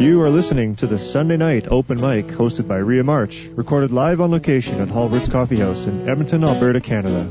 You 0.00 0.22
are 0.22 0.30
listening 0.30 0.76
to 0.76 0.86
the 0.86 0.98
Sunday 0.98 1.36
night 1.36 1.68
open 1.68 2.00
mic 2.00 2.28
hosted 2.28 2.66
by 2.66 2.78
Ria 2.78 3.04
March, 3.04 3.50
recorded 3.54 3.90
live 3.90 4.22
on 4.22 4.30
location 4.30 4.80
at 4.80 4.88
Hulbert's 4.88 5.28
Coffee 5.28 5.58
House 5.58 5.86
in 5.86 6.08
Edmonton, 6.08 6.42
Alberta, 6.42 6.80
Canada. 6.80 7.24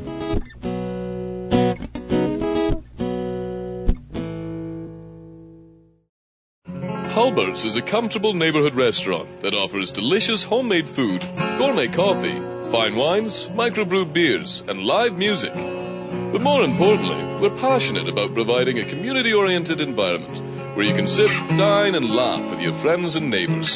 Hulbert's 7.15 7.65
is 7.65 7.75
a 7.75 7.81
comfortable 7.81 8.35
neighborhood 8.35 8.75
restaurant 8.75 9.41
that 9.41 9.55
offers 9.55 9.89
delicious 9.89 10.43
homemade 10.43 10.87
food, 10.87 11.21
gourmet 11.57 11.87
coffee, 11.87 12.39
fine 12.69 12.95
wines, 12.95 13.47
microbrewed 13.47 14.13
beers, 14.13 14.61
and 14.61 14.83
live 14.83 15.17
music. 15.17 15.55
But 15.55 16.41
more 16.41 16.61
importantly, 16.61 17.39
we're 17.41 17.59
passionate 17.59 18.07
about 18.07 18.35
providing 18.35 18.77
a 18.77 18.85
community 18.85 19.33
oriented 19.33 19.81
environment 19.81 20.48
where 20.75 20.85
you 20.85 20.93
can 20.93 21.07
sit, 21.07 21.29
dine, 21.57 21.95
and 21.95 22.09
laugh 22.09 22.49
with 22.49 22.61
your 22.61 22.73
friends 22.73 23.15
and 23.15 23.29
neighbors. 23.29 23.75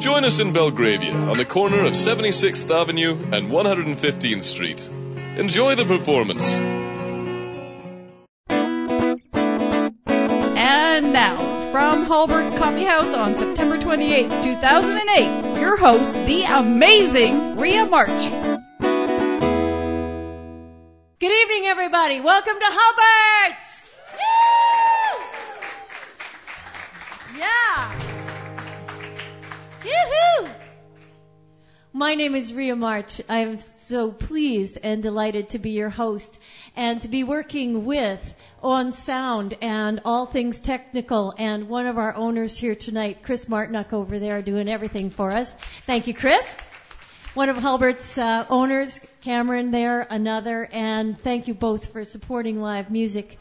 Join 0.00 0.24
us 0.24 0.40
in 0.40 0.52
Belgravia 0.52 1.14
on 1.14 1.36
the 1.36 1.44
corner 1.44 1.84
of 1.86 1.92
76th 1.92 2.70
Avenue 2.70 3.12
and 3.32 3.50
115th 3.50 4.42
Street. 4.42 4.88
Enjoy 5.38 5.74
the 5.74 5.84
performance. 5.84 6.44
And 10.56 11.12
now, 11.12 11.70
from 11.72 12.04
Hulbert's 12.04 12.56
Coffee 12.58 12.84
House 12.84 13.14
on 13.14 13.34
September 13.34 13.78
28, 13.78 14.42
2008, 14.42 15.60
your 15.60 15.76
host, 15.76 16.14
the 16.26 16.44
amazing 16.44 17.56
Ria 17.56 17.86
March. 17.86 18.28
Good 21.18 21.32
evening, 21.32 21.66
everybody. 21.66 22.20
Welcome 22.20 22.58
to 22.60 22.66
Hulbert's. 22.68 23.74
Yeah. 27.36 28.00
Yoo-hoo! 29.84 30.48
My 31.92 32.14
name 32.14 32.36
is 32.36 32.54
Ria 32.54 32.76
March. 32.76 33.20
I'm 33.28 33.58
so 33.80 34.12
pleased 34.12 34.78
and 34.82 35.02
delighted 35.02 35.50
to 35.50 35.58
be 35.58 35.70
your 35.70 35.90
host 35.90 36.38
and 36.76 37.02
to 37.02 37.08
be 37.08 37.24
working 37.24 37.84
with 37.84 38.34
on 38.62 38.92
sound 38.92 39.56
and 39.60 40.00
all 40.04 40.26
things 40.26 40.60
technical 40.60 41.34
and 41.36 41.68
one 41.68 41.86
of 41.86 41.98
our 41.98 42.14
owners 42.14 42.56
here 42.56 42.76
tonight, 42.76 43.24
Chris 43.24 43.46
Martinuck 43.46 43.92
over 43.92 44.18
there 44.20 44.40
doing 44.40 44.68
everything 44.68 45.10
for 45.10 45.32
us. 45.32 45.56
Thank 45.86 46.06
you, 46.06 46.14
Chris. 46.14 46.54
One 47.34 47.48
of 47.48 47.56
Hulbert's 47.56 48.16
uh, 48.16 48.46
owners, 48.48 49.00
Cameron 49.22 49.72
there, 49.72 50.06
another, 50.08 50.68
and 50.70 51.18
thank 51.18 51.48
you 51.48 51.54
both 51.54 51.92
for 51.92 52.04
supporting 52.04 52.60
live 52.60 52.90
music. 52.92 53.36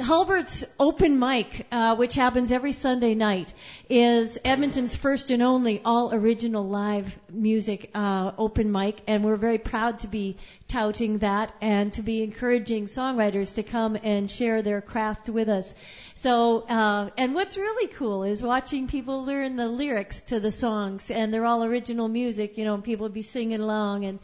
Hulbert's 0.00 0.64
open 0.78 1.18
mic, 1.18 1.66
uh, 1.72 1.96
which 1.96 2.14
happens 2.14 2.52
every 2.52 2.72
Sunday 2.72 3.14
night, 3.14 3.52
is 3.88 4.38
Edmonton's 4.44 4.94
first 4.94 5.30
and 5.30 5.42
only 5.42 5.80
all 5.84 6.14
original 6.14 6.66
live 6.68 7.18
music 7.30 7.90
uh, 7.94 8.32
open 8.38 8.70
mic, 8.70 9.00
and 9.06 9.24
we're 9.24 9.36
very 9.36 9.58
proud 9.58 10.00
to 10.00 10.06
be 10.06 10.36
touting 10.68 11.18
that 11.18 11.52
and 11.60 11.92
to 11.94 12.02
be 12.02 12.22
encouraging 12.22 12.84
songwriters 12.84 13.56
to 13.56 13.62
come 13.62 13.96
and 14.02 14.30
share 14.30 14.62
their 14.62 14.80
craft 14.80 15.28
with 15.28 15.48
us. 15.48 15.74
So, 16.14 16.60
uh, 16.68 17.10
and 17.16 17.34
what's 17.34 17.56
really 17.56 17.88
cool 17.88 18.22
is 18.22 18.42
watching 18.42 18.86
people 18.86 19.24
learn 19.24 19.56
the 19.56 19.68
lyrics 19.68 20.22
to 20.24 20.38
the 20.38 20.52
songs, 20.52 21.10
and 21.10 21.34
they're 21.34 21.46
all 21.46 21.64
original 21.64 22.08
music, 22.08 22.56
you 22.56 22.64
know, 22.64 22.74
and 22.74 22.84
people 22.84 23.08
be 23.08 23.22
singing 23.22 23.60
along 23.60 24.04
and. 24.04 24.18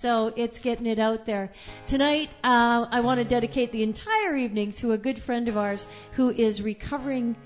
So 0.00 0.32
it's 0.34 0.58
getting 0.60 0.86
it 0.86 0.98
out 0.98 1.26
there. 1.26 1.52
Tonight, 1.84 2.34
uh, 2.42 2.86
I 2.90 3.00
want 3.00 3.20
to 3.20 3.24
dedicate 3.26 3.70
the 3.70 3.82
entire 3.82 4.34
evening 4.34 4.72
to 4.80 4.92
a 4.92 4.96
good 4.96 5.18
friend 5.18 5.46
of 5.46 5.58
ours 5.58 5.86
who 6.12 6.30
is 6.30 6.62
recovering 6.62 7.36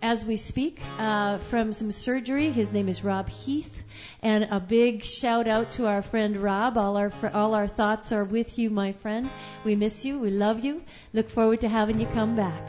as 0.00 0.24
we 0.24 0.36
speak 0.36 0.80
uh, 1.00 1.38
from 1.38 1.72
some 1.72 1.90
surgery. 1.90 2.52
His 2.52 2.70
name 2.70 2.88
is 2.88 3.02
Rob 3.02 3.28
Heath, 3.28 3.82
and 4.22 4.44
a 4.44 4.60
big 4.60 5.02
shout 5.02 5.48
out 5.48 5.72
to 5.72 5.88
our 5.88 6.00
friend 6.00 6.36
Rob. 6.36 6.78
All 6.78 6.96
our 6.96 7.10
fr- 7.10 7.34
all 7.34 7.56
our 7.56 7.66
thoughts 7.66 8.12
are 8.12 8.22
with 8.22 8.56
you, 8.56 8.70
my 8.70 8.92
friend. 8.92 9.28
We 9.64 9.74
miss 9.74 10.04
you. 10.04 10.20
We 10.20 10.30
love 10.30 10.64
you. 10.64 10.82
Look 11.12 11.28
forward 11.28 11.62
to 11.62 11.68
having 11.68 11.98
you 11.98 12.06
come 12.14 12.36
back. 12.36 12.62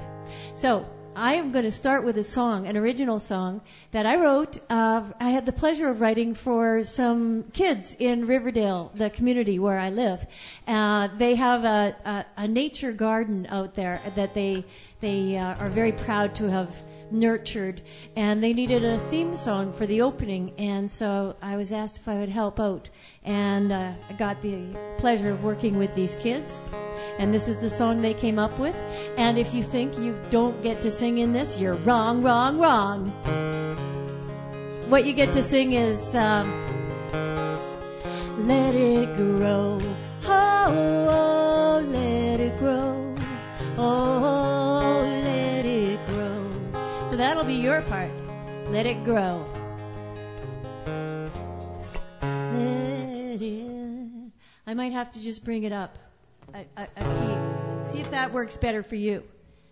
So 0.56 0.88
I 1.18 1.34
am 1.34 1.52
going 1.52 1.66
to 1.66 1.72
start 1.72 2.06
with 2.06 2.16
a 2.20 2.24
song, 2.24 2.68
an 2.68 2.78
original 2.78 3.20
song 3.20 3.62
that 3.90 4.06
I 4.06 4.18
wrote. 4.18 4.60
Uh, 4.70 5.02
I 5.20 5.32
had 5.32 5.48
the 5.48 5.52
pleasure 5.52 5.90
of 5.90 6.00
writing 6.00 6.36
for 6.36 6.84
some 6.84 7.46
kids 7.54 7.96
in 7.98 8.28
Riverdale, 8.28 8.92
the 8.94 9.10
community 9.10 9.58
where 9.58 9.80
I 9.80 9.90
live. 9.90 10.24
Uh, 10.68 11.08
they 11.18 11.34
have 11.34 11.66
a, 11.66 11.96
a, 12.06 12.44
a 12.44 12.48
nature 12.48 12.92
garden 12.92 13.48
out 13.50 13.74
there 13.74 14.00
that 14.16 14.36
they 14.36 14.64
they 15.02 15.38
uh, 15.38 15.56
are 15.56 15.70
very 15.70 15.92
proud 15.92 16.36
to 16.36 16.52
have 16.52 16.70
nurtured, 17.12 17.82
and 18.16 18.44
they 18.44 18.54
needed 18.54 18.84
a 18.84 18.98
theme 18.98 19.36
song 19.36 19.74
for 19.74 19.86
the 19.86 20.02
opening, 20.02 20.54
and 20.58 20.90
so 20.90 21.36
I 21.42 21.56
was 21.56 21.72
asked 21.72 21.98
if 21.98 22.08
I 22.08 22.20
would 22.20 22.30
help 22.30 22.60
out, 22.60 22.90
and 23.24 23.72
uh, 23.72 23.94
I 24.10 24.14
got 24.14 24.42
the 24.42 24.78
pleasure 24.98 25.32
of 25.32 25.44
working 25.44 25.78
with 25.78 25.96
these 25.96 26.16
kids. 26.16 26.60
And 27.20 27.34
this 27.34 27.48
is 27.48 27.60
the 27.60 27.70
song 27.70 28.02
they 28.02 28.14
came 28.14 28.38
up 28.38 28.60
with. 28.60 28.76
And 29.18 29.38
if 29.40 29.54
you 29.54 29.64
think 29.64 29.98
you 29.98 30.20
don't 30.30 30.62
get 30.62 30.82
to 30.82 30.92
sing 30.92 31.18
in 31.18 31.34
this, 31.34 31.58
you're 31.58 31.74
wrong, 31.74 32.22
wrong, 32.22 32.60
wrong. 32.60 33.10
What 34.90 35.06
you 35.06 35.14
get 35.14 35.34
to 35.34 35.44
sing 35.44 35.74
is 35.74 36.16
um, 36.16 36.48
Let 38.48 38.76
It 38.76 39.16
Grow. 39.16 39.80
Oh, 40.26 41.08
oh, 41.10 41.86
let 41.90 42.40
it 42.40 42.58
grow. 42.60 43.16
Oh, 43.78 44.57
that'll 47.28 47.44
be 47.44 47.56
your 47.56 47.82
part. 47.84 48.10
Let 48.70 48.86
it 48.86 49.04
grow. 49.04 49.46
Let 52.22 53.42
it. 53.42 54.32
I 54.66 54.74
might 54.74 54.94
have 54.94 55.12
to 55.12 55.20
just 55.20 55.44
bring 55.44 55.64
it 55.64 55.74
up 55.74 55.98
a, 56.54 56.60
a, 56.78 56.88
a 56.96 57.04
key. 57.04 57.90
See 57.90 58.00
if 58.00 58.12
that 58.12 58.32
works 58.32 58.56
better 58.56 58.82
for 58.82 58.96
you. 58.96 59.24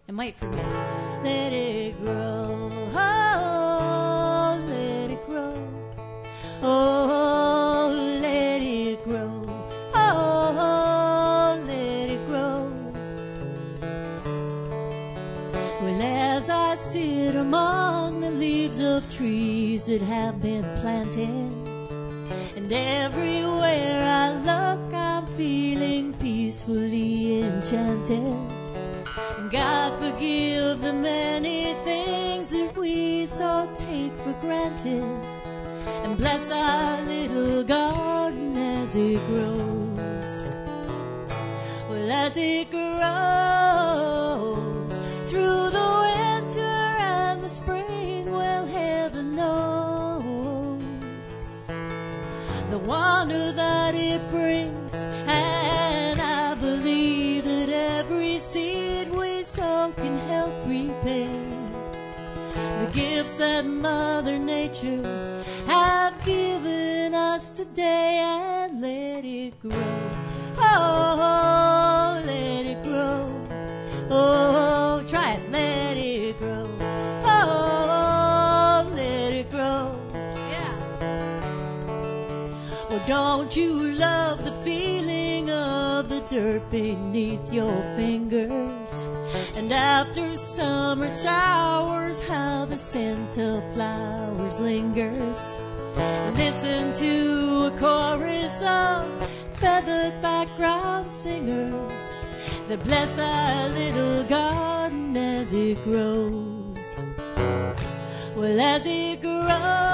It 0.07 0.13
might 0.13 0.35
for 0.37 0.49
me. 0.49 0.57
Let 0.57 1.53
it 1.53 1.97
grow. 2.01 2.69
Oh, 2.93 4.65
let 4.67 5.11
it 5.11 5.25
grow. 5.25 5.55
Oh, 6.61 7.34
among 17.45 18.21
the 18.21 18.31
leaves 18.31 18.79
of 18.79 19.07
trees 19.07 19.85
that 19.85 20.01
have 20.01 20.41
been 20.41 20.63
planted, 20.81 21.51
and 22.57 22.71
everywhere 22.73 24.01
I 24.23 24.27
look, 24.49 24.91
I'm 24.91 25.27
feeling 25.37 26.13
peacefully 26.13 27.43
enchanted. 27.43 28.39
And 29.37 29.51
God 29.51 29.93
forgive 29.99 30.81
the 30.81 30.93
many 30.93 31.75
things 31.83 32.49
that 32.49 32.75
we 32.75 33.27
so 33.27 33.69
take 33.75 34.13
for 34.23 34.33
granted. 34.41 35.03
And 36.03 36.17
bless 36.17 36.49
our 36.49 37.01
little 37.03 37.63
garden 37.63 38.57
as 38.57 38.95
it 38.95 39.19
grows. 39.27 40.35
Well, 41.89 42.11
as 42.11 42.37
it 42.37 42.71
grows 42.71 44.14
wonder 52.85 53.51
that 53.51 53.95
it 53.95 54.29
brings. 54.29 54.93
And 54.93 56.21
I 56.21 56.55
believe 56.55 57.45
that 57.45 57.69
every 57.69 58.39
seed 58.39 59.11
we 59.11 59.43
sow 59.43 59.91
can 59.95 60.17
help 60.27 60.53
repay 60.67 61.27
the 62.55 62.91
gifts 62.93 63.37
that 63.37 63.65
Mother 63.65 64.37
Nature 64.37 65.43
have 65.65 66.23
given 66.25 67.13
us 67.13 67.49
today. 67.49 68.21
And 68.23 68.81
let 68.81 69.25
it 69.25 69.59
grow. 69.61 70.11
Oh, 70.57 72.21
let 72.25 72.65
it 72.65 72.83
grow. 72.83 73.47
Oh, 74.09 75.03
try 75.07 75.33
it. 75.33 75.51
Let 75.51 75.94
don't 83.07 83.55
you 83.55 83.93
love 83.93 84.43
the 84.43 84.51
feeling 84.63 85.49
of 85.51 86.09
the 86.09 86.21
dirt 86.21 86.71
beneath 86.71 87.53
your 87.53 87.81
fingers? 87.95 89.07
And 89.55 89.71
after 89.71 90.37
summer 90.37 91.09
showers, 91.09 92.21
how 92.21 92.65
the 92.65 92.77
scent 92.77 93.37
of 93.37 93.73
flowers 93.73 94.59
lingers. 94.59 95.55
Listen 96.35 96.93
to 96.95 97.71
a 97.73 97.79
chorus 97.79 98.61
of 98.63 99.29
feathered 99.57 100.21
background 100.21 101.13
singers 101.13 102.21
that 102.67 102.83
bless 102.83 103.19
our 103.19 103.69
little 103.69 104.23
garden 104.23 105.15
as 105.15 105.53
it 105.53 105.83
grows. 105.83 106.99
Well, 108.35 108.59
as 108.59 108.85
it 108.85 109.21
grows 109.21 109.84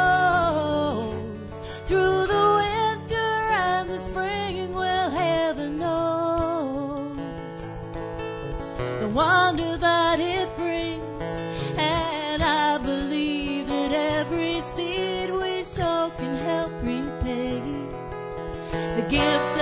the 19.12 19.61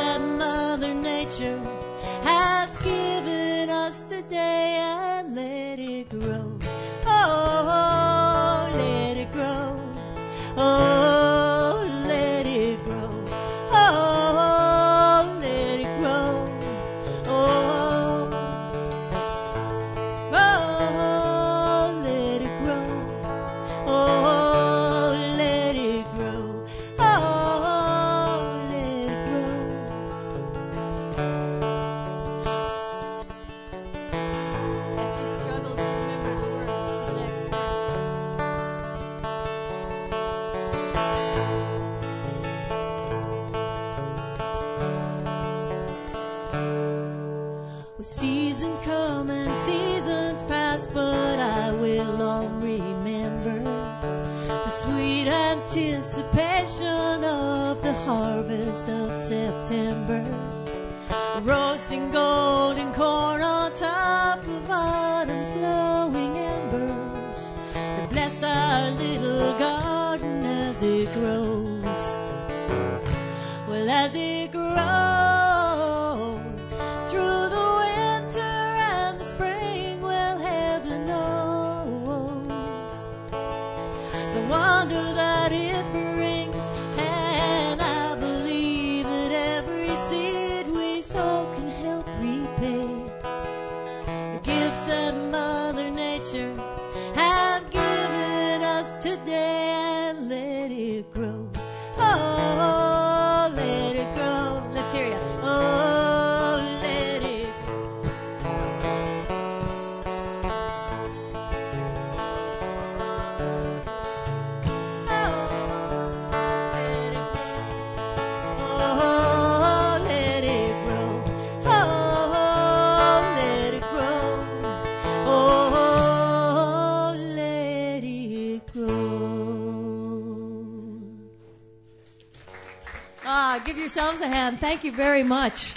a 134.21 134.27
hand. 134.27 134.60
Thank 134.60 134.83
you 134.83 134.92
very 134.92 135.24
much. 135.24 135.74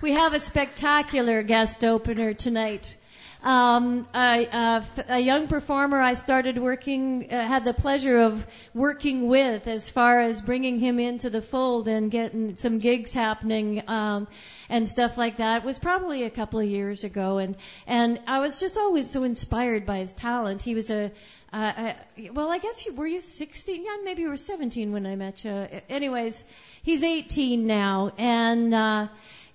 We 0.00 0.12
have 0.12 0.34
a 0.34 0.40
spectacular 0.40 1.42
guest 1.42 1.84
opener 1.84 2.34
tonight. 2.34 2.96
Um, 3.42 4.06
a, 4.14 4.46
a, 4.46 4.84
a 5.10 5.18
young 5.20 5.46
performer 5.46 6.00
I 6.00 6.14
started 6.14 6.58
working, 6.58 7.32
uh, 7.32 7.46
had 7.46 7.64
the 7.64 7.72
pleasure 7.72 8.18
of 8.18 8.44
working 8.74 9.28
with 9.28 9.68
as 9.68 9.88
far 9.88 10.20
as 10.20 10.40
bringing 10.40 10.80
him 10.80 10.98
into 10.98 11.30
the 11.30 11.40
fold 11.40 11.86
and 11.86 12.10
getting 12.10 12.56
some 12.56 12.80
gigs 12.80 13.14
happening, 13.14 13.84
um, 13.88 14.26
and 14.68 14.88
stuff 14.88 15.16
like 15.16 15.36
that. 15.36 15.62
It 15.62 15.64
was 15.64 15.78
probably 15.78 16.24
a 16.24 16.30
couple 16.30 16.58
of 16.58 16.68
years 16.68 17.04
ago, 17.04 17.38
and 17.38 17.56
and 17.86 18.20
I 18.26 18.40
was 18.40 18.58
just 18.58 18.76
always 18.76 19.08
so 19.08 19.22
inspired 19.22 19.86
by 19.86 19.98
his 19.98 20.12
talent. 20.12 20.62
He 20.62 20.74
was 20.74 20.90
a 20.90 21.12
uh, 21.50 21.72
uh, 21.76 21.92
well, 22.34 22.50
I 22.50 22.58
guess 22.58 22.84
you, 22.84 22.92
were 22.94 23.06
you 23.06 23.20
16? 23.20 23.84
Yeah, 23.84 23.96
maybe 24.04 24.22
you 24.22 24.28
were 24.28 24.36
17 24.36 24.92
when 24.92 25.06
I 25.06 25.16
met 25.16 25.44
you. 25.44 25.66
Anyways, 25.88 26.44
he's 26.82 27.02
18 27.02 27.66
now, 27.66 28.12
and 28.18 28.74
uh, 28.74 29.08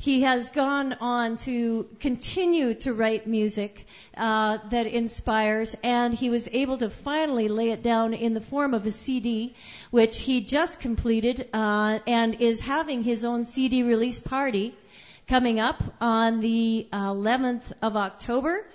he 0.03 0.23
has 0.23 0.49
gone 0.49 0.91
on 0.99 1.37
to 1.37 1.87
continue 2.01 2.73
to 2.73 2.93
write 2.93 3.25
music 3.25 3.87
uh, 4.17 4.57
that 4.69 4.85
inspires, 4.85 5.77
and 5.81 6.13
he 6.13 6.29
was 6.29 6.49
able 6.51 6.77
to 6.77 6.89
finally 6.89 7.47
lay 7.47 7.69
it 7.69 7.81
down 7.81 8.13
in 8.13 8.33
the 8.33 8.41
form 8.41 8.73
of 8.73 8.85
a 8.85 8.91
CD, 8.91 9.55
which 9.91 10.19
he 10.19 10.41
just 10.41 10.81
completed, 10.81 11.47
uh, 11.53 11.99
and 12.05 12.41
is 12.41 12.59
having 12.59 13.01
his 13.01 13.23
own 13.23 13.45
CD 13.45 13.83
release 13.83 14.19
party 14.19 14.75
coming 15.29 15.61
up 15.61 15.81
on 16.01 16.41
the 16.41 16.85
uh, 16.91 17.13
11th 17.13 17.71
of 17.81 17.95
October. 17.95 18.65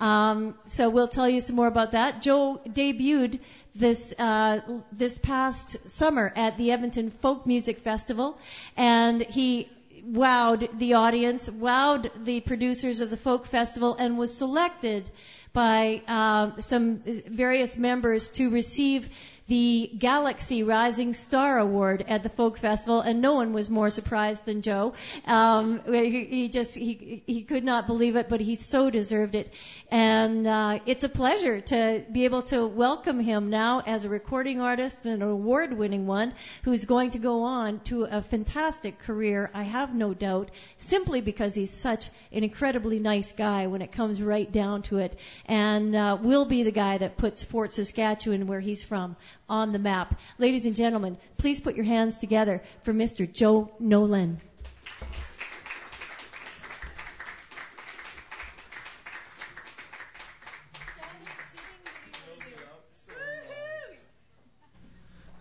Um, 0.00 0.54
so 0.66 0.90
we'll 0.90 1.08
tell 1.08 1.30
you 1.30 1.40
some 1.40 1.56
more 1.56 1.66
about 1.66 1.92
that. 1.92 2.20
Joe 2.20 2.60
debuted 2.68 3.40
this 3.74 4.14
uh, 4.18 4.60
this 4.92 5.16
past 5.16 5.88
summer 5.88 6.30
at 6.36 6.58
the 6.58 6.72
Edmonton 6.72 7.10
Folk 7.10 7.46
Music 7.46 7.80
Festival, 7.80 8.38
and 8.76 9.22
he 9.22 9.68
wowed 10.10 10.78
the 10.78 10.94
audience, 10.94 11.48
wowed 11.48 12.10
the 12.24 12.40
producers 12.40 13.00
of 13.00 13.10
the 13.10 13.16
folk 13.16 13.46
festival, 13.46 13.96
and 13.98 14.18
was 14.18 14.36
selected 14.36 15.10
by 15.52 16.02
uh, 16.08 16.50
some 16.58 16.98
various 16.98 17.76
members 17.76 18.30
to 18.30 18.50
receive 18.50 19.08
the 19.46 19.90
Galaxie 19.98 20.62
Rising 20.62 21.12
Star 21.12 21.58
Award 21.58 22.04
at 22.08 22.22
the 22.22 22.28
Folk 22.28 22.58
Festival, 22.58 23.00
and 23.00 23.20
no 23.20 23.34
one 23.34 23.52
was 23.52 23.68
more 23.68 23.90
surprised 23.90 24.44
than 24.46 24.62
Joe. 24.62 24.94
Um, 25.26 25.82
he, 25.86 26.24
he 26.24 26.48
just 26.48 26.74
he 26.76 27.22
he 27.26 27.42
could 27.42 27.64
not 27.64 27.86
believe 27.86 28.16
it, 28.16 28.28
but 28.28 28.40
he 28.40 28.54
so 28.54 28.88
deserved 28.90 29.34
it, 29.34 29.52
and 29.90 30.46
uh, 30.46 30.78
it's 30.86 31.04
a 31.04 31.08
pleasure 31.08 31.60
to 31.60 32.04
be 32.10 32.24
able 32.24 32.42
to 32.42 32.66
welcome 32.66 33.20
him 33.20 33.50
now 33.50 33.80
as 33.80 34.04
a 34.04 34.08
recording 34.08 34.60
artist 34.60 35.04
and 35.04 35.22
an 35.22 35.28
award-winning 35.28 36.06
one 36.06 36.32
who's 36.62 36.86
going 36.86 37.10
to 37.10 37.18
go 37.18 37.42
on 37.42 37.80
to 37.80 38.04
a 38.04 38.22
fantastic 38.22 38.98
career. 39.00 39.50
I 39.52 39.64
have 39.64 39.94
no 39.94 40.14
doubt, 40.14 40.50
simply 40.78 41.20
because 41.20 41.54
he's 41.54 41.70
such 41.70 42.08
an 42.32 42.44
incredibly 42.44 42.98
nice 42.98 43.32
guy 43.32 43.66
when 43.66 43.82
it 43.82 43.92
comes 43.92 44.22
right 44.22 44.50
down 44.50 44.82
to 44.82 44.98
it, 44.98 45.18
and 45.46 45.94
uh, 45.94 46.16
will 46.20 46.46
be 46.46 46.62
the 46.62 46.70
guy 46.70 46.98
that 46.98 47.18
puts 47.18 47.42
Fort 47.42 47.72
Saskatchewan, 47.72 48.46
where 48.46 48.60
he's 48.60 48.82
from, 48.82 49.16
on 49.48 49.72
the 49.72 49.78
map. 49.78 50.20
Ladies 50.38 50.66
and 50.66 50.76
gentlemen, 50.76 51.18
please 51.36 51.60
put 51.60 51.76
your 51.76 51.84
hands 51.84 52.18
together 52.18 52.62
for 52.82 52.92
Mr. 52.92 53.30
Joe 53.30 53.70
Nolan. 53.78 54.40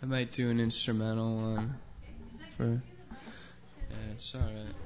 I 0.02 0.06
might 0.06 0.34
do 0.34 0.50
an 0.50 0.60
instrumental 0.60 1.38
one 1.38 1.76
for. 2.58 2.66
Yeah, 2.66 3.98
it's 4.14 4.36
alright. 4.36 4.83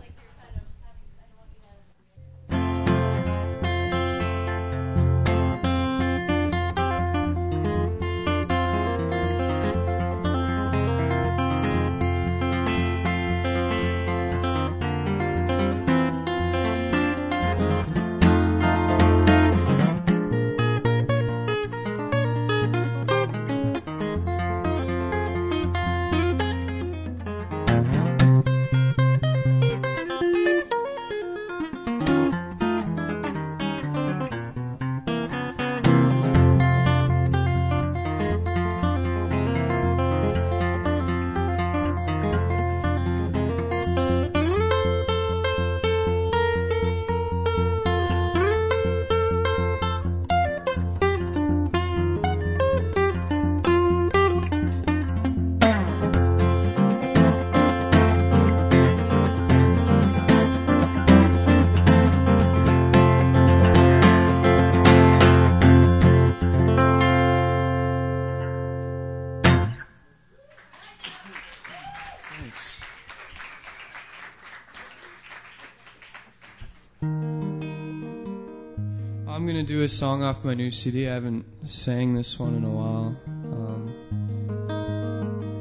A 79.88 79.90
song 79.90 80.22
off 80.22 80.44
my 80.44 80.54
new 80.54 80.70
CD. 80.70 81.08
I 81.08 81.14
haven't 81.14 81.46
sang 81.70 82.14
this 82.14 82.38
one 82.38 82.56
in 82.56 82.66
a 82.66 82.70
while. 82.70 83.16
Um, 83.56 83.88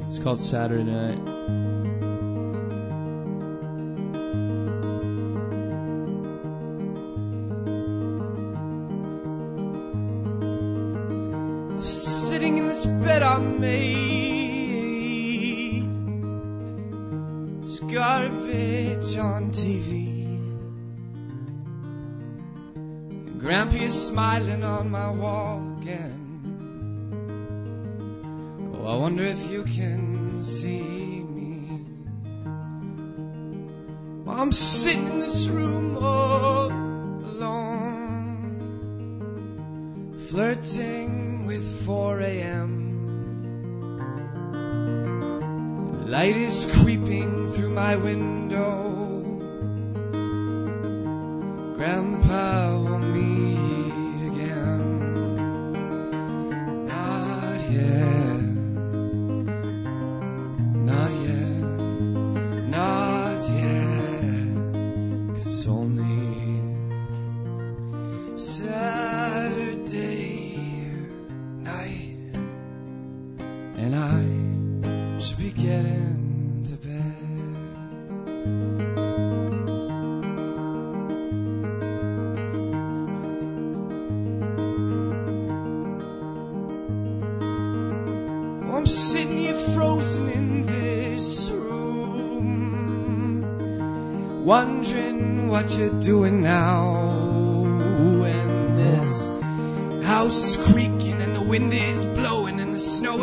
it's 0.09 0.19
called 0.19 0.41
Saturday 0.41 0.83
Night. 0.83 1.17
Sitting 11.81 12.57
in 12.57 12.67
this 12.67 12.85
bed 12.85 13.23
I 13.23 13.39
made, 13.39 13.87
it's 17.63 17.79
garbage 17.79 19.15
on 19.15 19.51
TV. 19.51 19.96
Smiling 23.89 24.65
on 24.65 24.91
my 24.91 25.09
wall 25.11 25.77
again. 25.81 26.23
Oh, 28.73 28.85
I 28.85 28.97
wonder 28.97 29.23
if 29.23 29.49
you 29.49 29.63
can 29.63 30.43
see 30.43 31.23
me. 31.23 31.85
Well, 34.25 34.37
I'm 34.41 34.51
sitting 34.51 35.07
in 35.07 35.19
this 35.19 35.47
room 35.47 35.97
all 36.01 36.67
alone, 36.67 37.77
flirting 40.27 41.45
with 41.45 41.85
4 41.85 42.19
a.m. 42.19 42.87
Light 46.07 46.35
is 46.35 46.65
creeping 46.81 47.51
through 47.53 47.69
my 47.69 47.95
window. 47.95 48.97
Grandpa 51.77 52.66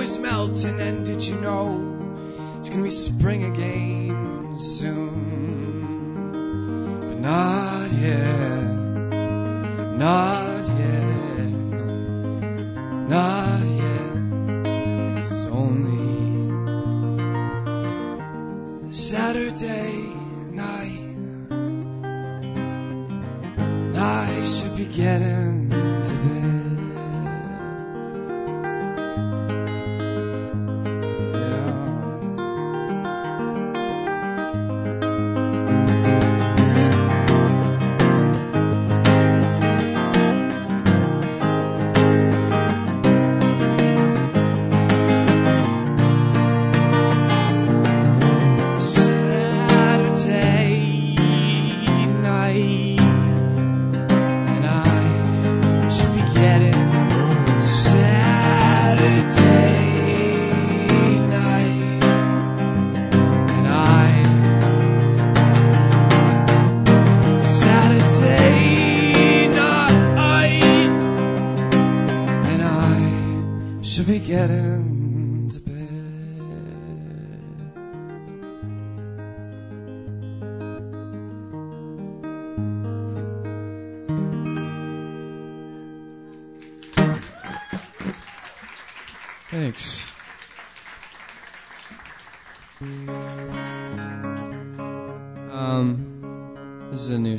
is 0.05 0.19
melting, 0.19 0.81
and 0.81 1.07
did 1.07 1.27
you 1.27 1.37
know 1.41 2.57
it's 2.59 2.69
gonna 2.69 2.83
be 2.83 2.91
spring 2.91 3.45
again 3.45 4.59
soon? 4.59 6.31
But 7.01 7.21
not 7.21 7.91
yet, 7.91 8.63
not 9.97 10.34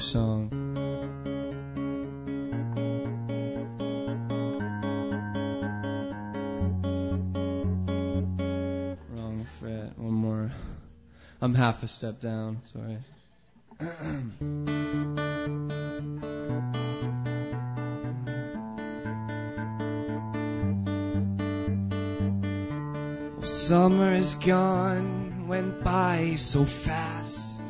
song. 0.06 0.50
Wrong 9.10 9.46
fret. 9.60 9.98
One 9.98 10.14
more. 10.14 10.52
I'm 11.42 11.56
half 11.56 11.82
a 11.82 11.88
step 11.88 12.20
down. 12.20 12.62
Sorry. 12.72 12.98
Summer 23.42 24.14
is 24.14 24.36
gone, 24.36 25.48
went 25.48 25.84
by 25.84 26.36
so 26.36 26.64
fast. 26.64 27.64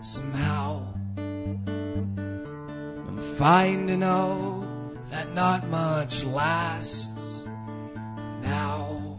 Somehow, 0.00 0.71
fine 3.42 3.88
to 3.88 3.96
know 3.96 4.64
that 5.10 5.34
not 5.34 5.66
much 5.66 6.24
lasts 6.24 7.44
now. 8.40 9.18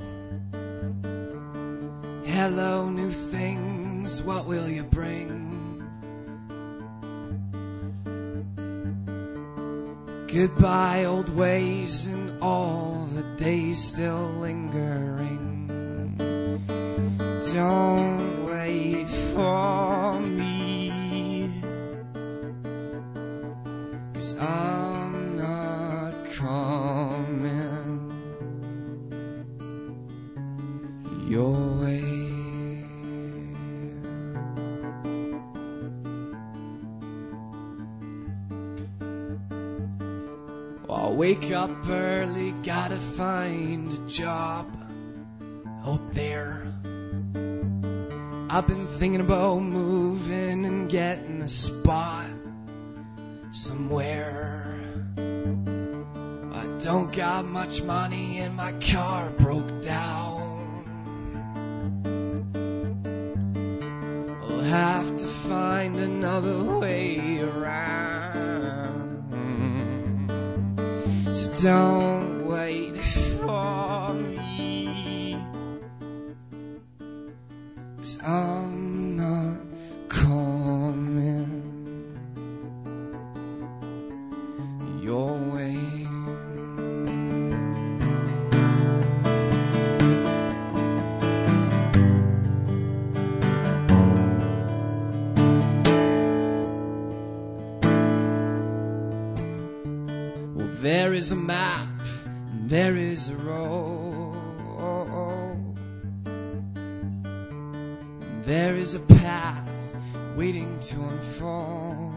Hello, 2.23 2.89
new 2.89 3.11
things, 3.11 4.21
what 4.21 4.45
will 4.45 4.69
you 4.69 4.81
bring? 4.81 5.83
Goodbye, 10.27 11.03
old 11.03 11.29
ways, 11.35 12.07
and 12.07 12.41
all 12.41 13.09
the 13.13 13.23
days 13.35 13.83
still 13.83 14.35
lingering. 14.39 15.67
Don't 17.51 18.45
wait 18.45 19.09
for 19.09 20.17
me. 20.21 20.62
Cause 24.23 24.39
I'm 24.39 25.35
not 25.35 26.13
coming 26.35 27.99
your 31.27 31.51
way. 31.81 32.03
I'll 40.89 41.15
wake 41.17 41.51
up 41.51 41.89
early, 41.89 42.51
gotta 42.63 42.95
find 42.95 43.91
a 43.91 44.07
job 44.07 44.73
out 45.85 46.13
there. 46.13 46.65
I've 48.49 48.67
been 48.67 48.87
thinking 48.87 49.19
about 49.19 49.59
moving 49.59 50.65
and 50.65 50.89
getting 50.89 51.41
a 51.41 51.49
spot 51.49 52.32
somewhere. 53.53 54.65
I 55.15 56.67
don't 56.79 57.13
got 57.15 57.45
much 57.45 57.83
money 57.83 58.39
and 58.39 58.55
my 58.55 58.71
car 58.73 59.29
broke 59.29 59.81
down. 59.83 60.41
I'll 64.41 64.61
have 64.61 65.17
to 65.17 65.25
find 65.25 65.95
another 65.97 66.63
way 66.79 67.41
around. 67.41 68.73
So 71.31 71.53
don't 71.69 72.47
wait 72.47 72.97
for 72.97 74.13
me. 74.13 75.37
Cause 77.97 78.19
I'm 78.23 78.62
is 101.23 101.31
a 101.31 101.35
map, 101.37 101.87
and 102.51 102.69
there 102.69 102.97
is 102.97 103.29
a 103.29 103.35
road. 103.37 104.35
There 108.43 108.75
is 108.75 108.95
a 108.95 108.99
path 108.99 109.95
waiting 110.35 110.79
to 110.81 110.95
unfold. 111.01 112.13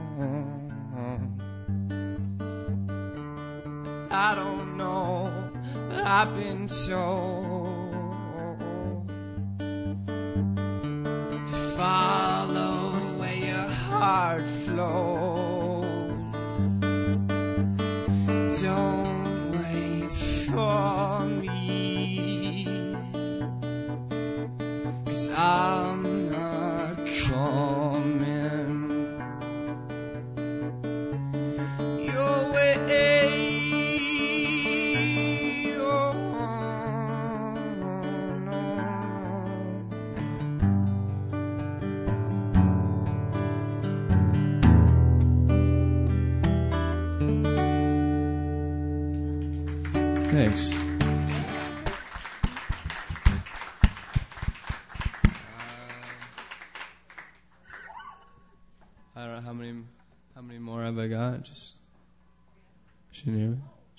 I 4.11 4.35
don't 4.35 4.77
know, 4.77 5.33
I've 6.05 6.35
been 6.35 6.67
told 6.67 7.56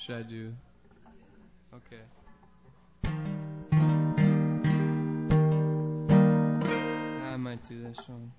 Should 0.07 0.15
I 0.15 0.21
do? 0.21 0.53
Okay. 1.75 1.99
I 7.25 7.35
might 7.35 7.61
do 7.65 7.83
this 7.83 8.07
one. 8.07 8.31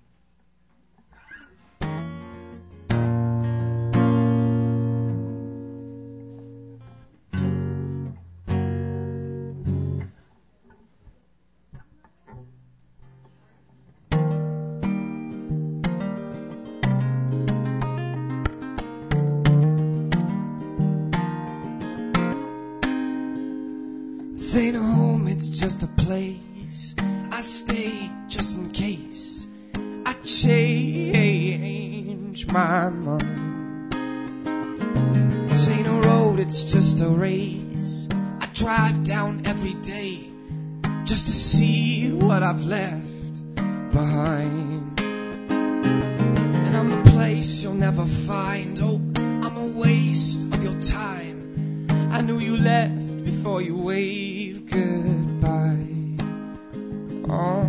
It's 25.39 25.51
just 25.51 25.83
a 25.83 25.87
place. 25.87 26.95
I 27.31 27.39
stay 27.39 28.11
just 28.27 28.57
in 28.57 28.71
case 28.71 29.47
I 30.05 30.11
change 30.25 31.65
my 32.45 32.89
mind. 32.89 33.93
This 35.49 35.69
ain't 35.69 35.87
a 35.87 35.91
road, 35.91 36.39
it's 36.39 36.63
just 36.65 36.99
a 36.99 37.07
race. 37.07 38.09
I 38.11 38.49
drive 38.53 39.05
down 39.05 39.43
every 39.45 39.75
day 39.75 40.27
just 41.05 41.27
to 41.27 41.31
see 41.31 42.11
what 42.11 42.43
I've 42.43 42.65
left 42.65 43.45
behind. 43.93 44.99
And 44.99 46.75
I'm 46.75 46.91
a 46.91 47.03
place 47.11 47.63
you'll 47.63 47.75
never 47.75 48.05
find. 48.05 48.77
Oh, 48.81 48.99
I'm 49.15 49.55
a 49.55 49.67
waste 49.67 50.41
of 50.53 50.61
your 50.61 50.81
time. 50.81 51.87
I 52.11 52.19
knew 52.23 52.39
you 52.39 52.57
left 52.57 53.18
before 53.41 53.61
you 53.61 53.77
wave 53.77 54.65
goodbye. 54.65 55.87
Oh. 57.29 57.61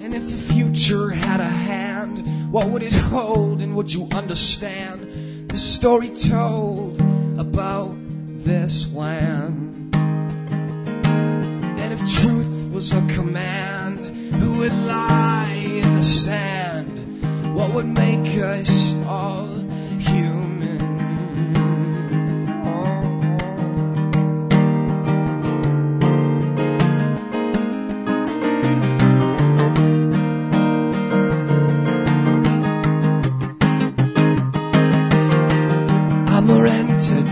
And 0.00 0.14
if 0.14 0.30
the 0.30 0.36
future 0.52 1.10
had 1.10 1.38
a 1.38 1.44
hand, 1.44 2.50
what 2.52 2.68
would 2.68 2.82
it 2.82 2.92
hold 2.92 3.62
and 3.62 3.76
would 3.76 3.94
you 3.94 4.08
understand 4.12 5.48
the 5.48 5.56
story 5.56 6.08
told 6.08 6.98
about 7.38 7.94
this 7.94 8.92
land? 8.92 9.94
And 9.94 11.92
if 11.92 12.00
truth 12.20 12.59
was 12.70 12.92
a 12.92 13.06
command, 13.08 14.06
who 14.06 14.58
would 14.58 14.72
lie 14.72 15.80
in 15.82 15.94
the 15.94 16.02
sand? 16.02 17.54
What 17.54 17.74
would 17.74 17.86
make 17.86 18.38
us 18.38 18.94
all 19.06 19.50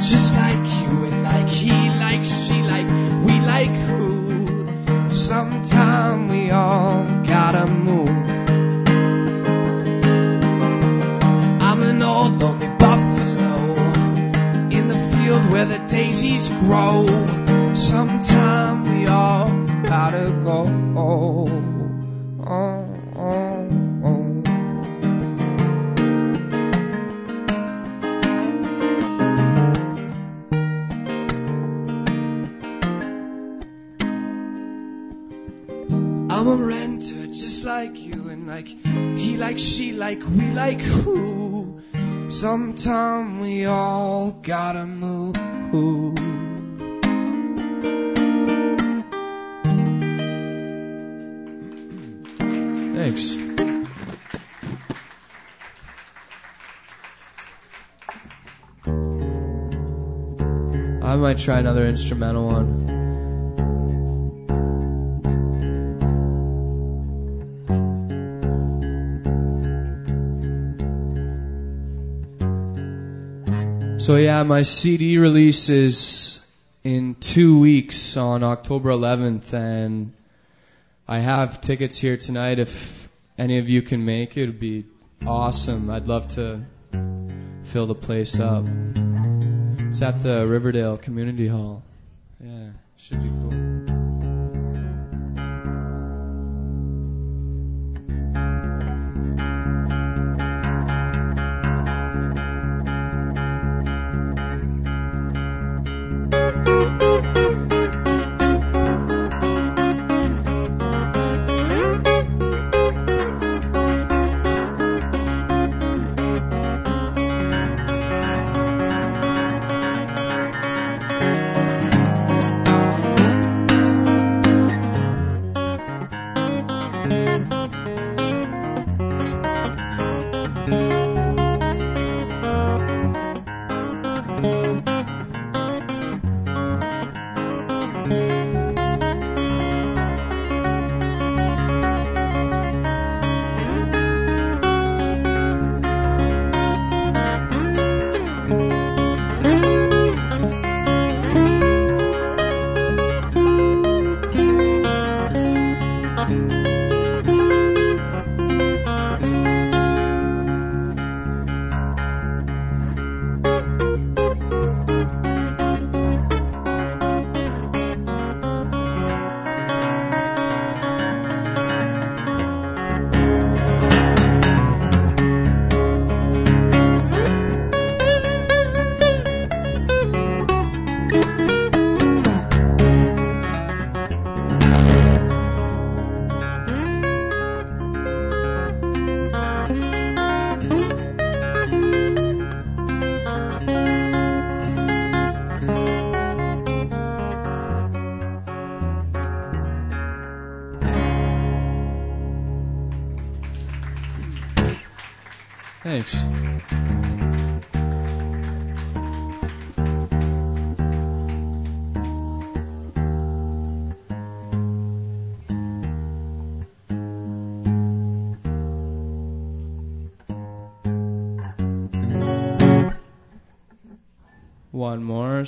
just 0.01 0.35
like 0.37 0.68
daisies 15.99 16.49
grow. 16.49 17.75
Sometime 17.75 18.77
we 18.89 19.07
all 19.09 19.51
gotta 19.83 20.31
go. 20.45 20.61
Oh, 20.97 21.49
oh, 22.47 22.85
oh. 23.17 23.65
I'm 36.31 36.47
a 36.47 36.57
renter 36.57 37.27
just 37.27 37.65
like 37.65 38.01
you 38.01 38.29
and 38.29 38.47
like 38.47 38.69
he 38.69 39.37
like 39.37 39.59
she 39.59 39.93
like 39.93 40.23
we 40.23 40.47
like 40.53 40.81
who 40.81 41.81
sometime 42.29 43.41
we 43.41 43.65
all 43.65 44.31
gotta 44.31 44.87
move 44.87 45.48
Thanks. 52.95 53.37
I 61.05 61.17
might 61.17 61.37
try 61.39 61.59
another 61.59 61.87
instrumental 61.87 62.47
one. 62.47 62.98
So 74.09 74.17
yeah, 74.17 74.43
my 74.43 74.63
CD 74.63 75.19
release 75.19 75.69
is 75.69 76.41
in 76.83 77.15
two 77.17 77.59
weeks 77.59 78.17
on 78.17 78.43
October 78.43 78.89
11th, 78.89 79.53
and 79.53 80.15
I 81.07 81.19
have 81.19 81.61
tickets 81.61 81.99
here 81.99 82.17
tonight. 82.17 82.59
If 82.59 83.07
any 83.37 83.59
of 83.59 83.69
you 83.69 83.83
can 83.83 84.07
make 84.07 84.39
it, 84.39 84.45
it'd 84.45 84.59
be 84.59 84.87
awesome. 85.27 85.91
I'd 85.91 86.09
love 86.09 86.27
to 86.37 86.65
fill 87.65 87.85
the 87.85 87.95
place 87.95 88.41
up. 88.41 88.65
It's 89.89 90.01
at 90.01 90.23
the 90.23 90.47
Riverdale 90.47 90.97
Community 90.97 91.47
Hall. 91.47 91.83
Yeah, 92.43 92.71
should 92.97 93.23
be 93.23 93.29
cool. 93.29 93.98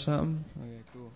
Something? 0.00 0.44
Okay, 0.58 0.82
cool. 0.92 1.10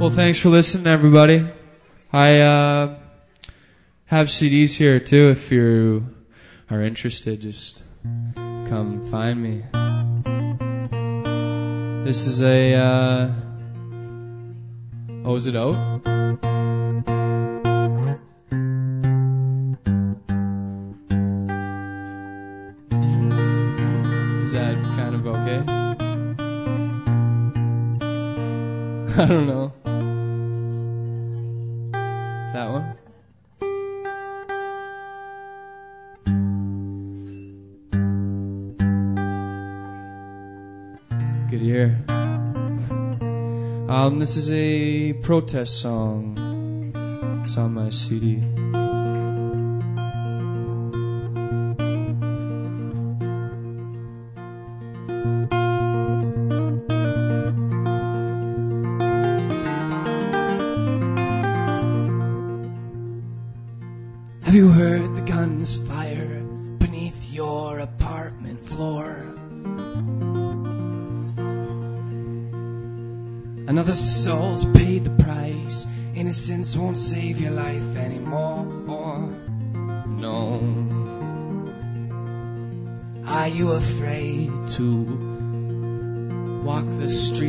Well, 0.00 0.10
thanks 0.10 0.38
for 0.38 0.48
listening, 0.48 0.86
everybody. 0.86 1.46
I 2.10 2.38
uh, 2.38 2.98
have 4.06 4.28
CDs 4.28 4.74
here 4.74 4.98
too. 4.98 5.28
If 5.28 5.52
you 5.52 6.06
are 6.70 6.82
interested, 6.82 7.42
just 7.42 7.84
come 8.34 9.04
find 9.04 9.42
me. 9.42 9.89
This 12.02 12.26
is 12.26 12.42
a. 12.42 12.74
Uh, 12.74 13.30
oh, 15.22 15.34
is 15.36 15.46
it 15.46 15.54
out? 15.54 16.19
This 44.30 44.44
is 44.44 44.52
a 44.52 45.12
protest 45.12 45.80
song. 45.80 46.92
It's 47.42 47.56
on 47.56 47.74
my 47.74 47.88
CD. 47.88 48.79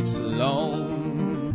Streets 0.06 0.18
alone? 0.18 1.54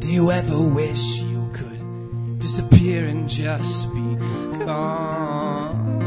Do 0.00 0.12
you 0.12 0.30
ever 0.30 0.58
wish 0.74 1.20
you 1.20 1.50
could 1.52 2.38
disappear 2.38 3.06
and 3.06 3.28
just 3.28 3.94
be 3.94 4.16
gone? 4.64 6.04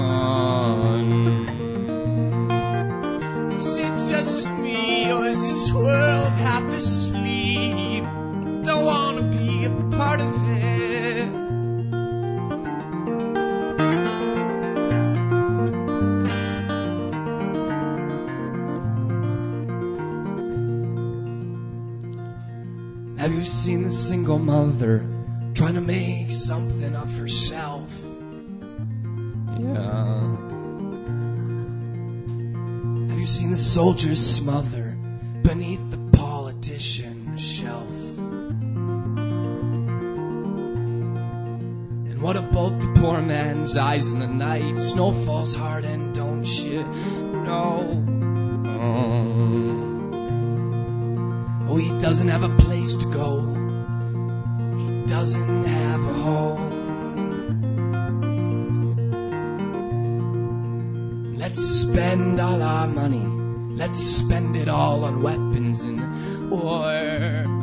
Is 3.58 3.78
it 3.78 3.98
just 4.12 4.52
me, 4.52 5.12
or 5.12 5.26
is 5.26 5.42
this 5.46 5.72
world 5.72 6.34
half 6.34 6.72
asleep? 6.74 8.04
Don't 8.64 8.86
wanna 8.86 9.24
be 9.24 9.66
a 9.66 9.70
part 9.98 10.22
of 10.22 10.50
it. 10.50 10.59
Seen 23.50 23.84
the 23.84 23.92
single 23.92 24.38
mother 24.38 25.06
trying 25.56 25.74
to 25.74 25.82
make 25.82 26.32
something 26.32 26.96
of 26.96 27.18
herself? 27.18 27.92
Yeah. 29.60 30.36
Have 33.10 33.20
you 33.20 33.26
seen 33.26 33.50
the 33.50 33.56
soldiers 33.56 34.20
smother 34.20 34.96
beneath 35.42 35.90
the 35.90 35.98
politician 36.18 37.38
shelf? 37.38 37.90
And 42.08 42.22
what 42.22 42.38
about 42.38 42.80
the 42.80 42.94
poor 43.02 43.22
man's 43.22 43.76
eyes 43.76 44.12
in 44.12 44.20
the 44.20 44.28
night? 44.28 44.78
Snow 44.78 45.12
falls 45.12 45.56
hard 45.56 45.86
and 45.86 46.14
don't 46.14 46.46
you 46.46 46.84
know? 46.84 47.99
Doesn't 52.10 52.30
have 52.30 52.42
a 52.42 52.50
place 52.50 52.96
to 52.96 53.06
go. 53.12 53.40
He 54.80 55.06
doesn't 55.06 55.66
have 55.66 56.02
a 56.04 56.14
home. 56.14 56.70
Let's 61.38 61.64
spend 61.64 62.40
all 62.40 62.64
our 62.64 62.88
money. 62.88 63.28
Let's 63.76 64.00
spend 64.00 64.56
it 64.58 64.70
all 64.70 65.04
on 65.04 65.22
weapons 65.22 65.84
and 65.84 66.50
war. 66.50 67.59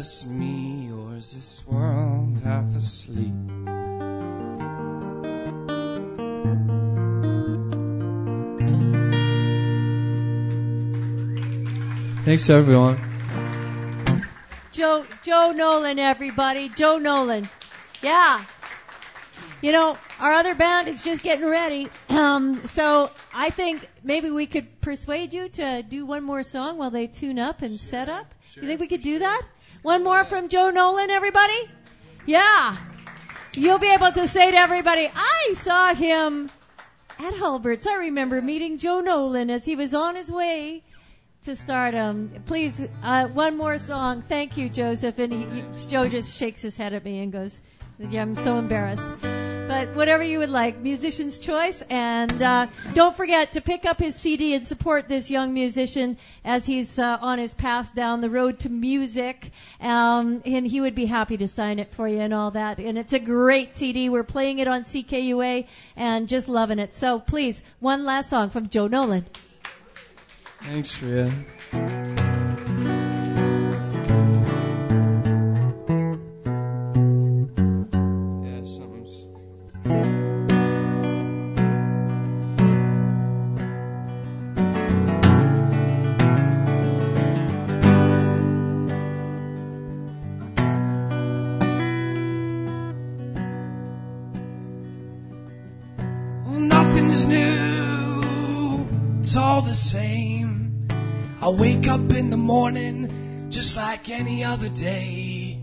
Just 0.00 0.26
me 0.26 0.90
or 0.90 1.14
is 1.16 1.34
this 1.34 1.62
world 1.66 2.40
half 2.42 2.74
asleep? 2.74 3.34
Thanks, 12.24 12.48
everyone. 12.48 12.98
Joe 14.72 15.04
Joe 15.22 15.52
Nolan, 15.52 15.98
everybody. 15.98 16.70
Joe 16.70 16.96
Nolan. 16.96 17.46
Yeah. 18.02 18.42
You 19.60 19.72
know, 19.72 19.98
our 20.18 20.32
other 20.32 20.54
band 20.54 20.88
is 20.88 21.02
just 21.02 21.22
getting 21.22 21.46
ready. 21.46 21.90
Um, 22.20 22.66
so 22.66 23.10
I 23.32 23.50
think 23.50 23.88
maybe 24.02 24.30
we 24.30 24.46
could 24.46 24.80
persuade 24.80 25.32
you 25.32 25.48
to 25.48 25.82
do 25.82 26.04
one 26.04 26.22
more 26.22 26.42
song 26.42 26.76
while 26.76 26.90
they 26.90 27.06
tune 27.06 27.38
up 27.38 27.62
and 27.62 27.80
set 27.80 28.08
up. 28.08 28.34
You 28.54 28.62
think 28.62 28.80
we 28.80 28.88
could 28.88 29.02
do 29.02 29.20
that? 29.20 29.42
One 29.82 30.04
more 30.04 30.24
from 30.24 30.48
Joe 30.48 30.70
Nolan, 30.70 31.10
everybody? 31.10 31.70
Yeah. 32.26 32.76
You'll 33.54 33.78
be 33.78 33.90
able 33.90 34.12
to 34.12 34.28
say 34.28 34.50
to 34.50 34.56
everybody, 34.56 35.10
I 35.14 35.54
saw 35.54 35.94
him 35.94 36.50
at 37.18 37.34
Hulbert's. 37.34 37.86
I 37.86 37.96
remember 37.96 38.42
meeting 38.42 38.78
Joe 38.78 39.00
Nolan 39.00 39.50
as 39.50 39.64
he 39.64 39.76
was 39.76 39.94
on 39.94 40.16
his 40.16 40.30
way 40.30 40.82
to 41.44 41.56
stardom. 41.56 42.42
Please, 42.44 42.80
uh, 43.02 43.26
one 43.28 43.56
more 43.56 43.78
song. 43.78 44.22
Thank 44.28 44.58
you, 44.58 44.68
Joseph. 44.68 45.18
And 45.18 45.32
he, 45.32 45.62
he, 45.62 45.88
Joe 45.88 46.08
just 46.08 46.36
shakes 46.36 46.60
his 46.60 46.76
head 46.76 46.92
at 46.92 47.02
me 47.02 47.20
and 47.20 47.32
goes, 47.32 47.58
yeah, 47.98 48.22
I'm 48.22 48.34
so 48.34 48.58
embarrassed. 48.58 49.06
But 49.70 49.94
whatever 49.94 50.24
you 50.24 50.40
would 50.40 50.50
like, 50.50 50.80
musician's 50.80 51.38
choice. 51.38 51.80
And 51.88 52.42
uh, 52.42 52.66
don't 52.92 53.16
forget 53.16 53.52
to 53.52 53.60
pick 53.60 53.84
up 53.84 54.00
his 54.00 54.16
CD 54.16 54.52
and 54.54 54.66
support 54.66 55.06
this 55.06 55.30
young 55.30 55.54
musician 55.54 56.18
as 56.44 56.66
he's 56.66 56.98
uh, 56.98 57.18
on 57.20 57.38
his 57.38 57.54
path 57.54 57.94
down 57.94 58.20
the 58.20 58.28
road 58.28 58.58
to 58.60 58.68
music. 58.68 59.52
Um, 59.80 60.42
and 60.44 60.66
he 60.66 60.80
would 60.80 60.96
be 60.96 61.06
happy 61.06 61.36
to 61.36 61.46
sign 61.46 61.78
it 61.78 61.92
for 61.94 62.08
you 62.08 62.18
and 62.18 62.34
all 62.34 62.50
that. 62.50 62.80
And 62.80 62.98
it's 62.98 63.12
a 63.12 63.20
great 63.20 63.76
CD. 63.76 64.08
We're 64.08 64.24
playing 64.24 64.58
it 64.58 64.66
on 64.66 64.82
CKUA 64.82 65.68
and 65.94 66.28
just 66.28 66.48
loving 66.48 66.80
it. 66.80 66.96
So 66.96 67.20
please, 67.20 67.62
one 67.78 68.04
last 68.04 68.28
song 68.28 68.50
from 68.50 68.70
Joe 68.70 68.88
Nolan. 68.88 69.24
Thanks, 70.62 71.00
Rhea. 71.00 71.30
Same. 99.90 100.86
I 101.42 101.48
wake 101.48 101.88
up 101.88 102.12
in 102.12 102.30
the 102.30 102.36
morning 102.36 103.48
just 103.50 103.76
like 103.76 104.08
any 104.08 104.44
other 104.44 104.68
day. 104.68 105.58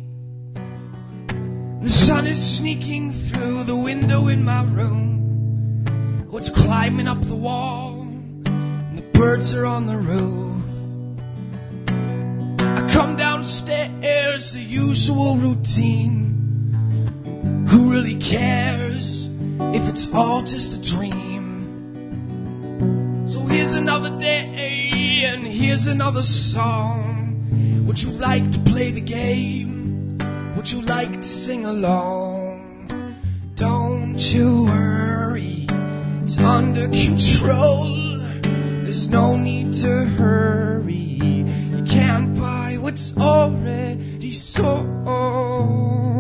The 1.82 1.90
sun 1.90 2.28
is 2.28 2.58
sneaking 2.58 3.12
through 3.12 3.64
the 3.64 3.78
window 3.78 4.28
in 4.28 4.44
my 4.44 4.64
room. 4.66 6.28
Oh, 6.30 6.38
it's 6.38 6.50
climbing 6.50 7.08
up 7.08 7.22
the 7.22 7.36
wall. 7.36 8.02
And 8.02 8.98
the 8.98 9.18
birds 9.18 9.54
are 9.56 9.66
on 9.66 9.86
the 9.86 9.96
roof. 9.96 10.62
I 12.60 12.82
come 12.92 13.16
downstairs, 13.16 14.52
the 14.52 14.62
usual 14.62 15.38
routine. 15.38 16.26
Who 17.70 17.92
really 17.92 18.16
cares 18.16 19.28
if 19.28 19.88
it's 19.88 20.14
all 20.14 20.42
just 20.42 20.74
a 20.78 20.82
dream? 20.82 21.47
Here's 23.50 23.76
another 23.76 24.18
day, 24.18 25.24
and 25.26 25.48
here's 25.48 25.88
another 25.88 26.22
song. 26.22 27.86
Would 27.88 28.02
you 28.02 28.12
like 28.12 28.52
to 28.52 28.60
play 28.60 28.92
the 28.92 29.02
game? 29.02 30.18
Would 30.56 30.72
you 30.72 30.82
like 30.82 31.14
to 31.14 31.24
sing 31.24 31.66
along? 31.66 33.16
Don't 33.56 34.20
you 34.34 34.66
worry, 34.66 35.66
it's 36.24 36.38
under 36.38 36.88
control. 36.88 38.18
There's 38.84 39.10
no 39.10 39.36
need 39.38 39.74
to 39.74 40.06
hurry. 40.06 40.94
You 40.94 41.84
can't 41.88 42.38
buy 42.38 42.78
what's 42.80 43.18
already 43.18 44.32
sold. 44.32 46.17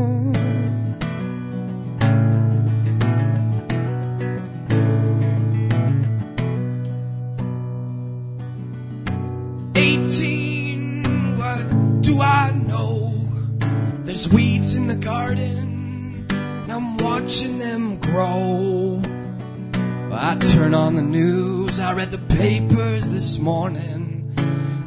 There's 14.17 14.33
weeds 14.33 14.75
in 14.75 14.87
the 14.87 14.95
garden, 14.95 16.25
and 16.31 16.71
I'm 16.71 16.97
watching 16.97 17.59
them 17.59 17.97
grow. 17.97 18.99
I 20.11 20.35
turn 20.37 20.73
on 20.73 20.95
the 20.95 21.03
news, 21.03 21.79
I 21.79 21.93
read 21.93 22.09
the 22.09 22.17
papers 22.17 23.11
this 23.11 23.37
morning. 23.37 24.33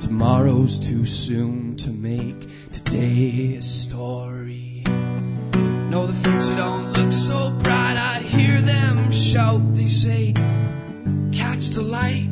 Tomorrow's 0.01 0.81
too 0.81 1.07
soon 1.07 1.77
to 1.77 1.91
make 1.91 2.41
today 2.73 3.55
a 3.55 3.63
story. 3.63 4.83
No, 4.87 6.09
the 6.09 6.29
future 6.29 6.57
don't 6.57 6.93
look 6.95 7.13
so 7.13 7.53
bright. 7.53 7.99
I 7.99 8.19
hear 8.19 8.61
them 8.61 9.13
shout, 9.13 9.77
they 9.77 9.87
say, 9.87 10.33
catch 10.33 11.69
the 11.69 11.83
light 11.83 12.29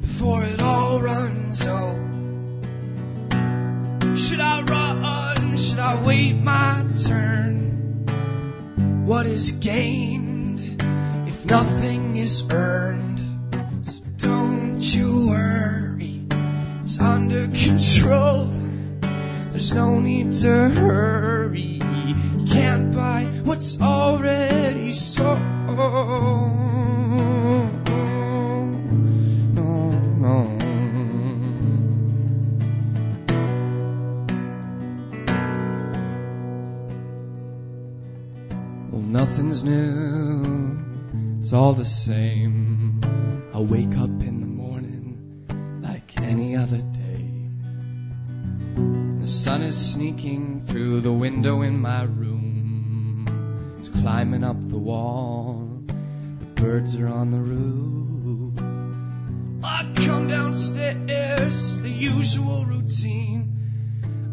before 0.00 0.44
it 0.44 0.62
all 0.62 0.98
runs 0.98 1.66
out. 1.66 2.06
Should 4.16 4.40
I 4.40 4.62
run? 4.62 5.15
Should 5.56 5.78
I 5.78 6.04
wait 6.04 6.34
my 6.34 6.84
turn? 7.06 8.04
What 9.06 9.24
is 9.24 9.52
gained 9.52 10.60
if 11.26 11.46
nothing 11.46 12.16
is 12.18 12.44
earned? 12.50 13.20
So 13.82 14.02
don't 14.18 14.82
you 14.82 15.28
worry, 15.28 16.26
it's 16.84 17.00
under 17.00 17.46
control. 17.46 18.52
There's 19.52 19.72
no 19.72 19.98
need 19.98 20.32
to 20.32 20.68
hurry. 20.68 21.80
Can't 22.50 22.94
buy 22.94 23.24
what's 23.44 23.80
already 23.80 24.92
sold. 24.92 25.38
New. 39.46 41.38
It's 41.38 41.52
all 41.52 41.72
the 41.72 41.84
same. 41.84 43.00
I 43.54 43.60
wake 43.60 43.96
up 43.96 44.10
in 44.10 44.40
the 44.40 44.46
morning 44.46 45.80
like 45.82 46.20
any 46.20 46.56
other 46.56 46.78
day. 46.78 47.48
The 49.20 49.26
sun 49.28 49.62
is 49.62 49.76
sneaking 49.92 50.62
through 50.62 51.00
the 51.00 51.12
window 51.12 51.62
in 51.62 51.80
my 51.80 52.02
room. 52.02 53.76
It's 53.78 53.88
climbing 53.88 54.42
up 54.42 54.68
the 54.68 54.78
wall. 54.78 55.80
The 55.86 56.60
birds 56.60 56.96
are 56.96 57.06
on 57.06 57.30
the 57.30 57.38
roof. 57.38 58.58
I 59.62 59.92
come 59.94 60.26
downstairs, 60.26 61.78
the 61.78 61.88
usual 61.88 62.64
routine. 62.64 63.55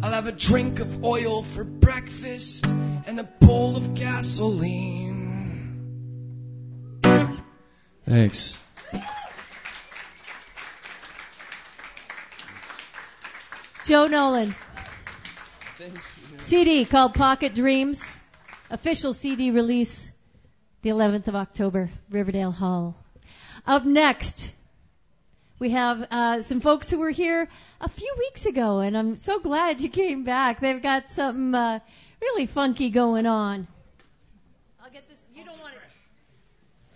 I'll 0.03 0.11
have 0.11 0.27
a 0.27 0.33
drink 0.33 0.81
of 0.81 1.05
oil 1.05 1.43
for 1.43 1.63
breakfast 1.63 2.65
and 2.65 3.21
a 3.21 3.23
bowl 3.23 3.77
of 3.77 3.93
gasoline. 3.93 4.99
Thanks. 8.05 8.61
Joe 13.85 14.07
Nolan. 14.07 14.53
CD 16.39 16.83
called 16.83 17.13
Pocket 17.13 17.55
Dreams. 17.55 18.13
Official 18.69 19.13
CD 19.13 19.51
release 19.51 20.11
the 20.81 20.89
11th 20.89 21.29
of 21.29 21.35
October, 21.37 21.89
Riverdale 22.09 22.51
Hall. 22.51 22.97
Up 23.65 23.85
next, 23.85 24.53
we 25.63 25.69
have 25.69 26.05
uh, 26.11 26.41
some 26.41 26.59
folks 26.59 26.89
who 26.89 26.99
were 26.99 27.09
here 27.09 27.47
a 27.79 27.87
few 27.87 28.13
weeks 28.19 28.45
ago, 28.45 28.81
and 28.81 28.97
I'm 28.97 29.15
so 29.15 29.39
glad 29.39 29.79
you 29.79 29.87
came 29.87 30.25
back. 30.25 30.59
They've 30.59 30.81
got 30.81 31.13
something 31.13 31.55
uh, 31.55 31.79
really 32.21 32.47
funky 32.47 32.89
going 32.89 33.25
on. 33.25 33.65
I'll 34.83 34.91
get 34.91 35.07
this. 35.07 35.25
You 35.33 35.45
don't 35.45 35.57
want 35.61 35.73
it. 35.73 35.79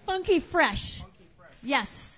Funky 0.06 0.42
fresh. 0.42 1.00
Funky 1.00 1.30
fresh. 1.38 1.50
Yes. 1.64 2.14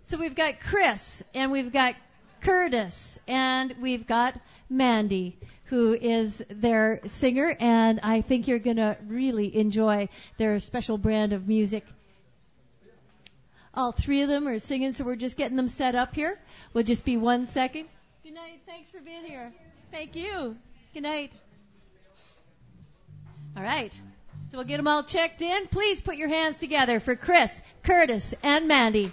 So 0.00 0.16
we've 0.16 0.34
got 0.34 0.60
Chris, 0.60 1.22
and 1.34 1.52
we've 1.52 1.70
got 1.70 1.94
Curtis, 2.40 3.18
and 3.28 3.74
we've 3.78 4.06
got 4.06 4.40
Mandy, 4.70 5.36
who 5.66 5.92
is 5.92 6.42
their 6.48 7.00
singer, 7.04 7.54
and 7.60 8.00
I 8.02 8.22
think 8.22 8.48
you're 8.48 8.58
going 8.58 8.78
to 8.78 8.96
really 9.06 9.54
enjoy 9.54 10.08
their 10.38 10.58
special 10.60 10.96
brand 10.96 11.34
of 11.34 11.46
music. 11.46 11.84
All 13.74 13.92
three 13.92 14.22
of 14.22 14.28
them 14.28 14.48
are 14.48 14.58
singing, 14.58 14.92
so 14.92 15.04
we're 15.04 15.16
just 15.16 15.36
getting 15.36 15.56
them 15.56 15.68
set 15.68 15.94
up 15.94 16.14
here. 16.14 16.38
We'll 16.74 16.84
just 16.84 17.04
be 17.04 17.16
one 17.16 17.46
second. 17.46 17.86
Good 18.22 18.34
night. 18.34 18.60
Thanks 18.66 18.90
for 18.90 19.00
being 19.00 19.24
here. 19.24 19.52
Thank 19.90 20.14
you. 20.14 20.56
Good 20.92 21.02
night. 21.02 21.32
All 23.56 23.62
right. 23.62 23.92
So 24.50 24.58
we'll 24.58 24.66
get 24.66 24.76
them 24.76 24.88
all 24.88 25.02
checked 25.02 25.40
in. 25.40 25.66
Please 25.68 26.00
put 26.00 26.16
your 26.16 26.28
hands 26.28 26.58
together 26.58 27.00
for 27.00 27.16
Chris, 27.16 27.62
Curtis, 27.82 28.34
and 28.42 28.68
Mandy. 28.68 29.10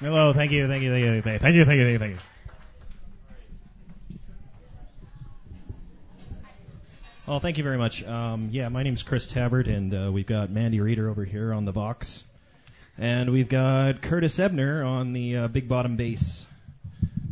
Hello, 0.00 0.32
thank 0.32 0.50
you, 0.50 0.66
thank 0.66 0.82
you, 0.82 0.90
thank 0.90 1.04
you, 1.04 1.22
thank 1.22 1.34
you, 1.34 1.38
thank 1.38 1.54
you, 1.54 1.64
thank 1.64 1.78
you, 1.78 1.98
thank 1.98 2.14
you. 2.14 2.31
Well, 7.24 7.38
thank 7.38 7.56
you 7.56 7.62
very 7.62 7.78
much. 7.78 8.02
Um, 8.02 8.48
yeah, 8.50 8.68
my 8.68 8.82
name's 8.82 9.04
Chris 9.04 9.28
Tabbert, 9.28 9.68
and 9.68 9.94
uh, 9.94 10.10
we've 10.10 10.26
got 10.26 10.50
Mandy 10.50 10.80
Reeder 10.80 11.08
over 11.08 11.24
here 11.24 11.52
on 11.52 11.64
the 11.64 11.70
box, 11.70 12.24
and 12.98 13.30
we've 13.30 13.48
got 13.48 14.02
Curtis 14.02 14.40
Ebner 14.40 14.82
on 14.82 15.12
the 15.12 15.36
uh, 15.36 15.48
big 15.48 15.68
bottom 15.68 15.94
bass. 15.94 16.44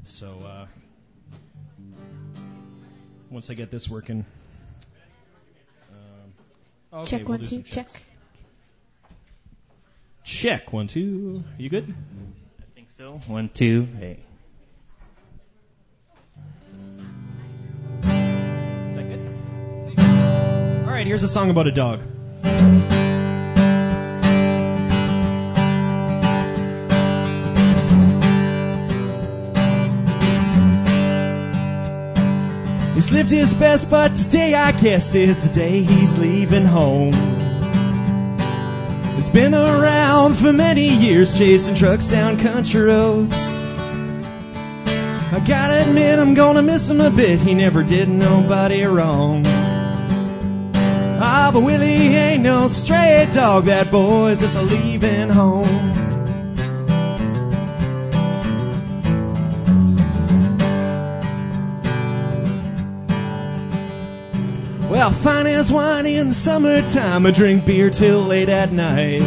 So 0.04 0.28
uh, 0.46 0.66
once 3.30 3.50
I 3.50 3.54
get 3.54 3.72
this 3.72 3.88
working, 3.88 4.24
um, 5.90 7.00
okay, 7.00 7.10
check 7.10 7.28
we'll 7.28 7.38
one, 7.38 7.44
two, 7.44 7.62
check. 7.62 7.88
checks. 7.88 7.94
Check 10.22 10.72
one, 10.72 10.86
two. 10.86 11.42
You 11.58 11.68
good? 11.68 11.92
I 12.60 12.64
think 12.76 12.90
so. 12.90 13.20
One, 13.26 13.48
two, 13.48 13.88
hey. 13.98 14.20
Right, 21.00 21.06
here's 21.06 21.22
a 21.22 21.28
song 21.28 21.48
about 21.48 21.66
a 21.66 21.72
dog. 21.72 22.02
He's 32.94 33.10
lived 33.10 33.30
his 33.30 33.54
best, 33.54 33.88
but 33.88 34.14
today 34.14 34.52
I 34.52 34.72
guess 34.72 35.14
is 35.14 35.42
the 35.42 35.54
day 35.54 35.82
he's 35.82 36.18
leaving 36.18 36.66
home. 36.66 37.14
He's 39.14 39.30
been 39.30 39.54
around 39.54 40.34
for 40.34 40.52
many 40.52 40.88
years 40.88 41.38
chasing 41.38 41.76
trucks 41.76 42.08
down 42.08 42.38
country 42.38 42.82
roads. 42.82 43.34
I 45.32 45.42
gotta 45.48 45.88
admit, 45.88 46.18
I'm 46.18 46.34
gonna 46.34 46.60
miss 46.60 46.90
him 46.90 47.00
a 47.00 47.08
bit. 47.08 47.40
He 47.40 47.54
never 47.54 47.82
did 47.82 48.10
nobody 48.10 48.84
wrong. 48.84 49.59
Ah, 51.22 51.50
but 51.52 51.60
Willie 51.60 52.16
ain't 52.16 52.42
no 52.42 52.66
stray 52.68 53.28
dog. 53.30 53.66
That 53.66 53.90
boy's 53.90 54.40
just 54.40 54.56
a 54.56 54.62
leaving 54.62 55.28
home. 55.28 55.66
Well, 64.88 65.10
fine 65.10 65.46
as 65.46 65.70
wine 65.70 66.06
in 66.06 66.28
the 66.28 66.34
summertime. 66.34 67.26
I 67.26 67.30
drink 67.32 67.66
beer 67.66 67.90
till 67.90 68.20
late 68.22 68.48
at 68.48 68.72
night. 68.72 69.20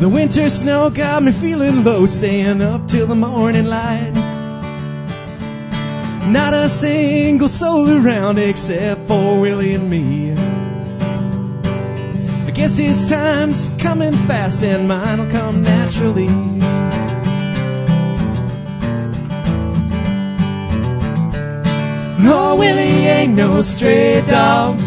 The 0.00 0.08
winter 0.08 0.50
snow 0.50 0.90
got 0.90 1.22
me 1.22 1.30
feeling 1.30 1.84
low, 1.84 2.06
staying 2.06 2.60
up 2.62 2.88
till 2.88 3.06
the 3.06 3.14
morning 3.14 3.66
light. 3.66 4.23
Not 6.26 6.54
a 6.54 6.70
single 6.70 7.48
soul 7.48 7.88
around 7.90 8.38
except 8.38 9.06
for 9.06 9.40
Willie 9.40 9.74
and 9.74 9.90
me. 9.90 10.32
I 12.46 12.50
guess 12.50 12.78
his 12.78 13.08
time's 13.10 13.68
coming 13.78 14.12
fast 14.12 14.64
and 14.64 14.88
mine'll 14.88 15.30
come 15.30 15.62
naturally. 15.62 16.28
Oh, 22.26 22.56
Willie 22.58 23.06
ain't 23.06 23.34
no 23.34 23.60
stray 23.60 24.22
dog. 24.22 24.80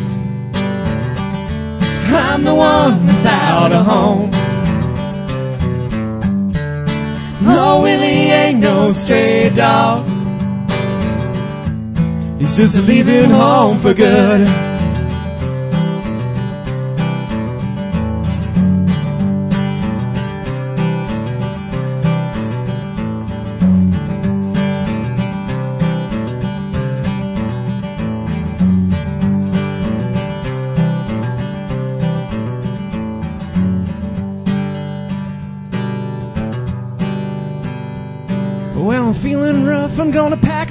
I'm 2.09 2.43
the 2.43 2.55
one 2.55 3.05
without 3.05 3.71
a 3.71 3.83
home. 3.83 4.31
Oh, 7.45 7.81
Willie 7.83 8.05
ain't 8.05 8.59
no 8.59 8.91
stray 8.91 9.49
dog. 9.51 10.16
He's 12.39 12.55
just 12.55 12.77
leaving 12.77 13.31
home 13.31 13.79
for 13.79 13.93
good. 13.93 14.66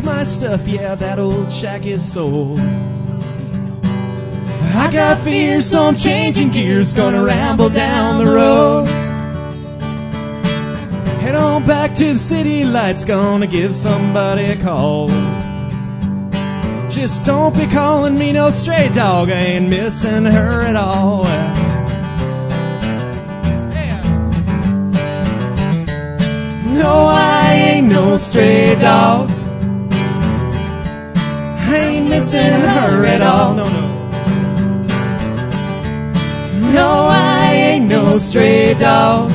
My 0.07 0.23
stuff. 0.23 0.69
Yeah, 0.69 0.95
that 0.95 1.19
old 1.19 1.51
shack 1.53 1.85
is 1.85 2.13
sold. 2.13 2.61
I 2.61 2.63
got 4.93 5.19
fears, 5.19 5.69
so 5.69 5.83
I'm 5.83 5.97
changing 5.97 6.51
gears, 6.51 6.95
gonna 6.95 7.21
ramble 7.23 7.71
down 7.71 8.25
the 8.25 8.31
road. 8.31 8.87
Head 11.23 11.35
on 11.35 11.67
back 11.67 11.97
to 11.97 12.13
the 12.13 12.21
city 12.21 12.65
lights, 12.65 13.05
gonna 13.05 13.49
give 13.49 13.75
somebody 13.75 14.45
a 14.45 14.57
call. 14.57 15.09
Just 16.89 17.27
don't 17.27 17.53
be 17.55 17.67
calling 17.67 18.17
me 18.17 18.31
no 18.33 18.51
stray 18.51 18.89
dog, 18.95 19.29
I 19.29 19.41
ain't 19.55 19.69
missing 19.69 20.25
her 20.25 20.63
at 20.63 20.77
all. 20.77 21.25
No, 26.75 27.07
I 27.07 27.73
ain't 27.73 27.89
no 27.89 28.17
stray 28.17 28.77
dog. 28.77 29.36
Missing 32.17 32.41
her 32.41 33.05
at 33.05 33.21
all. 33.21 33.55
No, 33.55 33.69
no. 33.69 33.87
No, 36.73 37.09
I 37.11 37.53
ain't 37.53 37.91
no 37.91 38.17
stray 38.17 38.73
dog. 38.73 39.31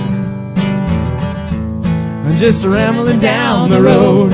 I'm 2.26 2.36
just 2.38 2.66
rambling 2.66 3.20
down 3.20 3.70
the 3.70 3.80
road. 3.80 4.32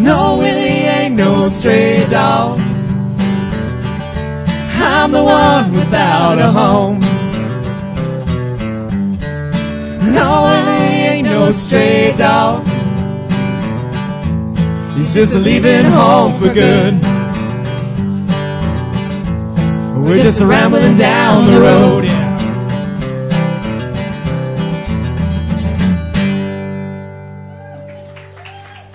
No, 0.00 0.38
Willie 0.38 0.86
ain't 0.96 1.14
no 1.14 1.46
stray 1.48 2.06
dog. 2.08 2.58
I'm 4.78 5.12
the 5.12 5.22
one 5.22 5.72
without 5.72 6.38
a 6.38 6.50
home. 6.50 7.05
No, 10.16 10.44
Willie 10.44 11.06
ain't 11.12 11.26
no 11.28 11.50
stray 11.52 12.12
dog. 12.12 12.66
He's 14.96 15.12
just 15.12 15.34
leaving 15.34 15.84
home 15.84 16.38
for 16.40 16.54
good. 16.54 16.94
We're 20.06 20.22
just 20.22 20.40
rambling 20.40 20.96
down 20.96 21.46
the 21.46 21.60
road. 21.60 22.04
Yeah. 22.06 22.26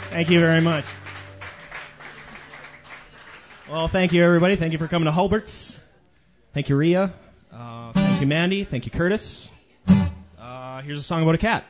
Thank 0.09 0.29
you 0.31 0.39
very 0.39 0.61
much. 0.61 0.85
Well, 3.69 3.87
thank 3.87 4.11
you, 4.11 4.23
everybody. 4.23 4.55
Thank 4.55 4.73
you 4.73 4.79
for 4.79 4.87
coming 4.87 5.05
to 5.05 5.11
Hulbert's. 5.11 5.77
Thank 6.55 6.69
you, 6.69 6.75
Ria. 6.75 7.13
Uh, 7.53 7.91
thank 7.93 8.21
you, 8.21 8.27
Mandy. 8.27 8.63
Thank 8.63 8.85
you, 8.85 8.91
Curtis. 8.91 9.49
Uh, 10.81 10.83
here's 10.83 10.97
a 10.97 11.03
song 11.03 11.21
about 11.21 11.35
a 11.35 11.37
cat. 11.37 11.63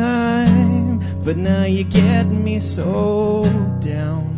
but 1.24 1.38
now 1.38 1.66
you 1.66 1.84
get 1.84 2.26
me 2.26 2.58
so 2.58 3.44
down. 3.82 4.37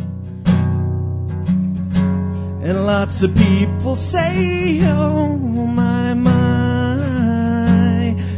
And 2.70 2.86
lots 2.86 3.24
of 3.24 3.34
people 3.34 3.96
say, 3.96 4.80
oh 4.84 5.36
my, 5.36 6.14
my, 6.14 6.30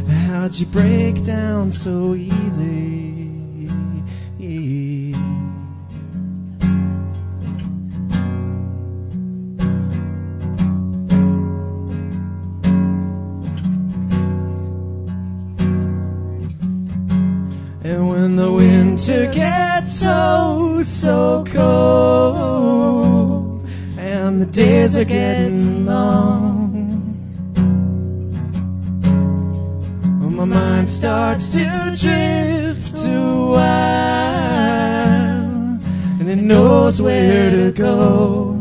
how'd 0.09 0.55
you 0.55 0.65
break 0.65 1.23
down 1.23 1.69
so 1.69 2.15
easy? 2.15 3.29
And 17.83 18.09
when 18.09 18.35
the 18.35 18.51
winter 18.51 19.31
gets 19.31 19.93
so, 19.99 20.81
so 20.81 21.43
cold, 21.45 21.92
and 24.33 24.41
the 24.41 24.47
days 24.47 24.97
are 24.97 25.03
getting 25.03 25.85
long, 25.85 26.73
well, 30.19 30.29
my 30.31 30.45
mind 30.45 30.89
starts 30.89 31.49
to 31.49 31.93
drift 31.95 32.97
a 33.05 33.59
and 36.19 36.27
it 36.27 36.37
knows 36.37 36.99
where 36.99 37.51
to 37.51 37.71
go. 37.73 38.59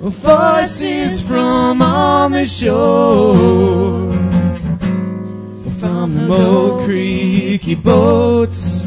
Voices 0.00 1.22
from 1.22 1.82
on 1.82 2.32
the 2.32 2.44
shore 2.44 4.10
from 5.78 6.14
the 6.14 6.34
old 6.34 6.82
creaky 6.82 7.76
boats. 7.76 8.81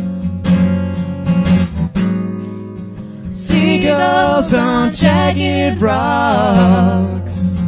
On 3.87 4.91
jagged 4.91 5.81
rocks. 5.81 7.59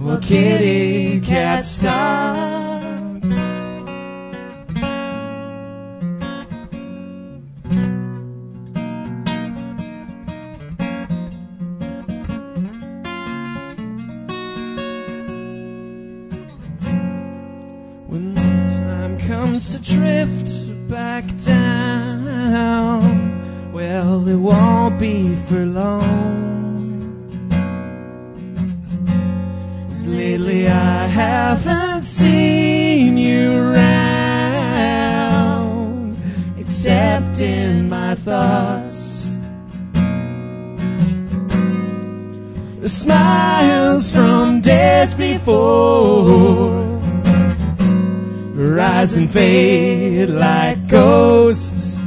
Well, 0.00 0.18
kitty 0.20 1.20
cat 1.20 1.64
stalks. 1.64 3.28
When 18.06 18.34
time 18.36 19.18
comes 19.18 19.70
to 19.70 19.78
drift 19.78 20.88
back 20.88 21.24
down, 21.38 21.67
rise 48.78 49.16
and 49.16 49.30
fade 49.30 50.28
like 50.28 50.88
ghosts. 50.88 51.98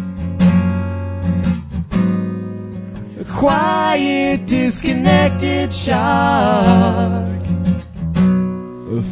A 3.20 3.24
quiet, 3.26 4.46
disconnected 4.46 5.74
shark, 5.74 7.46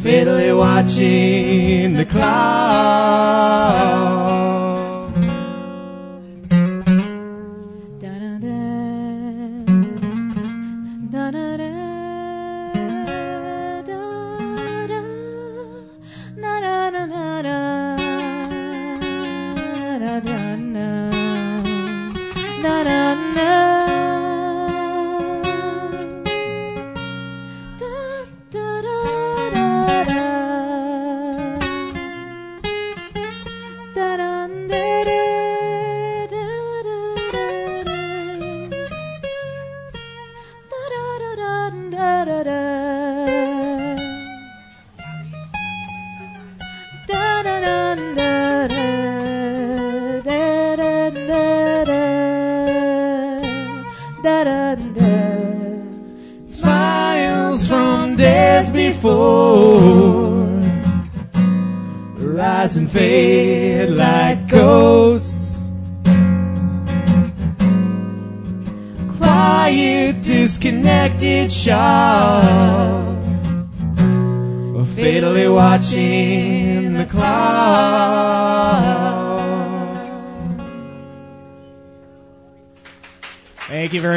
fatally 0.02 0.52
watching 0.52 1.94
the 1.94 2.04
clock. 2.04 3.10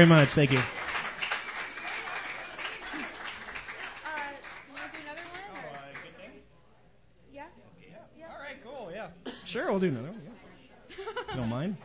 Very 0.06 0.20
much. 0.20 0.30
Thank 0.30 0.52
you. 0.52 0.60
All 8.20 8.40
right, 8.40 8.58
cool. 8.64 8.92
Yeah, 8.94 9.08
sure, 9.46 9.70
we'll 9.70 9.80
do 9.80 9.88
another 9.88 10.10
one. 10.10 10.22
Yeah. 10.90 11.36
Don't 11.36 11.50
mind. 11.50 11.78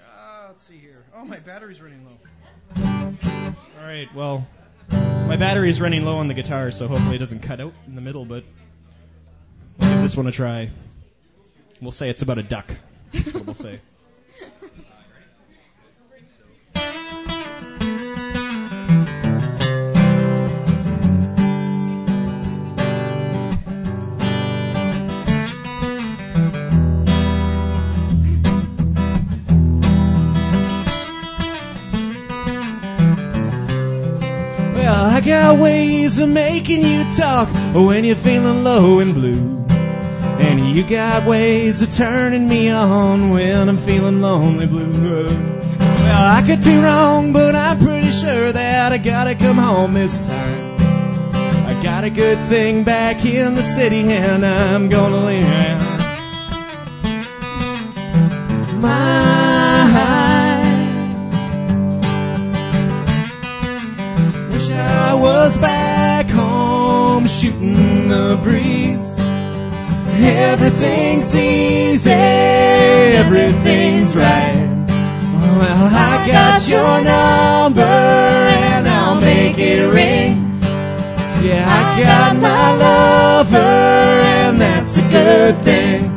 Uh, 0.00 0.46
let's 0.48 0.62
see 0.62 0.78
here. 0.78 1.04
Oh, 1.14 1.24
my 1.24 1.38
battery's 1.38 1.80
running 1.80 2.04
low. 2.04 2.18
All 3.80 3.86
right. 3.86 4.12
Well, 4.14 4.46
my 4.90 5.36
battery 5.36 5.68
is 5.70 5.80
running 5.80 6.04
low 6.04 6.16
on 6.16 6.28
the 6.28 6.34
guitar, 6.34 6.70
so 6.70 6.88
hopefully 6.88 7.16
it 7.16 7.20
doesn't 7.20 7.40
cut 7.40 7.60
out 7.60 7.74
in 7.86 7.94
the 7.94 8.00
middle. 8.00 8.24
But 8.24 8.44
we'll 9.78 9.90
give 9.90 10.02
this 10.02 10.16
one 10.16 10.26
a 10.26 10.32
try. 10.32 10.70
We'll 11.80 11.90
say 11.90 12.10
it's 12.10 12.22
about 12.22 12.38
a 12.38 12.42
duck. 12.42 12.74
That's 13.12 13.34
what 13.34 13.46
we'll 13.46 13.54
say. 13.54 13.80
I 34.92 35.20
got 35.20 35.58
ways 35.58 36.18
of 36.18 36.28
making 36.28 36.82
you 36.82 37.04
talk 37.12 37.48
when 37.74 38.04
you're 38.04 38.16
feeling 38.16 38.62
low 38.62 38.98
and 39.00 39.14
blue. 39.14 39.64
And 40.38 40.76
you 40.76 40.82
got 40.82 41.26
ways 41.26 41.82
of 41.82 41.90
turning 41.90 42.48
me 42.48 42.70
on 42.70 43.30
when 43.30 43.68
I'm 43.68 43.78
feeling 43.78 44.20
lonely 44.20 44.66
blue. 44.66 44.92
Well, 44.92 46.36
I 46.36 46.42
could 46.46 46.62
be 46.62 46.76
wrong, 46.76 47.32
but 47.32 47.54
I'm 47.54 47.78
pretty 47.78 48.10
sure 48.10 48.52
that 48.52 48.92
I 48.92 48.98
gotta 48.98 49.34
come 49.34 49.56
home 49.56 49.94
this 49.94 50.20
time. 50.26 50.76
I 51.66 51.80
got 51.82 52.04
a 52.04 52.10
good 52.10 52.38
thing 52.48 52.84
back 52.84 53.24
in 53.24 53.54
the 53.54 53.62
city 53.62 54.02
and 54.12 54.44
I'm 54.44 54.88
gonna 54.88 55.24
leave. 55.24 55.46
My 58.80 59.31
Was 65.52 65.58
back 65.58 66.30
home 66.30 67.26
shooting 67.26 68.08
the 68.08 68.40
breeze. 68.42 69.18
Everything's 69.20 71.34
easy, 71.34 72.10
everything's 72.10 74.16
right. 74.16 74.86
Well, 74.88 75.90
I 75.92 76.26
got 76.26 76.66
your 76.66 77.04
number 77.04 77.82
and 77.82 78.88
I'll 78.88 79.20
make 79.20 79.58
it 79.58 79.84
ring. 79.92 80.58
Yeah, 81.42 81.66
I 81.68 82.02
got 82.02 82.36
my 82.36 82.76
lover 82.76 83.58
and 83.58 84.58
that's 84.58 84.96
a 84.96 85.02
good 85.02 85.58
thing. 85.58 86.11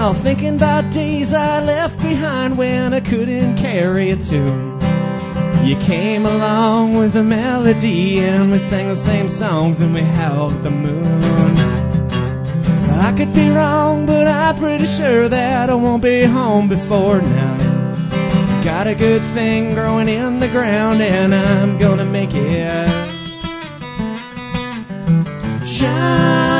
Well, 0.00 0.14
thinking 0.14 0.54
about 0.54 0.90
days 0.90 1.34
I 1.34 1.60
left 1.60 1.98
behind 1.98 2.56
when 2.56 2.94
I 2.94 3.00
couldn't 3.00 3.58
carry 3.58 4.10
a 4.10 4.16
tune. 4.16 4.80
You 5.62 5.76
came 5.76 6.24
along 6.24 6.96
with 6.96 7.14
a 7.16 7.22
melody 7.22 8.20
and 8.20 8.50
we 8.50 8.58
sang 8.60 8.88
the 8.88 8.96
same 8.96 9.28
songs 9.28 9.82
and 9.82 9.92
we 9.92 10.00
held 10.00 10.62
the 10.62 10.70
moon. 10.70 11.54
I 12.88 13.12
could 13.14 13.34
be 13.34 13.50
wrong, 13.50 14.06
but 14.06 14.26
I'm 14.26 14.56
pretty 14.56 14.86
sure 14.86 15.28
that 15.28 15.68
I 15.68 15.74
won't 15.74 16.02
be 16.02 16.22
home 16.22 16.70
before 16.70 17.20
nine. 17.20 18.64
Got 18.64 18.86
a 18.86 18.94
good 18.94 19.20
thing 19.34 19.74
growing 19.74 20.08
in 20.08 20.40
the 20.40 20.48
ground 20.48 21.02
and 21.02 21.34
I'm 21.34 21.76
gonna 21.76 22.06
make 22.06 22.30
it 22.32 22.88
shine. 25.66 26.59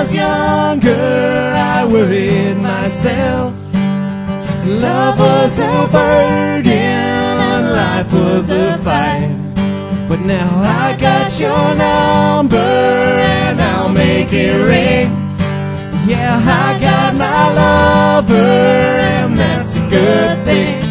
Was 0.00 0.14
younger, 0.14 1.52
I 1.56 1.84
worried 1.84 2.56
myself. 2.58 3.52
Love 4.64 5.18
was 5.18 5.58
a 5.58 5.88
burden, 5.90 7.72
life 7.80 8.12
was 8.12 8.50
a 8.50 8.78
fight. 8.78 9.36
But 10.08 10.20
now 10.20 10.50
I 10.62 10.96
got 10.96 11.40
your 11.40 11.74
number 11.74 12.56
and 12.56 13.60
I'll 13.60 13.88
make 13.88 14.32
it 14.32 14.54
ring. 14.72 15.08
Yeah, 16.08 16.36
I 16.64 16.78
got 16.78 17.14
my 17.16 17.42
lover 17.60 18.34
and 18.34 19.36
that's 19.36 19.76
a 19.78 19.88
good 19.88 20.44
thing. 20.44 20.87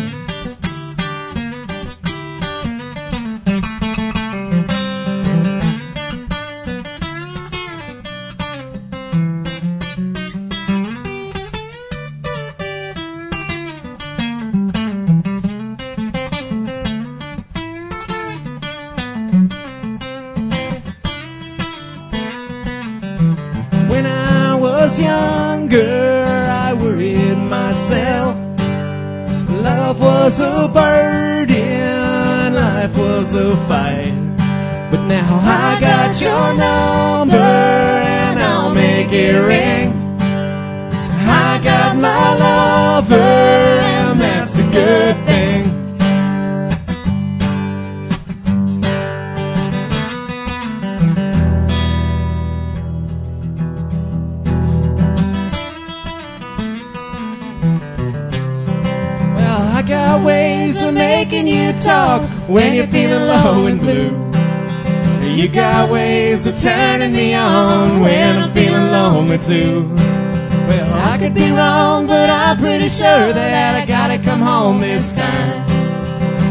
You 65.47 65.53
got 65.53 65.89
ways 65.89 66.45
of 66.45 66.59
turning 66.59 67.13
me 67.13 67.33
on 67.33 68.01
when 68.01 68.37
I'm 68.37 68.51
feeling 68.51 68.91
lonely 68.91 69.37
too. 69.37 69.83
Well, 69.95 70.93
I 70.93 71.17
could 71.17 71.33
be 71.33 71.49
wrong, 71.51 72.05
but 72.05 72.29
I'm 72.29 72.57
pretty 72.57 72.89
sure 72.89 73.31
that 73.31 73.81
I 73.81 73.85
gotta 73.85 74.19
come 74.19 74.41
home 74.41 74.81
this 74.81 75.15
time. 75.15 75.65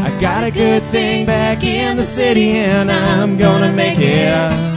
I 0.03 0.19
got 0.19 0.45
a 0.45 0.49
good 0.49 0.81
thing 0.85 1.27
back 1.27 1.63
in 1.63 1.95
the 1.95 2.05
city 2.05 2.53
and 2.53 2.91
I'm 2.91 3.37
gonna 3.37 3.71
make 3.71 3.99
it 3.99 4.76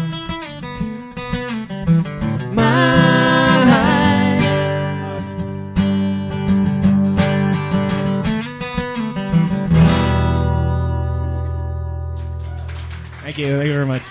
you. 13.41 13.57
Thank 13.57 13.67
you 13.67 13.73
very 13.73 13.87
much. 13.87 14.03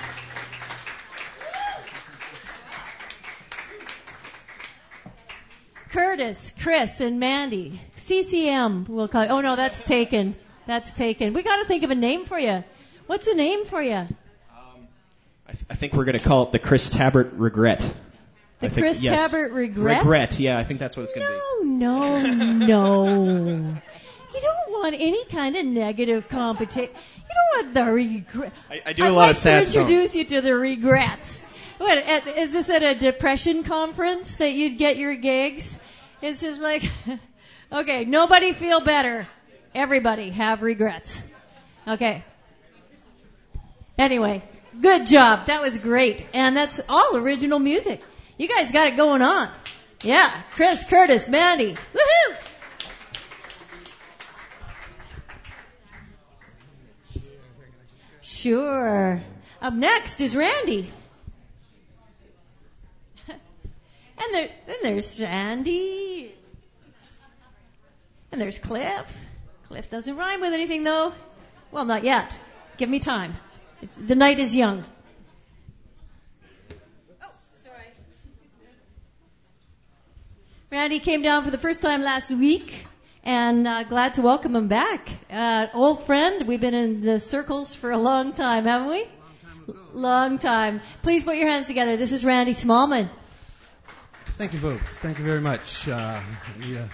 Curtis, 5.92 6.54
Chris, 6.62 7.02
and 7.02 7.20
Mandy. 7.20 7.80
CCM, 7.96 8.86
we'll 8.88 9.08
call 9.08 9.26
Oh, 9.30 9.42
no, 9.42 9.56
that's 9.56 9.82
taken. 9.82 10.36
That's 10.68 10.94
taken. 10.94 11.34
We 11.34 11.42
got 11.42 11.58
to 11.62 11.66
think 11.66 11.84
of 11.84 11.90
a 11.92 11.96
name 11.96 12.26
for 12.26 12.38
you. 12.38 12.64
What's 13.08 13.28
a 13.28 13.34
name 13.34 13.66
for 13.66 13.82
you? 13.82 13.96
Um, 13.96 14.08
I, 15.48 15.52
th- 15.54 15.66
I 15.72 15.76
think 15.76 15.94
we're 15.94 16.06
going 16.06 16.18
to 16.20 16.24
call 16.24 16.44
it 16.44 16.52
the 16.52 16.60
Chris 16.60 16.92
Tabbert 16.92 17.32
Regret. 17.34 17.80
The 18.60 18.68
I 18.68 18.70
think- 18.70 18.86
Chris 18.86 19.02
yes. 19.02 19.32
Tabbert 19.34 19.52
Regret? 19.54 20.00
Regret, 20.00 20.40
yeah, 20.40 20.60
I 20.60 20.64
think 20.64 20.80
that's 20.80 20.96
what 20.96 21.04
it's 21.04 21.14
going 21.14 21.26
to 21.26 21.34
be. 21.34 21.70
No, 21.70 22.22
no, 22.22 22.66
no. 22.68 23.78
You 24.42 24.48
don't 24.48 24.72
want 24.82 24.96
any 24.96 25.26
kind 25.26 25.56
of 25.56 25.66
negative 25.66 26.30
competition. 26.30 26.90
You 26.94 27.36
don't 27.36 27.66
want 27.66 27.74
the 27.74 27.86
regret. 27.92 28.54
I, 28.70 28.82
I 28.86 28.94
do 28.94 29.04
I'd 29.04 29.10
a 29.10 29.12
lot 29.12 29.22
like 29.22 29.32
of 29.32 29.38
sad 29.38 29.60
to 29.62 29.68
songs. 29.68 29.76
introduce 29.90 30.16
you 30.16 30.26
to 30.26 30.42
the 30.42 30.56
regrets. 30.56 31.44
What, 31.78 31.98
at, 31.98 32.28
is 32.28 32.52
this 32.54 32.70
at 32.70 32.84
a 32.84 32.96
depression 32.96 33.64
conference 33.64 34.38
that 34.38 34.52
you'd 34.54 34.78
get 34.78 34.98
your 34.98 35.16
gigs? 35.16 35.80
It's 36.22 36.42
just 36.42 36.62
like, 36.62 36.84
okay, 37.72 38.06
nobody 38.06 38.54
feel 38.54 38.82
better. 38.82 39.28
Everybody 39.76 40.30
have 40.32 40.62
regrets. 40.62 41.24
Okay. 41.88 42.24
Anyway, 43.98 44.42
good 44.80 45.08
job. 45.08 45.48
That 45.48 45.62
was 45.62 45.78
great. 45.78 46.26
And 46.34 46.56
that's 46.56 46.82
all 46.88 47.18
original 47.18 47.60
music. 47.60 48.02
You 48.38 48.48
guys 48.48 48.72
got 48.72 48.88
it 48.88 48.98
going 48.98 49.22
on. 49.22 49.50
Yeah, 50.04 50.30
Chris, 50.52 50.86
Curtis, 50.86 51.28
Mandy. 51.28 51.74
Woohoo! 51.74 52.49
Sure. 58.30 59.22
Up 59.60 59.74
next 59.74 60.22
is 60.22 60.36
Randy. 60.36 60.92
and 63.28 63.38
there, 64.32 64.50
then 64.68 64.78
there's 64.84 65.08
Sandy. 65.08 66.36
And 68.32 68.40
there's 68.40 68.60
Cliff. 68.60 69.26
Cliff 69.68 69.90
doesn't 69.90 70.16
rhyme 70.16 70.42
with 70.42 70.54
anything 70.54 70.84
though. 70.84 71.12
Well, 71.72 71.86
not 71.86 72.04
yet. 72.04 72.40
Give 72.78 72.88
me 72.88 73.00
time. 73.00 73.36
It's, 73.82 73.96
the 73.96 74.16
night 74.16 74.38
is 74.38 74.56
young. 74.56 74.86
Oh, 77.24 77.32
sorry. 77.58 77.88
Randy 80.72 81.00
came 81.00 81.24
down 81.24 81.44
for 81.44 81.50
the 81.50 81.58
first 81.58 81.82
time 81.82 82.04
last 82.04 82.30
week, 82.32 82.86
and 83.24 83.68
uh, 83.68 83.84
glad 83.84 84.16
to 84.16 84.22
welcome 84.22 84.56
him 84.56 84.68
back. 84.68 85.10
Uh, 85.32 85.68
old 85.74 86.04
friend, 86.06 86.48
we've 86.48 86.62
been 86.62 86.74
in 86.74 87.02
the 87.02 87.20
circles 87.20 87.76
for 87.76 87.92
a 87.92 87.98
long 87.98 88.34
time, 88.34 88.66
haven't 88.66 88.90
we? 88.90 89.06
Long 89.94 90.40
time. 90.40 90.82
Please 91.02 91.24
put 91.24 91.36
your 91.36 91.48
hands 91.48 91.68
together. 91.68 91.98
This 91.98 92.12
is 92.12 92.26
Randy 92.26 92.54
Smallman. 92.54 93.10
Thank 94.38 94.54
you, 94.54 94.60
folks. 94.60 94.98
Thank 94.98 95.20
you 95.20 95.26
very 95.26 95.42
much. 95.42 95.88
Uh, 95.88 96.22
yeah. 96.66 96.88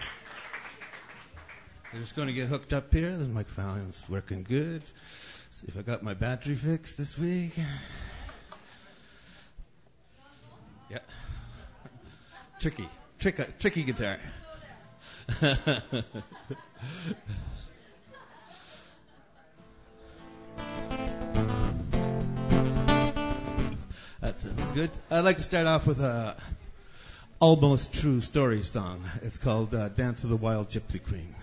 I'm 1.93 1.99
just 2.01 2.15
going 2.15 2.27
to 2.27 2.33
get 2.33 2.47
hooked 2.47 2.73
up 2.73 2.91
here. 2.91 3.15
The 3.15 3.25
microphone's 3.25 4.03
working 4.09 4.43
good. 4.43 4.83
See 5.51 5.67
if 5.67 5.77
I 5.77 5.81
got 5.81 6.03
my 6.03 6.13
battery 6.13 6.55
fixed 6.55 6.97
this 6.97 7.17
week. 7.17 7.53
Yeah. 10.89 10.99
Tricky, 12.59 12.89
trick, 13.19 13.59
tricky 13.59 13.83
guitar. 13.83 14.17
That 15.27 16.03
sounds 24.35 24.71
good. 24.73 24.89
I'd 25.09 25.21
like 25.21 25.37
to 25.37 25.43
start 25.43 25.67
off 25.67 25.87
with 25.87 25.99
a 26.01 26.35
almost 27.39 27.93
true 27.93 28.21
story 28.21 28.63
song. 28.63 29.03
It's 29.21 29.37
called 29.37 29.73
uh, 29.73 29.89
"Dance 29.89 30.23
of 30.23 30.29
the 30.29 30.37
Wild 30.37 30.69
Gypsy 30.69 31.03
Queen." 31.03 31.34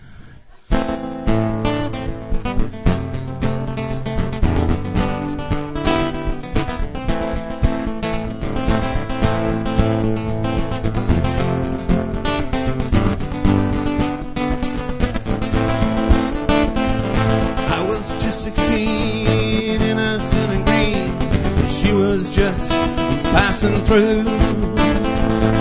Through. 23.93 24.25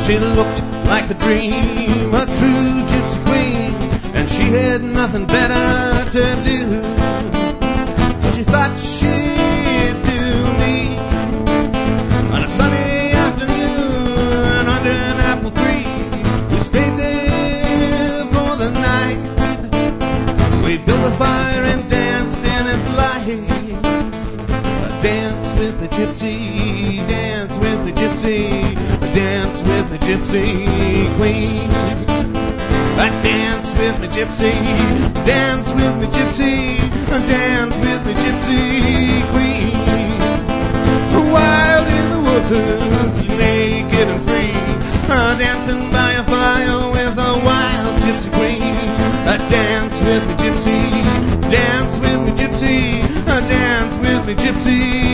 She 0.04 0.18
looked 0.18 0.62
like 0.88 1.10
a 1.10 1.14
dream, 1.24 2.14
a 2.14 2.24
true 2.24 2.74
gypsy 2.90 3.20
queen, 3.26 3.74
and 4.16 4.26
she 4.26 4.44
had 4.44 4.82
nothing 4.82 5.26
better 5.26 6.10
to 6.16 6.24
do. 6.42 6.60
So 8.22 8.30
she 8.30 8.42
thought 8.42 8.78
she'd 8.78 9.98
do 10.12 10.22
me 10.62 10.96
on 12.34 12.42
a 12.42 12.48
sunny 12.48 13.12
afternoon 13.26 14.66
under 14.76 14.94
an 15.12 15.18
apple 15.32 15.50
tree. 15.50 15.86
We 16.54 16.58
stayed 16.60 16.96
there 16.96 18.24
for 18.34 18.56
the 18.62 18.70
night. 18.92 19.22
We 20.64 20.78
built 20.78 21.04
a 21.04 21.14
fire 21.22 21.64
and 21.72 21.88
danced 21.90 22.42
in 22.42 22.66
its 22.74 22.88
light. 23.02 23.28
A 24.88 25.02
dance 25.02 25.58
with 25.58 25.80
the 25.80 25.88
gypsy, 25.88 26.81
gypsy, 28.02 28.74
dance 29.14 29.62
with 29.62 29.90
the 29.90 29.98
gypsy 29.98 31.16
queen. 31.18 31.70
I 32.98 33.08
dance 33.22 33.70
with 33.78 34.00
my 34.00 34.08
gypsy, 34.08 34.54
dance 35.24 35.68
with 35.68 35.94
my 36.00 36.06
gypsy, 36.06 36.78
dance 37.28 37.76
with 37.76 38.00
my 38.06 38.14
gypsy 38.24 39.22
queen. 39.32 40.18
Wild 41.32 41.86
in 41.98 42.06
the 42.14 42.20
woods, 42.26 43.28
naked 43.28 44.08
and 44.14 44.22
free, 44.28 44.52
dancing 45.38 45.92
by 45.92 46.12
a 46.14 46.24
fire 46.24 46.90
with 46.90 47.16
a 47.18 47.32
wild 47.46 47.94
gypsy 48.02 48.32
queen. 48.32 48.88
I 49.32 49.36
dance 49.48 50.00
with 50.02 50.26
my 50.26 50.34
gypsy, 50.42 51.50
dance 51.50 51.98
with 52.00 52.20
my 52.26 52.32
gypsy, 52.40 53.02
dance 53.48 53.96
with 53.98 54.26
my 54.26 54.34
gypsy 54.34 55.11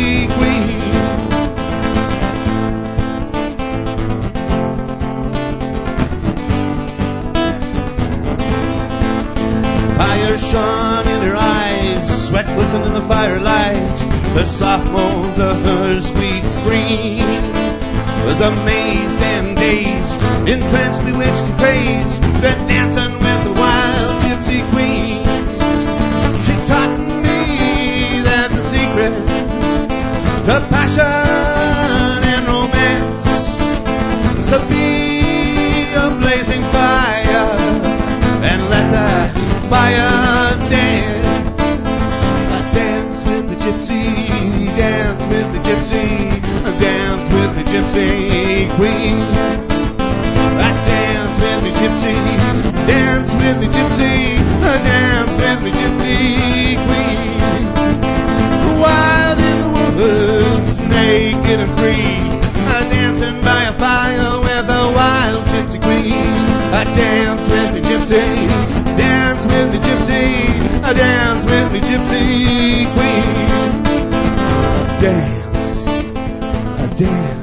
shone 10.38 11.06
in 11.06 11.22
her 11.28 11.36
eyes, 11.36 12.28
sweat 12.28 12.46
glistened 12.46 12.84
in 12.86 12.92
the 12.94 13.02
firelight. 13.02 13.96
The 14.34 14.44
soft 14.44 14.90
moans 14.90 15.38
of 15.38 15.64
her 15.64 16.00
sweet 16.00 16.44
screams 16.44 17.80
was 18.24 18.40
amazed 18.40 19.18
and 19.18 19.56
dazed, 19.56 20.48
entranced, 20.48 21.04
bewitched, 21.04 21.58
crazed, 21.58 22.22
been 22.40 22.66
dancing 22.66 23.17
gypsy 47.68 48.68
queen. 48.76 49.20
I 50.66 50.70
dance 50.88 51.36
with 51.42 51.60
me, 51.64 51.70
gypsy, 51.80 52.16
dance 52.86 53.30
with 53.34 53.56
me, 53.60 53.66
gypsy, 53.66 54.38
I 54.64 54.76
dance 54.88 55.32
with 55.40 55.60
the 55.64 55.72
gypsy 55.78 56.76
queen. 56.86 57.28
Wild 58.80 59.38
in 59.38 59.56
the 59.60 59.68
woods, 59.98 60.78
naked 60.88 61.60
and 61.60 61.72
free, 61.78 62.16
dancing 62.88 63.40
by 63.42 63.64
a 63.64 63.72
fire 63.74 64.40
with 64.40 64.68
a 64.70 64.84
wild 64.96 65.44
gypsy 65.52 65.80
queen. 65.82 66.32
I 66.72 66.84
dance 66.84 67.48
with 67.48 67.70
the 67.74 67.80
gypsy, 67.80 68.46
dance 68.96 69.44
with 69.44 69.72
the 69.72 69.78
gypsy, 69.78 70.24
I 70.84 70.92
dance 70.94 71.44
with 71.44 71.72
the 71.72 71.80
gypsy 71.88 72.86
queen. 72.94 73.34
Dance, 75.02 75.86
I 76.80 76.86
dance, 76.96 77.37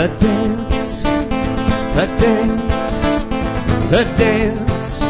I 0.00 0.06
dance, 0.06 1.04
I 1.04 2.06
dance, 2.20 2.78
I 3.92 4.04
dance, 4.16 5.02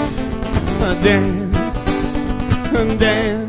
I 0.80 0.95
dance, 1.03 2.72
and 2.74 2.99
dance, 2.99 3.47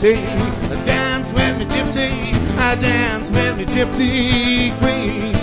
gypsy. 0.00 0.84
Dance 0.84 1.32
with 1.32 1.58
me, 1.58 1.64
gypsy. 1.66 2.32
I 2.56 2.74
dance 2.76 3.30
with 3.30 3.58
me, 3.58 3.66
gypsy 3.66 4.72
queen. 4.78 5.34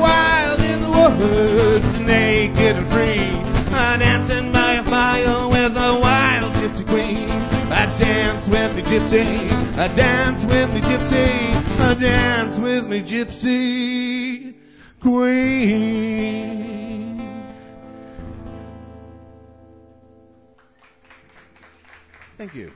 Wild 0.00 0.60
in 0.60 0.82
the 0.82 0.90
woods, 0.90 1.98
naked 1.98 2.76
and 2.76 2.86
free. 2.86 3.32
Uh, 3.74 3.96
dancing 3.98 4.52
by 4.52 4.74
a 4.74 4.82
fire 4.82 5.48
with 5.48 5.76
a 5.76 5.98
wild 6.00 6.52
gypsy 6.54 6.86
queen. 6.86 7.28
I 7.70 7.86
dance 7.98 8.48
with 8.48 8.76
me, 8.76 8.82
gypsy. 8.82 9.50
I 9.76 9.88
dance 9.88 10.44
with 10.44 10.72
me, 10.72 10.80
gypsy. 10.80 11.54
I 11.80 11.94
dance 11.94 12.58
with 12.58 12.86
me, 12.86 13.00
gypsy 13.02 14.54
queen. 15.00 16.46
Thank 22.38 22.54
you. 22.54 22.72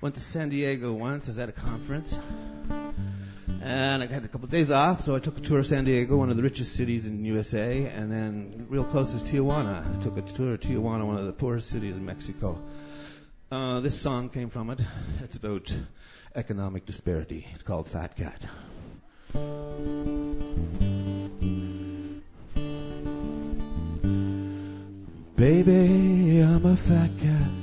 Went 0.00 0.14
to 0.14 0.20
San 0.22 0.48
Diego 0.48 0.94
once. 0.94 1.28
I 1.28 1.32
was 1.32 1.38
at 1.38 1.50
a 1.50 1.52
conference. 1.52 2.18
And 3.62 4.02
I 4.02 4.06
had 4.06 4.24
a 4.24 4.28
couple 4.28 4.46
of 4.46 4.50
days 4.50 4.70
off, 4.70 5.02
so 5.02 5.14
I 5.14 5.18
took 5.18 5.36
a 5.36 5.40
tour 5.42 5.58
of 5.58 5.66
San 5.66 5.84
Diego, 5.84 6.16
one 6.16 6.30
of 6.30 6.38
the 6.38 6.42
richest 6.42 6.74
cities 6.74 7.04
in 7.04 7.22
USA, 7.26 7.84
and 7.84 8.10
then 8.10 8.66
real 8.70 8.84
close 8.84 9.12
is 9.12 9.22
Tijuana. 9.22 9.84
I 9.94 10.00
took 10.00 10.16
a 10.16 10.22
tour 10.22 10.54
of 10.54 10.60
Tijuana, 10.60 11.06
one 11.06 11.18
of 11.18 11.26
the 11.26 11.34
poorest 11.34 11.68
cities 11.68 11.98
in 11.98 12.06
Mexico. 12.06 12.58
Uh, 13.52 13.80
this 13.80 14.00
song 14.00 14.30
came 14.30 14.48
from 14.48 14.70
it. 14.70 14.80
It's 15.22 15.36
about 15.36 15.70
economic 16.34 16.86
disparity. 16.86 17.46
It's 17.50 17.62
called 17.62 17.86
Fat 17.86 18.16
Cat. 18.16 18.42
Baby, 25.36 26.40
I'm 26.40 26.64
a 26.64 26.76
fat 26.76 27.10
cat. 27.20 27.59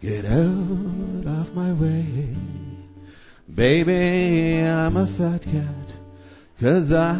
Get 0.00 0.24
out 0.24 1.26
of 1.26 1.54
my 1.54 1.74
way. 1.74 2.34
Baby, 3.54 4.62
I'm 4.62 4.96
a 4.96 5.06
fat 5.06 5.42
cat. 5.42 5.74
Cause 6.58 6.90
I 6.90 7.16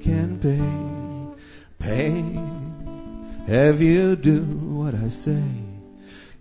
can 0.00 0.38
pay. 0.38 0.62
Pay. 1.84 2.38
Have 3.52 3.82
you 3.82 4.14
do 4.14 4.42
what 4.42 4.94
I 4.94 5.08
say. 5.08 5.42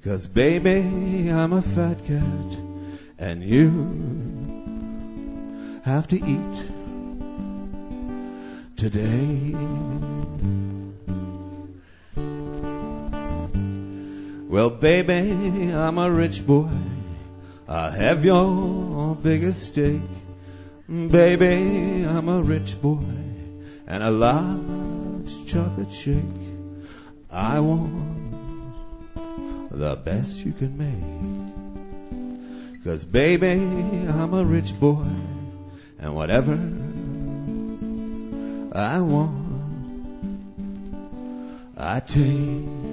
Cause 0.04 0.28
baby, 0.28 1.32
I'm 1.32 1.54
a 1.54 1.64
fat 1.64 2.06
cat. 2.06 2.60
And 3.18 3.42
you 3.44 3.72
have 5.84 6.08
to 6.10 6.18
eat 6.18 6.64
today. 8.78 9.56
Well, 14.52 14.70
baby, 14.70 15.72
I'm 15.72 15.97
a 15.97 16.12
rich 16.12 16.45
boy. 16.45 16.68
I 17.70 17.89
have 17.91 18.26
your 18.26 19.16
biggest 19.16 19.70
stake. 19.70 20.02
Baby, 20.89 22.06
I'm 22.06 22.28
a 22.28 22.41
rich 22.41 22.82
boy 22.82 22.99
and 23.88 24.04
a 24.04 24.12
large 24.12 25.45
chocolate 25.45 25.89
shake. 25.89 26.26
I 27.30 27.62
want 27.62 28.74
the 29.72 29.95
best 29.95 30.45
you 30.45 30.52
can 30.52 30.78
make. 30.78 32.84
Cause 32.84 33.06
baby, 33.06 33.54
I'm 33.54 34.34
a 34.34 34.43
rich 34.43 34.78
boy 34.78 35.06
and 35.97 36.14
whatever 36.14 36.60
I 38.78 38.99
want, 38.99 39.47
I 41.78 42.02
take. 42.02 42.91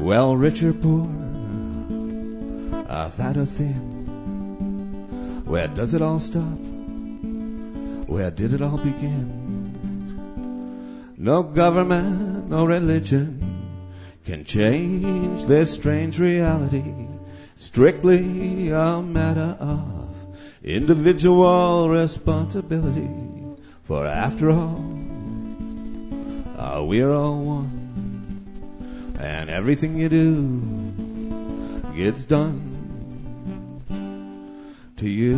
Well, 0.00 0.34
rich 0.34 0.62
or 0.62 0.72
poor, 0.72 1.06
fat 3.10 3.36
or 3.36 3.44
thin, 3.44 5.42
where 5.44 5.68
does 5.68 5.92
it 5.92 6.00
all 6.00 6.20
stop? 6.20 6.58
Where 8.08 8.30
did 8.30 8.54
it 8.54 8.62
all 8.62 8.78
begin? 8.78 10.32
No 11.18 11.42
government, 11.42 12.48
no 12.48 12.64
religion 12.64 13.60
can 14.24 14.44
change 14.44 15.44
this 15.44 15.74
strange 15.74 16.18
reality. 16.18 16.94
Strictly 17.56 18.70
a 18.70 19.02
matter 19.02 19.54
of 19.60 20.16
individual 20.64 21.90
responsibility. 21.90 23.10
For 23.84 24.06
after 24.06 24.50
all, 24.50 24.82
uh, 26.56 26.82
we're 26.84 27.12
all 27.12 27.44
one 27.44 27.79
and 29.20 29.50
everything 29.50 29.96
you 29.96 30.08
do 30.08 31.92
gets 31.94 32.24
done 32.24 33.82
to 34.96 35.08
you. 35.08 35.36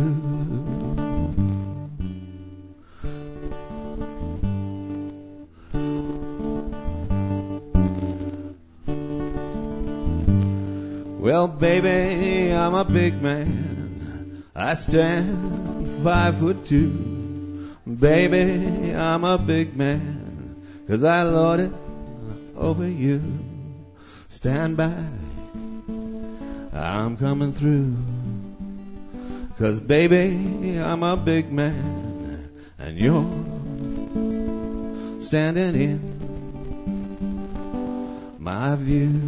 Well, 11.19 11.47
baby, 11.47 12.53
I'm 12.53 12.73
a 12.73 12.85
big 12.85 13.21
man. 13.21 14.43
I 14.55 14.75
stand 14.75 16.03
five 16.03 16.37
foot 16.37 16.65
two. 16.65 17.75
Baby, 17.85 18.93
I'm 18.93 19.23
a 19.25 19.37
big 19.37 19.75
man. 19.75 20.55
Cause 20.87 21.03
I 21.03 21.23
lord 21.23 21.59
it 21.61 21.71
over 22.55 22.87
you. 22.87 23.21
Stand 24.43 24.75
back, 24.75 24.97
I'm 26.73 27.15
coming 27.15 27.53
through. 27.53 27.95
Cause 29.57 29.79
baby, 29.79 30.77
I'm 30.81 31.01
a 31.01 31.15
big 31.15 31.49
man, 31.49 32.49
and 32.77 32.97
you're 32.97 33.23
standing 35.21 35.75
in 35.75 36.01
my 38.37 38.75
view. 38.75 39.21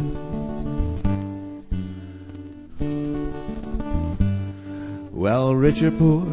Well, 5.12 5.54
rich 5.54 5.82
or 5.82 5.92
poor, 5.92 6.26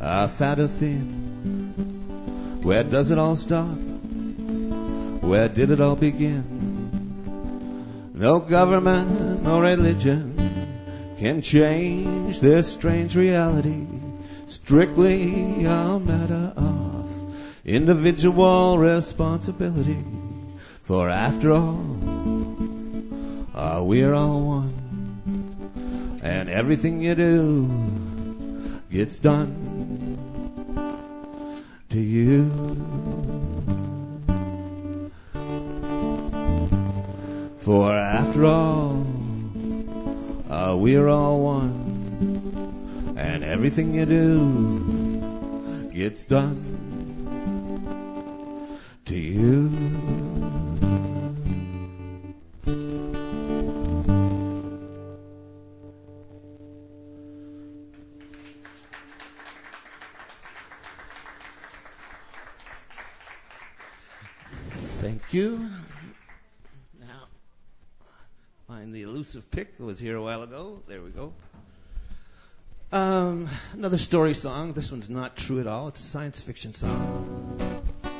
uh, 0.00 0.26
fat 0.26 0.58
or 0.58 0.66
thin, 0.66 1.06
where 2.64 2.82
does 2.82 3.12
it 3.12 3.18
all 3.18 3.36
start? 3.36 3.78
Where 5.20 5.48
did 5.48 5.70
it 5.70 5.80
all 5.80 5.94
begin? 5.94 6.51
No 8.22 8.38
government, 8.38 9.42
no 9.42 9.58
religion 9.58 10.38
can 11.18 11.42
change 11.42 12.38
this 12.38 12.72
strange 12.72 13.16
reality. 13.16 13.84
Strictly 14.46 15.64
a 15.64 15.98
matter 15.98 16.52
of 16.56 17.10
individual 17.64 18.78
responsibility. 18.78 20.04
For 20.84 21.10
after 21.10 21.50
all, 21.50 21.80
uh, 23.56 23.82
we're 23.82 24.14
all 24.14 24.40
one. 24.40 26.20
And 26.22 26.48
everything 26.48 27.00
you 27.00 27.16
do 27.16 28.00
gets 28.88 29.18
done 29.18 29.50
to 31.90 31.98
you. 31.98 33.41
For 37.64 37.92
after 37.96 38.44
all, 38.44 39.06
uh, 40.50 40.76
we're 40.76 41.08
all 41.08 41.40
one, 41.40 43.14
and 43.16 43.44
everything 43.44 43.94
you 43.94 44.04
do 44.04 45.90
gets 45.94 46.24
done 46.24 46.58
to 49.04 49.14
you. 49.14 49.70
Thank 65.00 65.32
you. 65.32 65.70
Now, 67.00 67.26
find 68.68 68.94
the 68.94 69.06
elusive 69.22 69.50
pick 69.52 69.78
that 69.78 69.84
was 69.84 70.00
here 70.00 70.16
a 70.16 70.22
while 70.22 70.42
ago. 70.42 70.82
There 70.88 71.00
we 71.00 71.10
go. 71.10 71.32
Um, 72.90 73.48
another 73.72 73.96
story 73.96 74.34
song. 74.34 74.72
This 74.72 74.90
one's 74.90 75.08
not 75.08 75.36
true 75.36 75.60
at 75.60 75.68
all. 75.68 75.86
It's 75.86 76.00
a 76.00 76.02
science 76.02 76.42
fiction 76.42 76.72
song. 76.72 77.56
It's 78.02 78.10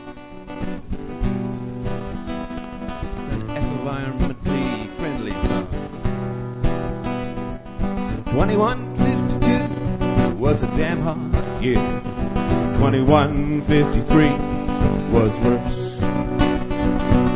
an 3.33 3.49
environmentally 3.49 4.87
friendly 4.91 5.33
song. 5.33 5.67
2152 8.27 10.35
was 10.37 10.63
a 10.63 10.69
damn 10.77 11.01
hard 11.01 11.65
year. 11.65 11.75
2153 12.79 14.31
was 15.11 15.37
worse. 15.41 15.99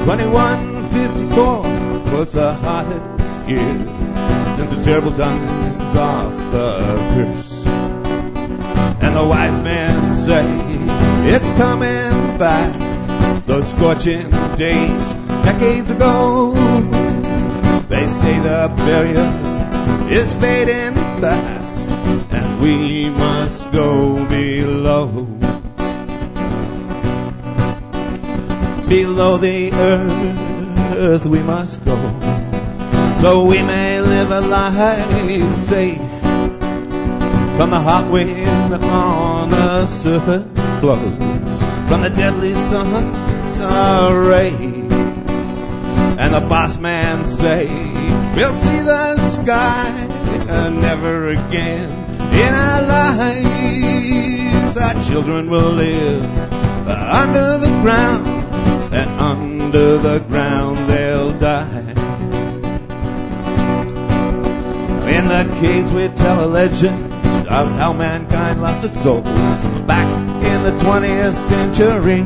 2154 0.04 1.62
was 2.12 2.30
the 2.30 2.54
hottest 2.54 3.15
year 3.48 3.58
since 4.56 4.70
the 4.72 4.82
terrible 4.82 5.12
times 5.12 5.96
of 5.96 6.52
the 6.52 6.96
curse. 7.14 7.66
And 9.02 9.16
the 9.16 9.24
wise 9.24 9.60
men 9.60 10.14
say 10.14 10.44
it's 11.34 11.48
coming 11.50 12.38
back. 12.38 13.44
Those 13.46 13.70
scorching 13.70 14.30
days 14.56 15.12
decades 15.44 15.90
ago. 15.90 16.52
They 17.88 18.08
say 18.08 18.38
the 18.40 18.72
barrier 18.76 20.10
is 20.10 20.34
fading 20.34 20.94
fast, 21.20 21.88
and 22.30 22.60
we 22.60 23.08
must 23.10 23.70
go 23.70 24.26
below. 24.26 25.06
Below 28.88 29.36
the 29.38 29.72
earth 29.72 31.26
we 31.26 31.42
must 31.42 31.84
go, 31.84 31.96
so 33.26 33.44
we 33.44 33.60
may 33.60 34.00
live 34.00 34.30
a 34.30 34.40
life 34.40 35.56
safe 35.66 35.98
from 37.56 37.70
the 37.70 37.80
hot 37.80 38.08
wind 38.08 38.72
on 38.72 39.50
the 39.50 39.86
surface 39.88 40.80
blows, 40.80 41.58
from 41.88 42.02
the 42.02 42.10
deadly 42.10 42.54
sun's 42.54 43.58
rays. 44.14 44.92
And 46.22 46.34
the 46.34 46.40
boss 46.40 46.78
man 46.78 47.26
say, 47.26 47.66
we'll 48.36 48.54
see 48.54 48.80
the 48.92 49.16
sky 49.30 50.06
never 50.70 51.30
again 51.30 51.90
in 52.32 52.54
our 52.54 52.82
lives. 52.82 54.76
Our 54.76 55.02
children 55.02 55.50
will 55.50 55.72
live 55.72 56.22
under 56.86 57.58
the 57.58 57.72
ground, 57.82 58.28
and 58.94 59.10
under 59.20 59.98
the 59.98 60.20
ground 60.20 60.65
Caves 65.60 65.90
we 65.90 66.08
tell 66.08 66.44
a 66.44 66.48
legend 66.48 67.12
of 67.48 67.70
how 67.78 67.94
mankind 67.94 68.60
lost 68.60 68.84
its 68.84 69.00
soul 69.02 69.22
back 69.22 70.06
in 70.44 70.62
the 70.62 70.72
20th 70.84 71.48
century. 71.48 72.22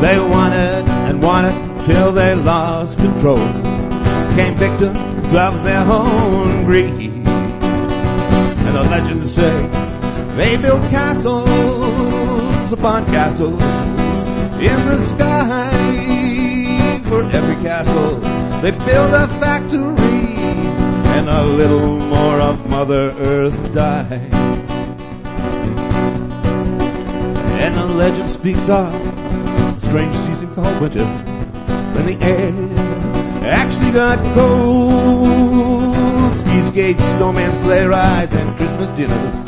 They 0.00 0.18
wanted 0.18 0.88
and 0.88 1.22
wanted 1.22 1.84
till 1.84 2.10
they 2.10 2.34
lost 2.34 2.98
control, 2.98 3.36
became 3.36 4.56
victims 4.56 5.32
of 5.32 5.62
their 5.62 5.84
own 5.86 6.64
greed. 6.64 7.26
And 7.28 8.74
the 8.74 8.82
legends 8.82 9.32
say 9.32 9.68
they 10.36 10.56
built 10.56 10.82
castles 10.90 12.72
upon 12.72 13.06
castles 13.06 13.62
in 14.60 14.86
the 14.86 15.00
sky. 15.00 15.70
For 17.04 17.22
every 17.22 17.62
castle, 17.62 18.18
they 18.60 18.72
built 18.72 19.12
a 19.12 19.28
factory, 19.38 19.69
and 21.20 21.28
a 21.28 21.44
little 21.44 21.98
more 21.98 22.40
of 22.40 22.66
Mother 22.66 23.10
Earth 23.10 23.74
died. 23.74 24.32
And 27.60 27.78
a 27.78 27.84
legend 27.84 28.30
speaks 28.30 28.70
of 28.70 28.94
a 28.94 29.80
strange 29.80 30.14
season 30.14 30.54
called 30.54 30.80
winter, 30.80 31.04
when 31.04 32.06
the 32.06 32.16
air 32.24 32.54
actually 33.44 33.92
got 33.92 34.18
cold. 34.32 36.38
Ski 36.38 36.62
skates, 36.62 37.04
snowman 37.04 37.54
sleigh 37.54 37.84
rides, 37.84 38.34
and 38.34 38.56
Christmas 38.56 38.88
dinners 38.96 39.46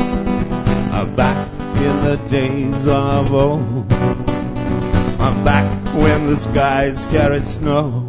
are 0.93 1.07
back 1.07 1.49
in 1.79 2.05
the 2.05 2.17
days 2.29 2.87
of 2.87 3.33
old. 3.33 3.91
I'm 5.23 5.43
back 5.43 5.95
when 5.95 6.27
the 6.27 6.37
skies 6.37 7.07
carried 7.07 7.47
snow. 7.47 8.02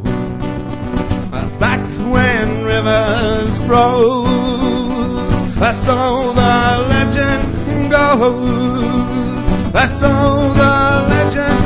Rivers 2.84 3.66
froze. 3.66 5.56
That's 5.56 5.86
so 5.86 6.34
the 6.34 6.86
legend 6.90 7.90
goes. 7.90 9.72
That's 9.72 10.00
so 10.02 10.10
the 10.10 11.06
legend 11.08 11.60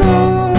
goes. 0.00 0.54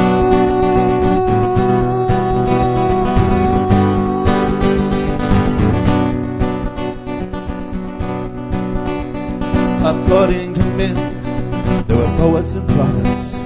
According 9.84 10.53
to 10.53 10.63
myth, 10.63 11.88
there 11.88 11.97
were 11.97 12.16
poets 12.16 12.55
and 12.55 12.70
prophets 12.70 13.43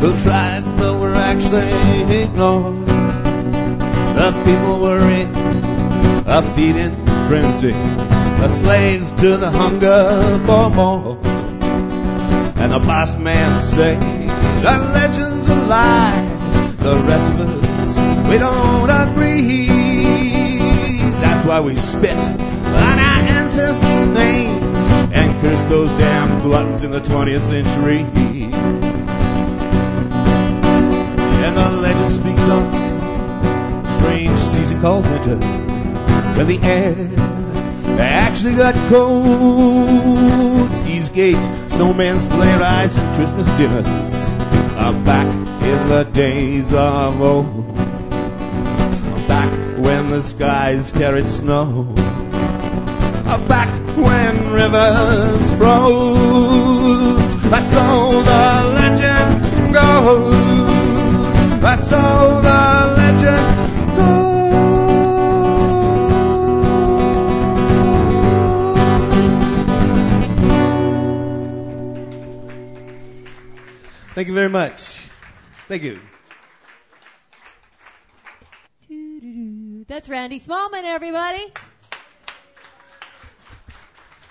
who 0.00 0.18
tried 0.24 0.64
but 0.78 0.98
were 0.98 1.12
actually 1.12 2.22
ignored. 2.22 2.86
The 4.16 4.32
people 4.46 4.80
were 4.80 5.10
in 5.10 5.55
a 6.28 6.42
feeding 6.54 7.06
frenzy, 7.28 7.70
a 7.70 8.50
slaves 8.50 9.12
to 9.12 9.36
the 9.36 9.48
hunger 9.48 10.40
for 10.44 10.70
more. 10.70 11.18
And 12.56 12.72
the 12.72 12.80
boss 12.80 13.14
man 13.14 13.62
say, 13.64 13.94
the 13.94 14.78
legend's 14.92 15.48
a 15.48 15.54
lie. 15.54 16.32
The 16.78 16.96
rest 16.96 17.32
of 17.32 17.40
us, 17.40 18.28
we 18.28 18.38
don't 18.38 18.90
agree. 18.90 19.66
That's 21.20 21.46
why 21.46 21.60
we 21.60 21.76
spit 21.76 22.16
on 22.16 22.98
our 22.98 23.20
ancestors' 23.38 24.08
names 24.08 24.86
and 25.12 25.40
curse 25.40 25.62
those 25.64 25.90
damn 25.90 26.42
gluttons 26.42 26.82
in 26.82 26.90
the 26.90 27.00
20th 27.00 27.40
century. 27.40 28.00
And 31.44 31.56
the 31.56 31.70
legend 31.80 32.12
speaks 32.12 32.48
of 32.48 32.62
strange 33.92 34.38
season 34.38 34.80
called 34.80 35.06
winter, 35.08 35.65
when 36.36 36.46
the 36.48 36.58
air 36.60 36.94
actually 37.98 38.54
got 38.54 38.74
cold. 38.90 40.70
Skis, 40.76 41.08
gates, 41.08 41.48
snowman 41.72 42.20
sleigh 42.20 42.56
rides, 42.58 42.96
and 42.96 43.16
Christmas 43.16 43.46
dinners 43.56 43.86
are 44.76 44.92
back 45.04 45.26
in 45.62 45.88
the 45.88 46.04
days 46.04 46.72
of 46.72 47.20
old. 47.20 47.76
Back 49.26 49.50
when 49.78 50.10
the 50.10 50.22
skies 50.22 50.92
carried 50.92 51.28
snow. 51.28 51.84
Back 53.48 53.72
when 53.96 54.52
rivers 54.52 55.52
froze. 55.56 57.26
I 57.52 57.60
saw 57.60 58.10
the 58.10 58.68
legend 58.74 59.72
go. 59.72 60.30
That's 61.60 61.88
so 61.88 61.96
the 62.42 62.94
legend 62.96 64.25
Thank 74.16 74.28
you 74.28 74.34
very 74.34 74.48
much. 74.48 74.98
Thank 75.68 75.82
you. 75.82 76.00
That's 79.86 80.08
Randy 80.08 80.38
Smallman, 80.38 80.84
everybody. 80.84 81.44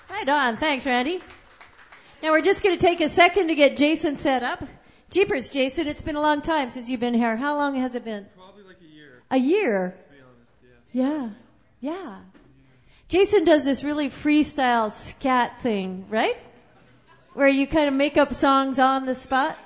Right 0.10 0.28
on. 0.28 0.58
Thanks, 0.58 0.88
Randy. 0.88 1.22
Now 2.24 2.32
we're 2.32 2.42
just 2.42 2.64
going 2.64 2.76
to 2.76 2.84
take 2.84 3.00
a 3.00 3.10
second 3.10 3.50
to 3.50 3.54
get 3.54 3.78
Jason 3.78 4.18
set 4.18 4.42
up. 4.42 4.64
Jeepers, 5.12 5.52
Jason, 5.52 5.88
it's 5.88 6.02
been 6.02 6.16
a 6.16 6.22
long 6.22 6.42
time 6.42 6.70
since 6.70 6.90
you've 6.90 7.00
been 7.00 7.14
here. 7.14 7.38
How 7.38 7.56
long 7.56 7.76
has 7.76 7.94
it 7.94 8.04
been? 8.04 8.26
Probably 8.36 8.64
like 8.64 8.78
a 8.82 8.92
year. 8.92 9.22
A 9.30 9.38
year? 9.38 9.96
To 10.02 10.10
be 10.10 10.18
honest, 10.24 10.50
yeah. 10.94 11.30
Yeah. 11.82 11.92
Yeah. 11.94 12.20
Jason 13.08 13.46
does 13.46 13.64
this 13.64 13.84
really 13.84 14.10
freestyle 14.10 14.92
scat 14.92 15.62
thing, 15.62 16.08
right? 16.10 16.42
Where 17.36 17.48
you 17.48 17.68
kind 17.68 17.88
of 17.88 17.94
make 17.94 18.18
up 18.18 18.34
songs 18.34 18.80
on 18.80 19.06
the 19.06 19.14
spot. 19.14 19.60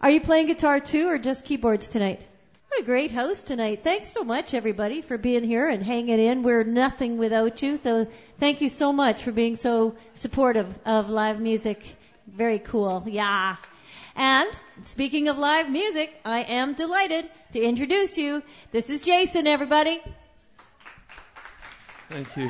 Are 0.00 0.10
you 0.10 0.20
playing 0.20 0.46
guitar 0.46 0.78
too 0.78 1.08
or 1.08 1.18
just 1.18 1.44
keyboards 1.44 1.88
tonight? 1.88 2.26
What 2.68 2.82
a 2.82 2.84
great 2.84 3.10
host 3.10 3.48
tonight. 3.48 3.82
Thanks 3.82 4.10
so 4.10 4.22
much 4.22 4.54
everybody 4.54 5.02
for 5.02 5.18
being 5.18 5.42
here 5.42 5.68
and 5.68 5.82
hanging 5.82 6.20
in. 6.20 6.44
We're 6.44 6.62
nothing 6.62 7.18
without 7.18 7.60
you. 7.62 7.78
So 7.78 8.06
thank 8.38 8.60
you 8.60 8.68
so 8.68 8.92
much 8.92 9.22
for 9.22 9.32
being 9.32 9.56
so 9.56 9.96
supportive 10.14 10.72
of 10.86 11.10
live 11.10 11.40
music. 11.40 11.82
Very 12.28 12.60
cool. 12.60 13.04
Yeah. 13.06 13.56
And 14.14 14.48
speaking 14.82 15.28
of 15.28 15.38
live 15.38 15.68
music, 15.68 16.14
I 16.24 16.42
am 16.42 16.74
delighted 16.74 17.28
to 17.52 17.60
introduce 17.60 18.18
you. 18.18 18.42
This 18.70 18.90
is 18.90 19.00
Jason, 19.00 19.46
everybody. 19.46 20.00
Thank 22.10 22.36
you. 22.36 22.48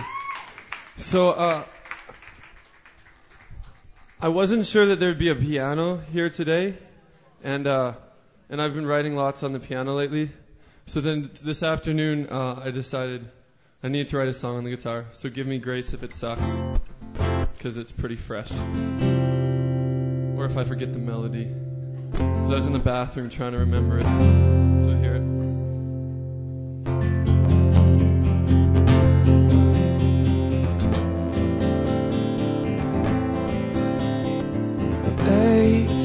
So, 0.96 1.30
uh, 1.30 1.64
I 4.20 4.28
wasn't 4.28 4.66
sure 4.66 4.86
that 4.86 4.98
there'd 4.98 5.18
be 5.18 5.30
a 5.30 5.34
piano 5.34 5.98
here 6.12 6.28
today, 6.28 6.76
and 7.42 7.66
uh, 7.66 7.92
and 8.50 8.60
I've 8.60 8.74
been 8.74 8.86
writing 8.86 9.16
lots 9.16 9.42
on 9.42 9.52
the 9.52 9.60
piano 9.60 9.94
lately. 9.94 10.30
So 10.86 11.00
then 11.00 11.30
this 11.42 11.62
afternoon, 11.62 12.28
uh, 12.30 12.62
I 12.64 12.70
decided 12.70 13.28
I 13.82 13.88
need 13.88 14.08
to 14.08 14.18
write 14.18 14.28
a 14.28 14.32
song 14.32 14.56
on 14.56 14.64
the 14.64 14.70
guitar, 14.70 15.06
so 15.12 15.28
give 15.28 15.46
me 15.46 15.58
grace 15.58 15.92
if 15.92 16.02
it 16.02 16.14
sucks, 16.14 16.60
because 17.54 17.78
it's 17.78 17.92
pretty 17.92 18.16
fresh. 18.16 18.50
Or 20.36 20.46
if 20.46 20.56
I 20.56 20.64
forget 20.64 20.92
the 20.92 20.98
melody. 20.98 21.48
Because 22.10 22.50
I 22.50 22.54
was 22.54 22.66
in 22.66 22.72
the 22.72 22.78
bathroom 22.78 23.28
trying 23.28 23.52
to 23.52 23.58
remember 23.58 23.98
it. 23.98 24.04
So 24.04 24.96
hear 24.96 25.16
it. 25.16 25.22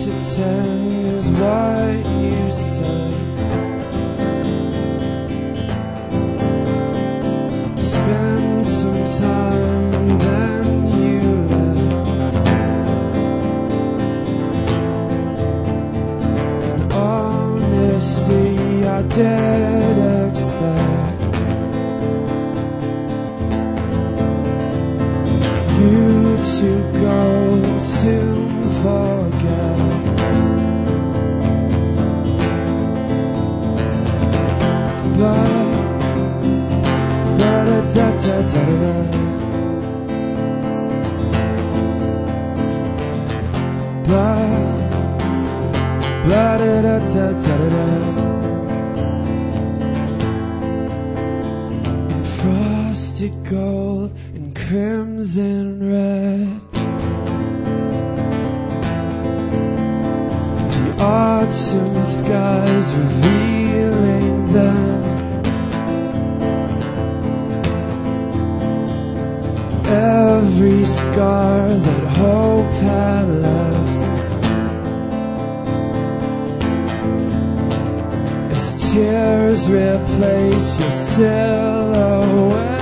To 0.04 0.10
ten 0.10 0.92
is 0.92 1.30
what 1.32 2.06
you 2.22 2.52
say. 2.52 3.13
Gold 53.30 54.12
and 54.36 54.54
crimson 54.54 55.90
red. 55.90 56.60
The 60.72 61.02
autumn 61.02 62.04
skies 62.04 62.94
revealing 62.94 64.52
them. 64.52 65.04
Every 69.86 70.86
scar 70.86 71.70
that 71.70 72.04
hope 72.18 72.72
had 72.82 73.30
left. 73.30 73.90
As 78.58 78.92
tears 78.92 79.70
replace 79.70 80.80
your 80.82 80.92
silhouette. 80.92 82.73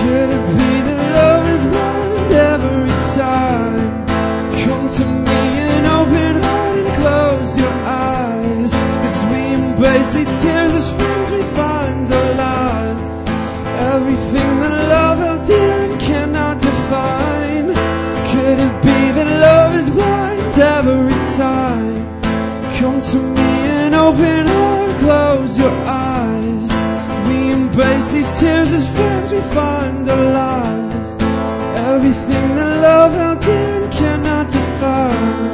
Could 0.00 0.30
it 0.30 0.46
be 0.58 0.70
that 0.86 1.00
love 1.14 1.46
is 1.48 1.64
blind 1.66 2.32
every 2.32 2.94
time? 3.14 4.06
Come 4.64 4.86
to 4.88 5.04
me 5.04 5.40
and 5.74 5.86
open 5.86 6.42
heart 6.42 6.76
and 6.78 6.90
close 6.96 7.58
your 7.58 7.70
eyes. 7.70 8.72
As 8.74 9.24
we 9.30 9.40
embrace 9.54 10.12
these 10.14 10.42
tears 10.42 10.99
to 23.10 23.18
me 23.18 23.50
and 23.82 23.94
open 23.94 24.46
heart, 24.46 25.00
close 25.00 25.58
your 25.58 25.76
eyes. 25.84 26.68
We 27.26 27.50
embrace 27.50 28.10
these 28.12 28.38
tears 28.38 28.70
as 28.72 28.86
friends, 28.96 29.32
we 29.32 29.40
find 29.40 30.08
our 30.08 30.32
lives. 30.32 31.16
Everything 31.90 32.54
that 32.54 32.70
love 32.86 33.40
dear 33.40 33.82
and 33.82 33.92
cannot 33.92 34.46
define. 34.48 35.50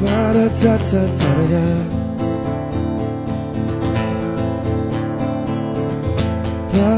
Ba 0.00 0.22
da 0.34 0.48
da 0.62 0.76
da 0.90 1.02
da 1.20 1.34
da. 1.52 1.66
Ba 6.72 6.94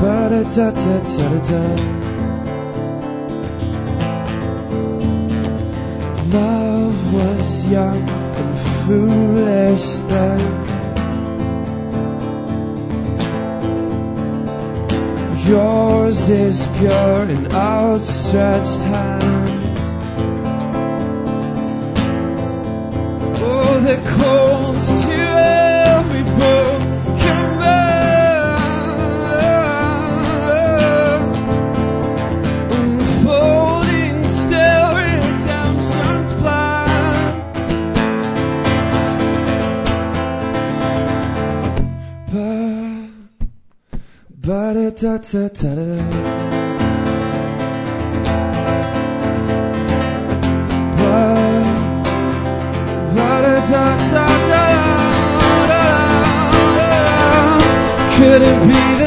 ba 0.00 0.18
da 0.30 0.42
da 0.54 0.70
da 0.72 0.96
da 1.16 1.38
da. 1.50 1.97
Love 6.32 7.14
was 7.14 7.66
young 7.66 8.08
and 8.10 8.58
foolish 8.58 9.96
then. 10.10 10.40
Yours 15.48 16.28
is 16.28 16.66
pure 16.76 17.22
and 17.22 17.50
outstretched 17.52 18.82
hands. 18.82 19.47
Ba 45.18 45.24
da 45.24 45.48
da 45.48 45.48
da 45.48 45.74
da 45.74 45.84
da. 45.84 46.02
Ba, 50.98 51.18
ba 53.14 53.30
da 53.42 53.54
da 53.70 53.84
da 54.12 54.26
da 54.50 54.64
da 55.68 55.82
da. 55.88 56.92
Could 58.16 58.42
it 58.42 58.58
be 58.68 58.97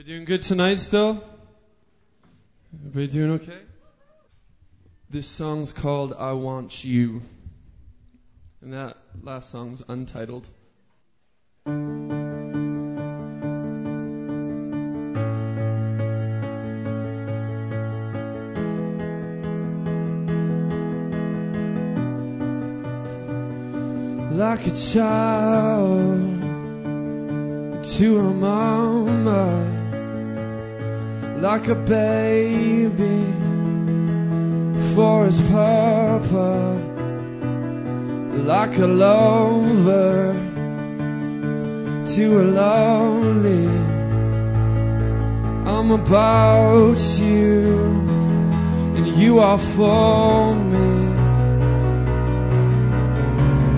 Everybody 0.00 0.16
doing 0.16 0.24
good 0.24 0.40
tonight 0.40 0.78
still? 0.78 1.22
Everybody 2.74 3.06
doing 3.08 3.30
okay? 3.32 3.58
This 5.10 5.28
song's 5.28 5.74
called 5.74 6.14
I 6.18 6.32
Want 6.32 6.82
You. 6.82 7.20
And 8.62 8.72
that 8.72 8.96
last 9.22 9.50
song's 9.50 9.82
untitled. 9.86 10.48
Like 24.32 24.66
a 24.66 24.74
child 24.74 26.40
to 27.82 28.18
a 28.18 28.32
mama 28.32 29.79
like 31.40 31.68
a 31.68 31.74
baby 31.74 33.24
for 34.94 35.24
his 35.24 35.40
papa, 35.40 36.78
like 38.34 38.76
a 38.76 38.86
lover 38.86 40.34
to 42.04 42.40
a 42.40 42.44
lonely. 42.44 43.66
I'm 45.66 45.90
about 45.92 46.98
you, 47.18 47.74
and 48.96 49.06
you 49.16 49.38
are 49.38 49.58
for 49.58 50.54
me. 50.54 50.90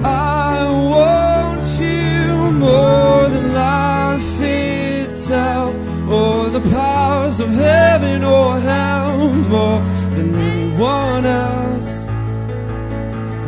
I 0.04 0.68
want 0.94 1.64
you 1.78 2.50
more 2.58 3.28
than 3.28 3.54
life 3.54 4.40
itself, 4.40 5.91
or 6.12 6.50
the 6.50 6.60
powers 6.60 7.40
of 7.40 7.48
heaven 7.48 8.22
or 8.24 8.60
hell, 8.60 9.28
more 9.54 9.80
than 10.14 10.34
anyone 10.34 11.24
else. 11.24 11.88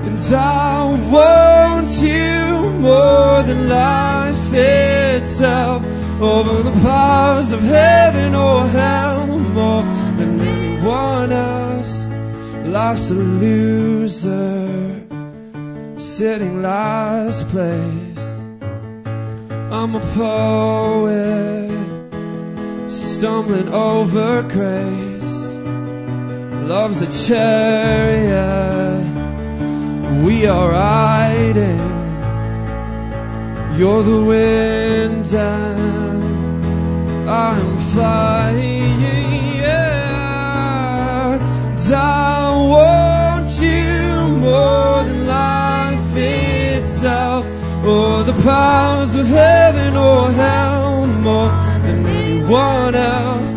And 0.07 0.19
I 0.35 0.85
want 1.11 1.91
you 2.01 2.71
more 2.81 3.43
than 3.43 3.69
life 3.69 4.53
itself, 4.53 5.85
over 6.21 6.63
the 6.63 6.77
powers 6.83 7.53
of 7.53 7.61
heaven 7.61 8.35
or 8.35 8.67
hell, 8.67 9.27
more 9.27 9.83
than 10.19 10.41
anyone 10.41 11.33
else. 11.33 12.07
Life's 12.65 13.11
a 13.11 13.15
loser 13.15 15.05
sitting 15.99 16.63
last 16.63 17.49
place. 17.49 18.41
I'm 19.71 19.95
a 19.97 20.01
poet, 20.15 21.84
stumbling 23.15 23.69
over 23.69 24.43
grace. 24.43 25.53
Love's 26.69 27.01
a 27.01 27.07
chariot, 27.27 29.05
we 30.25 30.47
are 30.47 30.71
riding. 30.71 31.93
You're 33.79 34.03
the 34.03 34.25
wind 34.25 35.33
and 35.33 36.25
I'm 37.31 37.79
flying. 37.93 39.01
Yeah. 39.63 40.35
I 41.97 42.67
want 42.75 43.49
you 43.61 44.39
more 44.39 45.05
than 45.05 45.27
life 45.27 46.17
itself, 46.17 47.45
or 47.85 48.25
the 48.25 48.33
powers 48.43 49.15
of 49.15 49.27
heaven 49.27 49.97
or 49.97 50.31
hell, 50.33 51.07
more 51.07 51.74
anyone 52.45 52.95
else. 52.95 53.57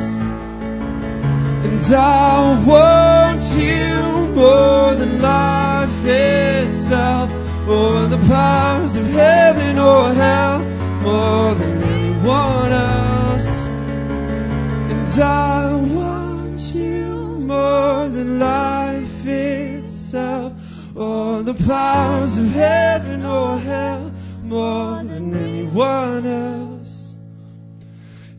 And 1.66 1.94
I 1.94 2.66
want 2.66 3.44
you 3.56 4.34
more 4.34 4.96
than 4.96 5.22
life 5.22 6.06
itself, 6.06 7.30
or 7.68 8.08
the 8.08 8.18
powers 8.28 8.96
of 8.96 9.06
heaven 9.08 9.78
or 9.78 10.14
hell, 10.14 10.64
more 11.02 11.56
than 11.56 11.84
anyone 11.84 12.72
else. 12.72 13.62
And 14.92 15.20
I 15.22 15.76
want 15.76 16.60
you 16.74 17.40
more 17.40 18.08
than 18.08 18.40
life 18.40 19.26
itself, 19.26 20.54
or 20.96 21.44
the 21.44 21.54
powers 21.54 22.38
of 22.38 22.50
heaven 22.52 23.26
or 23.26 23.60
hell, 23.60 24.12
more 24.44 25.04
than 25.04 25.34
anyone 25.36 26.26
else. 26.26 26.57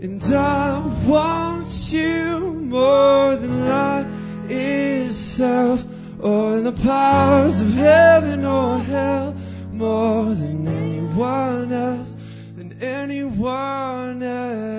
And 0.09 0.25
I 0.35 0.81
want 1.07 1.93
you 1.93 2.39
more 2.41 3.37
than 3.37 3.69
life 3.69 4.07
itself, 4.51 5.85
or 6.19 6.61
the 6.61 6.73
powers 6.73 7.61
of 7.61 7.75
heaven 7.75 8.47
or 8.47 8.79
hell, 8.79 9.37
more 9.71 10.25
than 10.35 10.67
anyone 10.67 11.73
else, 11.73 12.17
than 12.57 12.83
anyone 12.83 14.23
else. 14.23 14.79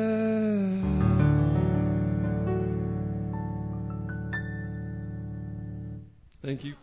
Thank 6.41 6.63
you. 6.63 6.73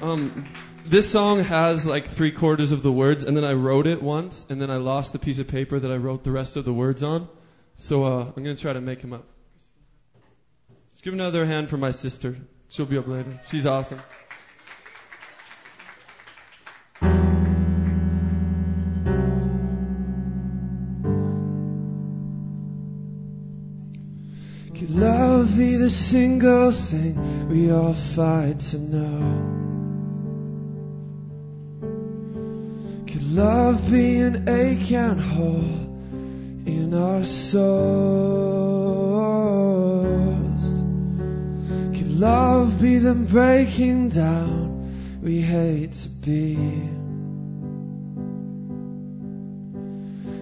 Um, 0.00 0.46
this 0.88 1.10
song 1.10 1.42
has 1.42 1.86
like 1.86 2.06
three 2.06 2.30
quarters 2.30 2.72
of 2.72 2.82
the 2.82 2.92
words, 2.92 3.24
and 3.24 3.36
then 3.36 3.44
I 3.44 3.54
wrote 3.54 3.86
it 3.86 4.02
once, 4.02 4.46
and 4.48 4.60
then 4.60 4.70
I 4.70 4.76
lost 4.76 5.12
the 5.12 5.18
piece 5.18 5.38
of 5.38 5.48
paper 5.48 5.78
that 5.78 5.90
I 5.90 5.96
wrote 5.96 6.22
the 6.22 6.30
rest 6.30 6.56
of 6.56 6.64
the 6.64 6.72
words 6.72 7.02
on. 7.02 7.28
So 7.76 8.04
uh, 8.04 8.32
I'm 8.36 8.42
gonna 8.42 8.56
try 8.56 8.72
to 8.72 8.80
make 8.80 9.00
them 9.00 9.12
up. 9.12 9.24
Let's 10.90 11.00
give 11.02 11.12
another 11.12 11.44
hand 11.44 11.68
for 11.68 11.76
my 11.76 11.90
sister. 11.90 12.36
She'll 12.68 12.86
be 12.86 12.98
up 12.98 13.08
later. 13.08 13.40
She's 13.48 13.66
awesome. 13.66 14.00
Could 24.74 24.90
love 24.90 25.56
be 25.56 25.76
the 25.76 25.90
single 25.90 26.70
thing 26.70 27.48
we 27.48 27.70
all 27.70 27.94
fight 27.94 28.60
to 28.60 28.78
know? 28.78 29.75
Love 33.36 33.90
be 33.90 34.18
an 34.20 34.48
ache 34.48 34.90
and 34.92 35.20
hole 35.20 35.84
in 36.64 36.94
our 36.94 37.22
souls? 37.22 37.66
Could 41.98 42.18
love 42.18 42.80
be 42.80 42.96
the 42.96 43.12
breaking 43.14 44.08
down 44.08 45.20
we 45.22 45.42
hate 45.42 45.92
to 45.92 46.08
be? 46.08 46.56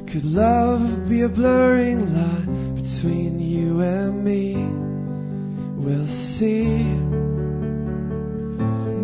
Could 0.06 0.24
love 0.24 1.08
be 1.08 1.22
a 1.22 1.28
blurring 1.28 2.14
line 2.14 2.76
between 2.76 3.40
you 3.40 3.80
and 3.80 4.24
me? 4.24 4.54
We'll 5.84 6.06
see. 6.06 6.84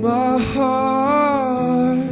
My 0.00 0.38
heart 0.38 2.09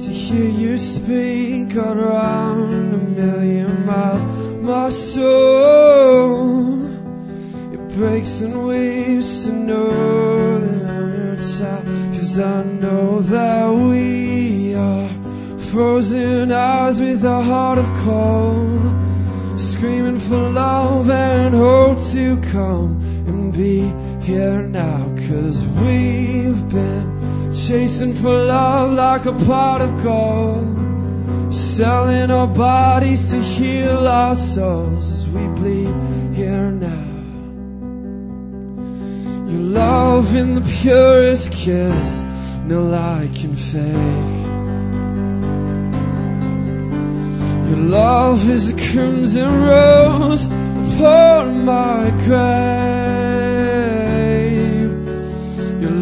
to 0.00 0.10
hear 0.10 0.48
you 0.48 0.76
speak 0.76 1.76
out 1.76 1.96
around 1.96 2.94
a 2.94 2.98
million 2.98 3.86
miles. 3.86 4.24
My 4.60 4.88
soul, 4.90 6.84
it 7.72 7.88
breaks 7.96 8.40
and 8.40 8.66
weeps 8.66 9.44
to 9.44 9.52
know 9.52 10.58
that 10.58 10.90
I'm 10.90 11.14
your 11.14 11.36
child. 11.36 11.86
Cause 12.10 12.38
I 12.40 12.64
know 12.64 13.20
that 13.20 13.72
we 13.72 14.74
are 14.74 15.08
frozen 15.58 16.50
eyes 16.50 17.00
with 17.00 17.22
a 17.24 17.42
heart 17.42 17.78
of 17.78 17.86
cold. 17.98 19.60
Screaming 19.60 20.18
for 20.18 20.48
love 20.50 21.08
and 21.08 21.54
hope 21.54 22.00
to 22.12 22.40
come 22.50 23.00
and 23.28 23.52
be 23.52 23.80
here 24.26 24.62
now. 24.62 25.14
Cause 25.28 25.64
we've 25.64 26.68
been 26.68 27.13
chasing 27.54 28.14
for 28.14 28.44
love 28.44 28.92
like 28.92 29.26
a 29.26 29.32
pot 29.32 29.80
of 29.80 30.02
gold. 30.02 31.54
Selling 31.54 32.30
our 32.30 32.48
bodies 32.48 33.30
to 33.30 33.40
heal 33.40 34.08
our 34.08 34.34
souls 34.34 35.10
as 35.10 35.26
we 35.28 35.46
bleed 35.46 35.94
here 36.34 36.70
now. 36.70 37.14
Your 39.50 39.62
love 39.62 40.34
in 40.34 40.54
the 40.54 40.62
purest 40.82 41.52
kiss, 41.52 42.22
no 42.64 42.82
lie 42.82 43.30
can 43.34 43.54
fake. 43.54 44.54
Your 47.70 47.88
love 47.88 48.50
is 48.50 48.68
a 48.68 48.74
crimson 48.74 49.62
rose 49.62 50.44
upon 50.46 51.64
my 51.64 52.10
grave. 52.24 53.23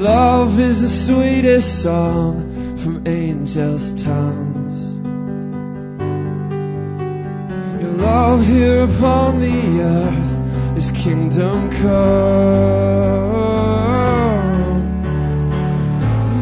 Love 0.02 0.58
is 0.58 0.82
the 0.82 0.88
sweetest 0.88 1.80
song 1.80 2.76
from 2.76 3.06
angels' 3.06 4.02
tongues. 4.02 4.92
Your 7.80 7.92
love 7.92 8.44
here 8.44 8.82
upon 8.82 9.38
the 9.38 9.80
earth 9.80 10.76
is 10.76 10.90
kingdom 10.90 11.70
come. 11.70 11.92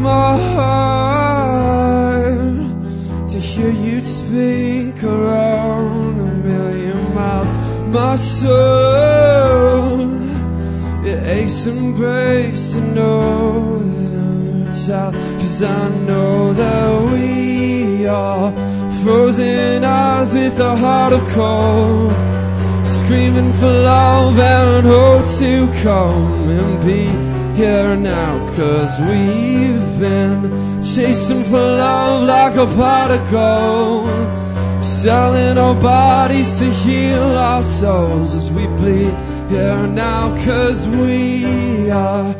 My 0.00 0.38
heart 0.54 2.38
to 3.28 3.38
hear 3.38 3.70
you 3.70 4.02
speak 4.02 5.04
around 5.04 6.18
a 6.18 6.34
million 6.34 7.14
miles. 7.14 7.50
My 7.92 8.16
soul, 8.16 9.98
aches 11.30 11.66
and 11.66 11.94
breaks 11.94 12.72
to 12.72 12.80
know 12.80 13.78
that 13.78 14.18
I'm 14.18 14.64
your 14.64 14.72
child. 14.72 15.14
Cause 15.14 15.62
I 15.62 15.88
know 15.88 16.52
that 16.52 17.12
we 17.12 18.06
are 18.06 18.50
frozen 19.02 19.84
eyes 19.84 20.34
with 20.34 20.58
a 20.58 20.76
heart 20.76 21.12
of 21.12 21.22
cold. 21.28 22.12
Screaming 22.84 23.52
for 23.52 23.66
love 23.66 24.38
and 24.38 24.86
hope 24.86 25.28
to 25.38 25.82
come 25.82 26.48
and 26.48 26.84
be 26.84 27.04
here 27.56 27.96
now. 27.96 28.32
Cause 28.56 28.98
we've 28.98 30.00
been 30.00 30.82
chasing 30.82 31.44
for 31.44 31.64
love 31.86 32.26
like 32.26 32.56
a 32.56 32.66
pot 32.74 33.10
of 33.12 33.30
gold. 33.30 34.84
Selling 34.84 35.58
our 35.58 35.80
bodies 35.80 36.58
to 36.58 36.70
heal 36.70 37.36
our 37.36 37.62
souls 37.62 38.34
as 38.34 38.50
we 38.50 38.66
bleed 38.66 39.14
here 39.50 39.86
now. 39.88 40.36
Cause 40.44 40.86
we 40.86 41.90
are 41.90 42.32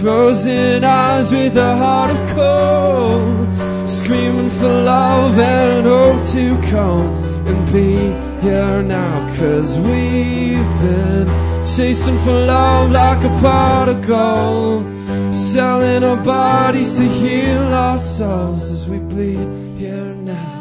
frozen 0.00 0.84
eyes 0.84 1.32
with 1.32 1.56
a 1.56 1.76
heart 1.76 2.10
of 2.10 2.20
cold. 2.36 3.88
Screaming 3.88 4.50
for 4.50 4.68
love 4.68 5.38
and 5.38 5.86
hope 5.86 6.22
to 6.32 6.70
come 6.70 7.08
and 7.48 7.72
be 7.72 7.96
here 8.42 8.82
now. 8.82 9.34
Cause 9.36 9.78
we've 9.78 10.72
been 10.84 11.26
chasing 11.64 12.18
for 12.18 12.32
love 12.32 12.90
like 12.90 13.24
a 13.24 14.06
gold. 14.06 15.34
Selling 15.34 16.04
our 16.04 16.22
bodies 16.22 16.98
to 16.98 17.08
heal 17.08 17.72
ourselves 17.72 18.70
as 18.70 18.86
we 18.86 18.98
bleed 18.98 19.78
here 19.78 20.14
now. 20.14 20.58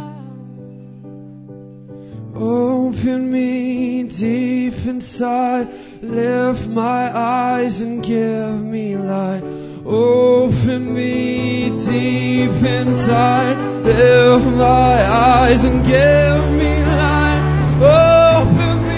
Open 2.36 3.32
me 3.32 3.77
deep 4.10 4.74
inside, 4.86 5.68
lift 6.02 6.68
my 6.68 7.16
eyes 7.16 7.82
and 7.82 8.04
give 8.04 8.64
me 8.64 8.96
light. 8.96 9.44
Open 9.86 10.94
me 10.94 11.70
deep 11.70 12.64
inside, 12.64 13.58
lift 13.84 14.46
my 14.46 14.96
eyes 15.10 15.64
and 15.64 15.86
give 15.86 16.52
me 16.54 16.84
light. 16.84 17.78
Open 17.82 18.88
me 18.88 18.98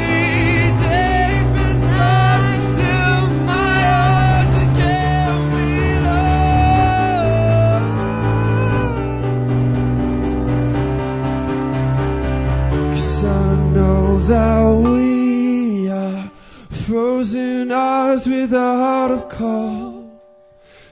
frozen 17.20 17.70
eyes 17.70 18.26
with 18.26 18.54
a 18.54 18.58
heart 18.58 19.12
of 19.12 19.28
cold, 19.28 20.22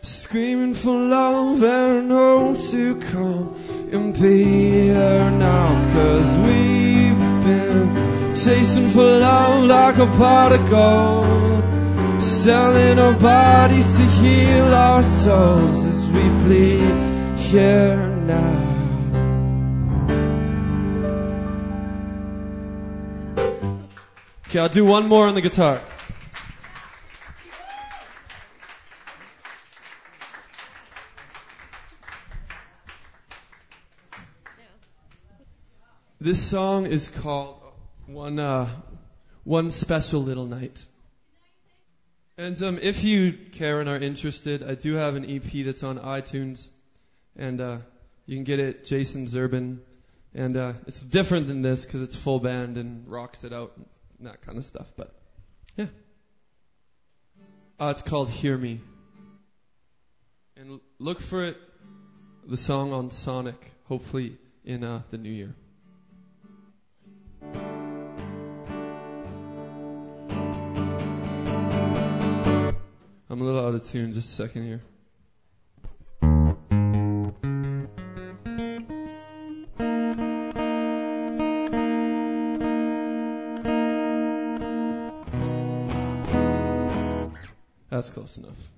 screaming 0.01 0.73
for 0.73 0.91
love 0.91 1.63
and 1.63 2.11
hope 2.11 2.57
to 2.69 2.95
come 2.97 3.55
and 3.93 4.13
be 4.13 4.43
here 4.43 5.31
now. 5.31 5.69
Cause 5.93 6.29
we've 6.39 7.17
been 7.47 8.35
chasing 8.35 8.89
for 8.89 9.03
love 9.19 9.67
like 9.67 9.95
a 9.95 10.05
pot 10.17 10.51
of 10.51 10.69
gold, 10.69 12.21
selling 12.21 12.99
our 12.99 13.13
bodies 13.13 13.97
to 13.97 14.03
heal 14.03 14.73
our 14.73 15.03
souls 15.03 15.85
as 15.85 16.05
we 16.07 16.27
bleed 16.43 17.39
here 17.39 18.05
now. 18.27 18.73
Okay, 24.47 24.59
I'll 24.59 24.67
do 24.67 24.83
one 24.83 25.07
more 25.07 25.27
on 25.27 25.35
the 25.35 25.41
guitar. 25.41 25.81
This 36.19 36.41
song 36.41 36.88
is 36.88 37.10
called 37.10 37.61
one 38.07 38.39
uh, 38.39 38.68
one 39.44 39.69
special 39.69 40.23
little 40.23 40.48
night. 40.48 40.84
And 42.39 42.60
um, 42.64 42.80
if 42.81 43.03
you 43.03 43.34
care 43.34 43.81
and 43.81 43.88
are 43.88 43.98
interested, 43.98 44.64
I 44.64 44.73
do 44.73 44.95
have 44.95 45.14
an 45.14 45.30
EP 45.30 45.64
that's 45.64 45.84
on 45.84 45.99
iTunes, 45.99 46.69
and 47.35 47.61
uh, 47.61 47.77
you 48.26 48.35
can 48.35 48.45
get 48.45 48.60
it 48.60 48.84
Jason 48.84 49.27
Zerbin, 49.27 49.77
and 50.34 50.57
uh, 50.57 50.73
it's 50.88 51.03
different 51.03 51.49
than 51.49 51.61
this 51.61 51.85
because 51.85 52.02
it's 52.02 52.15
full 52.15 52.39
band 52.39 52.77
and 52.77 53.07
rocks 53.07 53.44
it 53.44 53.53
out 53.53 53.73
and 53.77 54.27
that 54.27 54.41
kind 54.41 54.57
of 54.57 54.65
stuff. 54.65 54.91
But 54.98 55.14
yeah, 55.76 55.85
uh, 57.80 57.89
it's 57.91 58.02
called 58.02 58.31
"Hear 58.31 58.57
Me," 58.57 58.81
and 60.56 60.80
look 60.98 61.22
for 61.22 61.44
it, 61.44 61.57
the 62.48 62.57
song 62.57 62.91
on 62.91 63.11
Sonic, 63.11 63.72
hopefully 63.84 64.35
in 64.65 64.84
uh, 64.84 65.03
the 65.11 65.19
new 65.19 65.31
year. 65.31 65.53
I'm 73.29 73.41
a 73.41 73.43
little 73.43 73.65
out 73.65 73.75
of 73.75 73.85
tune. 73.85 74.13
Just 74.13 74.29
a 74.29 74.33
second 74.33 74.63
here. 74.63 74.81
That's 87.89 88.09
close 88.09 88.37
enough. 88.37 88.76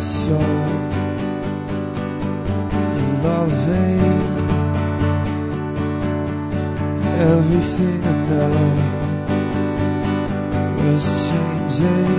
Your 0.00 0.38
loving 3.22 4.00
everything 7.20 8.00
I 8.02 8.06
know 8.28 8.54
was 10.78 11.06
changing. 11.28 12.18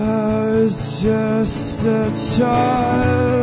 I 0.00 0.50
was 0.50 0.76
just 1.00 1.84
a 1.84 2.10
child, 2.36 3.41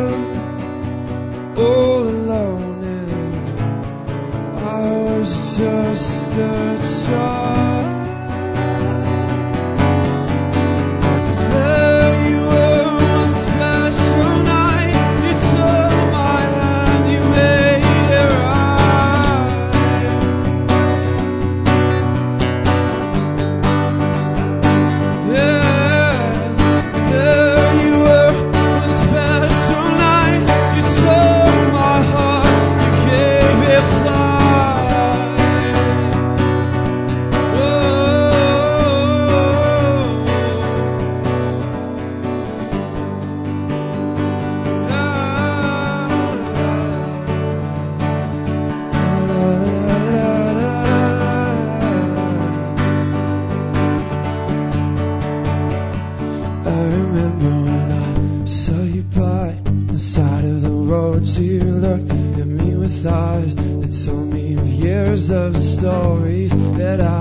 told 63.90 64.32
me 64.32 64.54
of 64.54 64.68
years 64.68 65.32
of 65.32 65.58
stories 65.58 66.52
that 66.78 67.02
I 67.02 67.19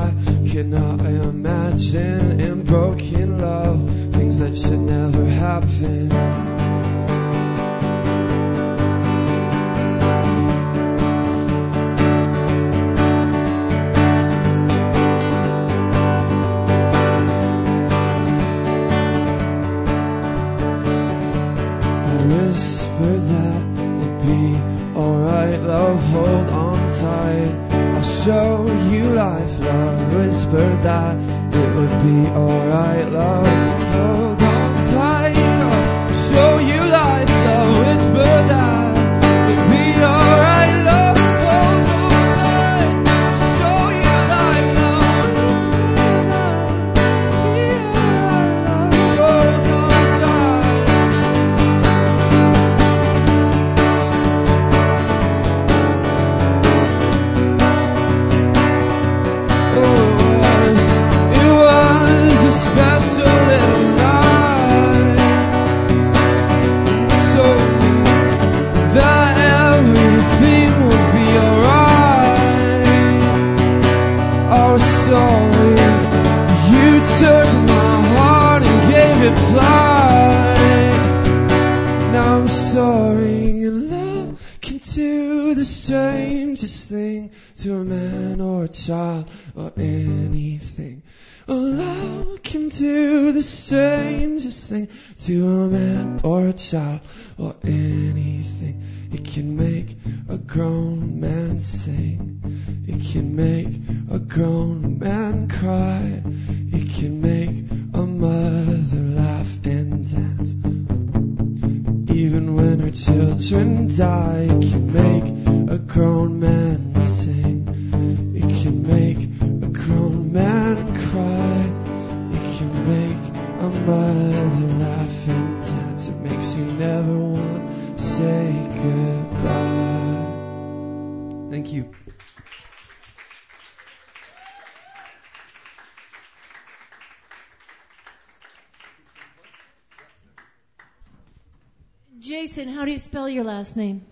your 143.39 143.47
last 143.47 143.77
name? 143.77 144.05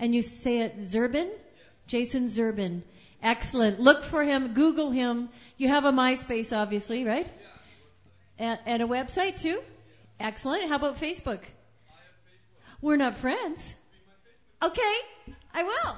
And 0.00 0.12
you 0.12 0.22
say 0.22 0.62
it 0.62 0.80
Zerbin? 0.80 1.30
Jason 1.86 2.26
Zerbin. 2.26 2.82
Excellent. 3.22 3.78
Look 3.78 4.02
for 4.02 4.24
him, 4.24 4.54
Google 4.54 4.90
him. 4.90 5.28
You 5.56 5.68
have 5.68 5.84
a 5.84 5.92
MySpace, 5.92 6.56
obviously, 6.56 7.04
right? 7.04 7.28
And, 8.36 8.58
and 8.66 8.82
a 8.82 8.86
website 8.86 9.40
too? 9.40 9.60
Excellent. 10.18 10.68
How 10.68 10.76
about 10.76 10.96
Facebook? 10.96 11.40
We're 12.80 12.96
not 12.96 13.14
friends. 13.14 13.74
Okay, 14.60 14.94
I 15.54 15.62
will. 15.62 15.96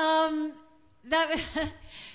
Um, 0.00 0.52
that 1.10 1.38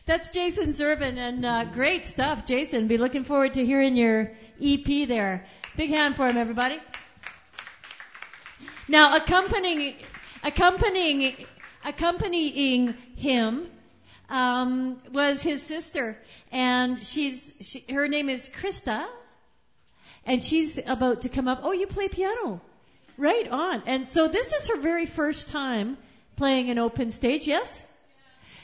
that's 0.08 0.32
Jason 0.32 0.74
Zerbin, 0.74 1.18
and 1.18 1.46
uh, 1.46 1.66
great 1.66 2.08
stuff, 2.08 2.48
Jason. 2.48 2.88
Be 2.88 2.98
looking 2.98 3.24
forward 3.24 3.54
to 3.54 3.66
hearing 3.66 3.96
your 3.96 4.32
EP 4.62 5.08
there. 5.08 5.46
Big 5.78 5.92
hand 5.92 6.16
for 6.16 6.28
him, 6.28 6.38
everybody. 6.38 6.80
Now, 8.92 9.16
accompanying 9.16 9.96
accompanying 10.44 11.34
accompanying 11.86 12.94
him 13.16 13.68
um, 14.30 14.98
was 15.14 15.42
his 15.42 15.64
sister, 15.64 16.18
and 16.52 17.02
she's 17.02 17.54
she, 17.62 17.86
her 17.90 18.10
name 18.10 18.28
is 18.28 18.50
Krista, 18.50 19.08
and 20.26 20.44
she's 20.44 20.78
about 20.86 21.22
to 21.22 21.30
come 21.30 21.48
up. 21.48 21.62
Oh, 21.64 21.72
you 21.72 21.88
play 21.88 22.10
piano, 22.10 22.60
right 23.18 23.48
on. 23.48 23.84
And 23.86 24.10
so 24.10 24.28
this 24.28 24.52
is 24.52 24.68
her 24.68 24.82
very 24.82 25.06
first 25.06 25.48
time 25.48 25.98
playing 26.36 26.70
an 26.70 26.78
open 26.78 27.12
stage. 27.12 27.48
Yes, 27.48 27.82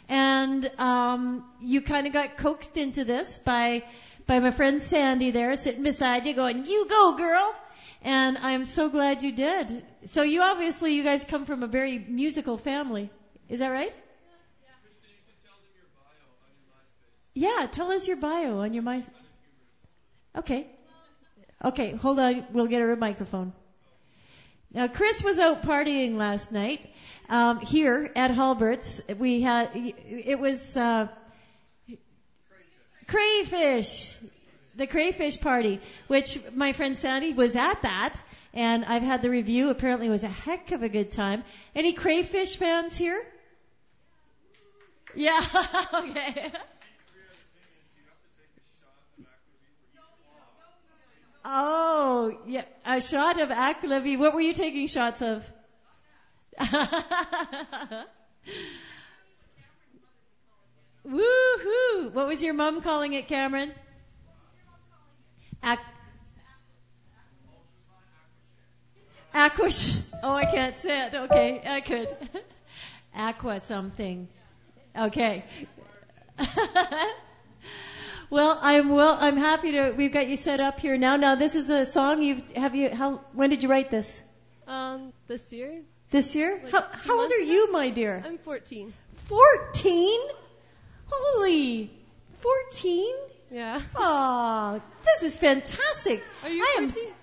and 0.10 0.70
um, 0.78 1.46
you 1.62 1.80
kind 1.80 2.06
of 2.06 2.12
got 2.12 2.36
coaxed 2.36 2.76
into 2.76 3.06
this 3.06 3.40
by 3.40 3.86
by 4.26 4.42
my 4.42 4.52
friend 4.52 4.84
Sandy 4.84 5.32
there 5.32 5.56
sitting 5.56 5.84
beside 5.84 6.28
you, 6.28 6.34
going, 6.34 6.66
"You 6.66 6.86
go, 6.90 7.16
girl." 7.16 7.56
And 8.04 8.38
I'm 8.38 8.64
so 8.64 8.90
glad 8.90 9.24
you 9.24 9.32
did. 9.32 9.84
So 10.08 10.24
you 10.24 10.42
obviously, 10.42 10.94
you 10.94 11.04
guys 11.04 11.26
come 11.26 11.44
from 11.44 11.64
a 11.64 11.68
very 11.68 12.00
musical 12.00 12.58
family. 12.58 13.10
Is 13.50 13.60
that 13.60 13.70
right? 13.70 13.94
Yeah, 17.34 17.68
tell 17.70 17.92
us 17.92 18.08
your 18.08 18.16
bio 18.16 18.60
on 18.60 18.74
your 18.74 18.84
my. 18.84 19.04
Okay. 20.36 20.66
Okay, 21.64 21.92
hold 21.92 22.20
on. 22.20 22.46
We'll 22.54 22.68
get 22.68 22.82
her 22.82 22.92
a 22.94 22.98
microphone. 22.98 23.52
Now, 24.74 24.88
Chris 24.88 25.24
was 25.24 25.40
out 25.40 25.64
partying 25.64 26.16
last 26.16 26.54
night 26.54 26.90
um, 27.30 27.60
here 27.60 28.10
at 28.16 28.32
Hulbert's. 28.32 29.02
We 29.20 29.42
had 29.42 29.72
it 29.76 30.40
was 30.40 30.78
uh, 30.78 31.10
crayfish, 33.08 34.16
the 34.76 34.88
crayfish 34.88 35.42
party, 35.42 35.82
which 36.08 36.40
my 36.56 36.72
friend 36.72 36.98
Sandy 36.98 37.34
was 37.34 37.58
at 37.58 37.82
that, 37.82 38.20
and 38.54 38.86
I've 38.86 39.04
had 39.04 39.22
the 39.22 39.30
review. 39.30 39.70
Apparently, 39.70 40.08
it 40.08 40.12
was 40.12 40.24
a 40.24 40.30
heck 40.30 40.72
of 40.72 40.84
a 40.84 40.90
good 40.90 41.12
time. 41.12 41.44
Any 41.76 41.94
crayfish 41.94 42.58
fans 42.58 42.98
here? 42.98 43.22
Yeah. 45.16 45.42
okay. 45.94 46.52
Oh, 51.50 52.38
yeah, 52.46 52.66
a 52.86 53.00
shot 53.00 53.40
of 53.40 53.48
Aqualivy. 53.50 54.20
What 54.20 54.34
were 54.34 54.42
you 54.42 54.54
taking 54.54 54.88
shots 54.88 55.22
of? 55.22 55.50
Woohoo! 61.08 62.12
What 62.14 62.28
was 62.28 62.44
your 62.44 62.54
mom 62.54 62.82
calling 62.82 63.14
it, 63.14 63.30
Cameron? 63.30 63.72
Ac- 65.64 65.80
Aqua. 69.38 69.70
Oh, 70.24 70.34
I 70.34 70.46
can't 70.46 70.78
say 70.78 71.06
it. 71.06 71.14
Okay, 71.14 71.62
I 71.64 71.82
could. 71.82 72.16
Aqua 73.16 73.60
something. 73.60 74.28
Okay. 74.98 75.46
well, 78.32 78.58
I'm 78.62 78.90
well. 78.90 79.16
I'm 79.20 79.38
happy 79.38 79.74
to. 79.74 79.92
We've 79.92 80.12
got 80.12 80.28
you 80.28 80.38
set 80.38 80.60
up 80.60 80.80
here 80.80 80.98
now. 80.98 81.18
Now, 81.18 81.36
this 81.36 81.56
is 81.56 81.70
a 81.70 81.86
song 81.86 82.24
you've. 82.24 82.50
Have 82.52 82.76
you? 82.76 82.90
How? 82.90 83.22
When 83.34 83.52
did 83.52 83.62
you 83.62 83.70
write 83.70 83.92
this? 83.92 84.22
Um, 84.68 85.14
this 85.28 85.54
year? 85.54 85.84
This 86.10 86.34
year? 86.34 86.60
Like 86.64 86.72
how 86.72 86.88
how 86.92 87.22
old 87.22 87.32
are 87.32 87.36
ago? 87.36 87.52
you, 87.52 87.72
my 87.72 87.90
dear? 87.92 88.24
I'm 88.26 88.40
14. 88.40 88.92
14? 89.28 90.20
Holy. 91.06 91.92
14? 92.40 93.16
Yeah. 93.52 93.82
Oh, 93.96 94.82
this 95.06 95.24
is 95.24 95.38
fantastic. 95.38 96.24
Are 96.44 96.50
you 96.50 96.64
I 96.64 96.76
am. 96.80 96.90
14? 96.90 97.14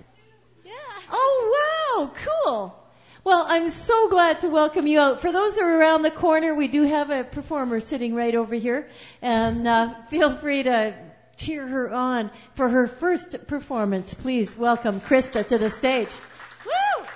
Yeah. 0.65 0.73
Oh 1.11 1.55
wow, 1.97 2.11
cool. 2.15 2.81
Well, 3.23 3.47
I'm 3.49 3.71
so 3.71 4.09
glad 4.11 4.41
to 4.41 4.49
welcome 4.49 4.87
you 4.87 5.01
out. 5.01 5.21
For 5.21 5.33
those 5.33 5.57
who 5.57 5.63
are 5.65 5.79
around 5.79 6.03
the 6.03 6.11
corner, 6.11 6.55
we 6.55 6.69
do 6.69 6.83
have 6.83 7.11
a 7.11 7.25
performer 7.25 7.81
sitting 7.81 8.15
right 8.15 8.35
over 8.35 8.55
here, 8.55 8.89
and 9.23 9.67
uh, 9.67 9.95
feel 10.09 10.37
free 10.37 10.63
to 10.65 10.95
cheer 11.37 11.67
her 11.67 11.91
on 11.91 12.31
for 12.55 12.69
her 12.69 12.87
first 12.87 13.47
performance. 13.47 14.13
Please 14.13 14.57
welcome 14.57 15.01
Krista 15.01 15.47
to 15.49 15.59
the 15.59 15.71
stage. 15.71 16.11
Woo! 16.67 17.07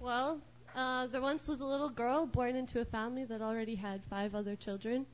Well, 0.00 0.40
uh, 0.74 1.06
there 1.06 1.22
once 1.22 1.46
was 1.46 1.60
a 1.60 1.66
little 1.66 1.90
girl 1.90 2.26
born 2.26 2.56
into 2.56 2.80
a 2.80 2.84
family 2.84 3.24
that 3.24 3.40
already 3.40 3.76
had 3.76 4.02
five 4.10 4.34
other 4.34 4.56
children. 4.56 5.06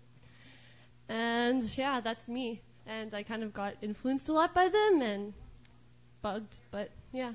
And 1.11 1.63
yeah, 1.77 2.01
that's 2.01 2.27
me. 2.27 2.63
And 2.89 3.13
I 3.13 3.23
kind 3.23 3.43
of 3.45 3.53
got 3.53 3.75
influenced 3.83 4.31
a 4.31 4.33
lot 4.33 4.55
by 4.55 4.71
them 4.71 5.03
and 5.03 5.35
bugged, 6.23 6.57
but 6.71 6.91
yeah. 7.13 7.33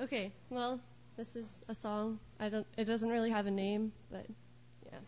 Okay, 0.00 0.32
well, 0.50 0.80
this 1.16 1.36
is 1.36 1.62
a 1.68 1.74
song. 1.74 2.18
I 2.40 2.48
don't 2.48 2.66
it 2.76 2.84
doesn't 2.84 3.08
really 3.08 3.30
have 3.30 3.46
a 3.46 3.52
name, 3.52 3.92
but 4.10 4.26
yeah. 4.90 4.98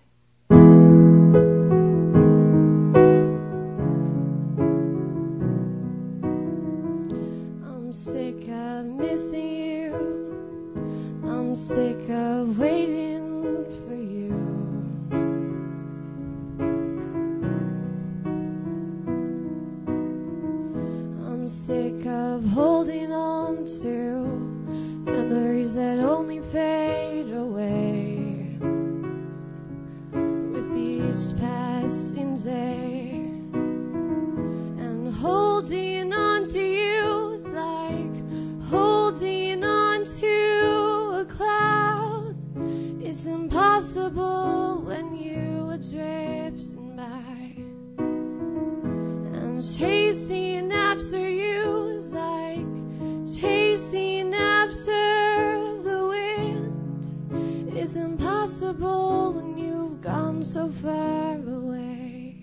I'm 7.66 7.93
sick 7.93 8.48
of 8.48 8.86
missing 8.86 9.56
you. 9.59 9.93
I'm 11.24 11.56
sick 11.56 12.09
of 12.10 12.56
waiting 12.60 13.05
to 23.66 24.22
memories 25.05 25.74
that 25.74 25.98
only 25.98 26.40
fade 26.40 27.32
away 27.34 28.56
with 30.52 30.76
each 30.76 31.36
passing 31.40 32.36
day. 32.36 32.95
So 60.56 60.70
far 60.70 61.34
away. 61.34 62.34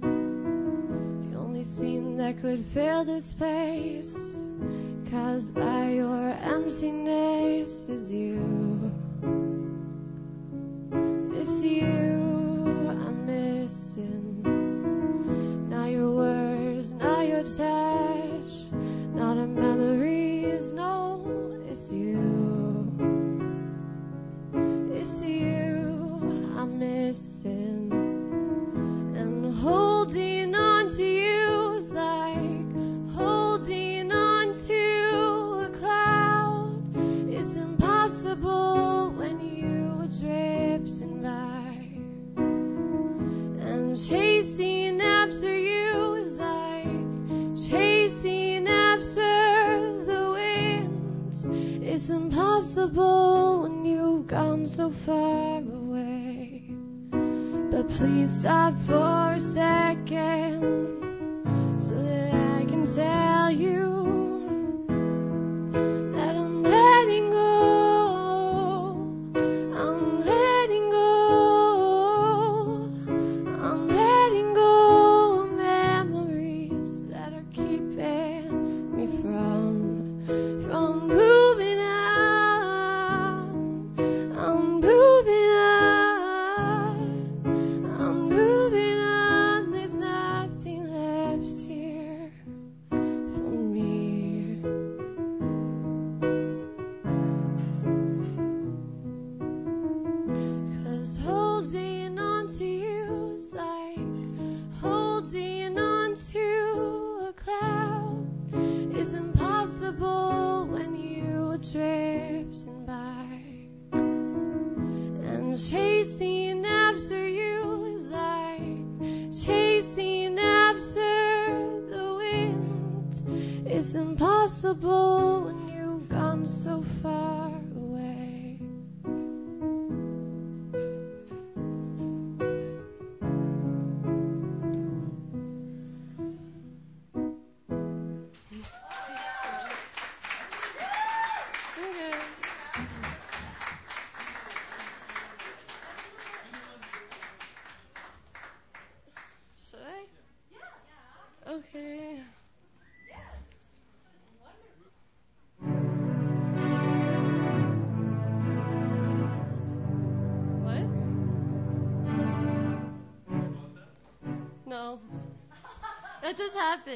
The 0.00 1.36
only 1.36 1.64
thing 1.64 2.16
that 2.16 2.40
could 2.40 2.64
fill 2.72 3.04
this 3.04 3.26
space 3.26 4.16
caused 5.10 5.54
by 5.54 5.90
your 5.90 6.30
emptiness 6.40 7.86
is 7.88 8.10
you. 8.10 8.90
It's 11.34 11.62
you 11.62 12.17
missing. 27.38 29.14
And 29.16 29.52
holding 29.54 30.54
on 30.54 30.88
to 30.96 31.04
you 31.04 31.72
is 31.74 31.92
like 31.92 33.12
holding 33.14 34.12
on 34.12 34.52
to 34.52 35.66
a 35.66 35.70
cloud. 35.78 36.80
It's 37.28 37.54
impossible 37.54 39.12
when 39.16 39.40
you 39.40 39.98
are 40.00 40.08
drifting 40.08 41.22
by. 41.22 41.76
And 43.66 43.96
chasing 43.96 45.00
after 45.00 45.56
you 45.56 46.14
is 46.14 46.38
like 46.38 47.68
chasing 47.68 48.66
after 48.68 50.04
the 50.04 50.30
wind. 50.32 51.82
It's 51.84 52.08
impossible 52.08 53.62
when 53.62 53.84
you've 53.84 54.26
gone 54.26 54.66
so 54.66 54.90
far 54.90 55.57
please 57.98 58.30
stop 58.30 58.80
for 58.82 59.32
a 59.34 59.40
second 59.40 60.62
so 61.80 61.96
that 61.96 62.32
I 62.32 62.64
can 62.64 62.86
tell 62.86 63.50
you 63.50 63.87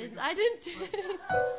just 0.01 0.14
happened. 0.14 0.20
I 0.20 0.35
didn't 0.35 0.60
do 0.60 0.70
it. 0.93 1.51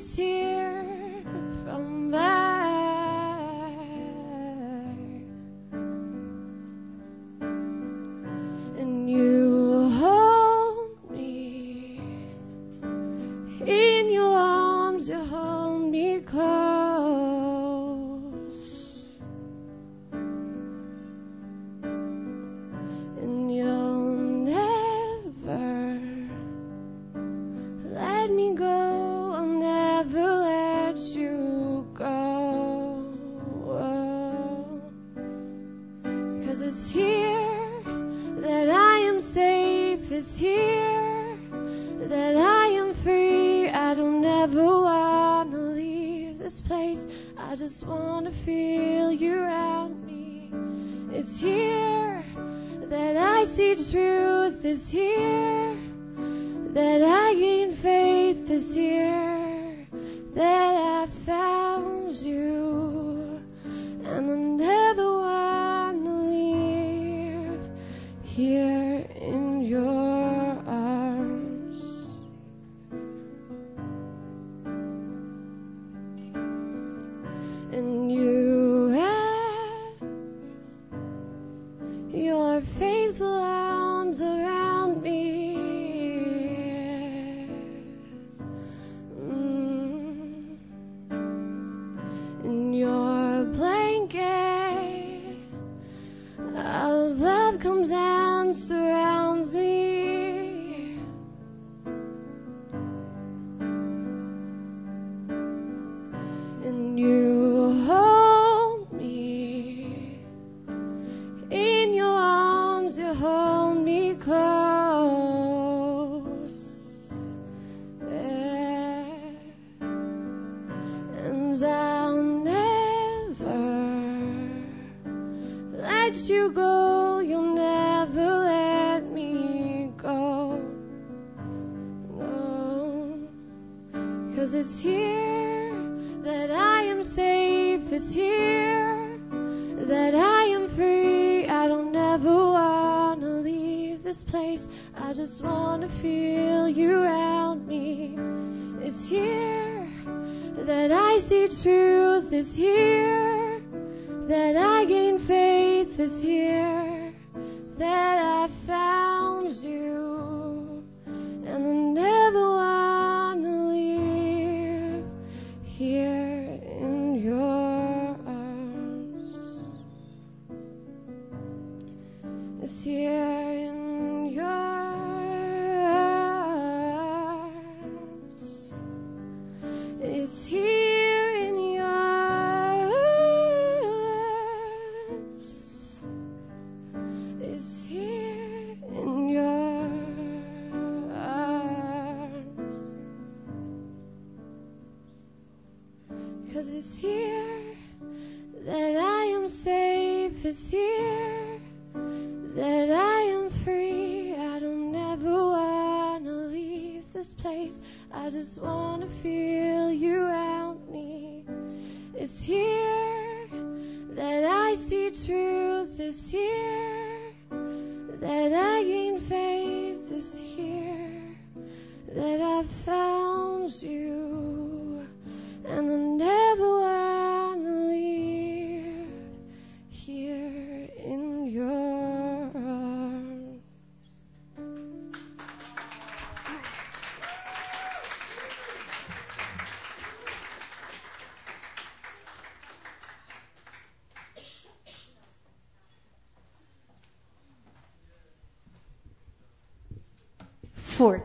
is 0.00 0.16
here. 0.16 0.59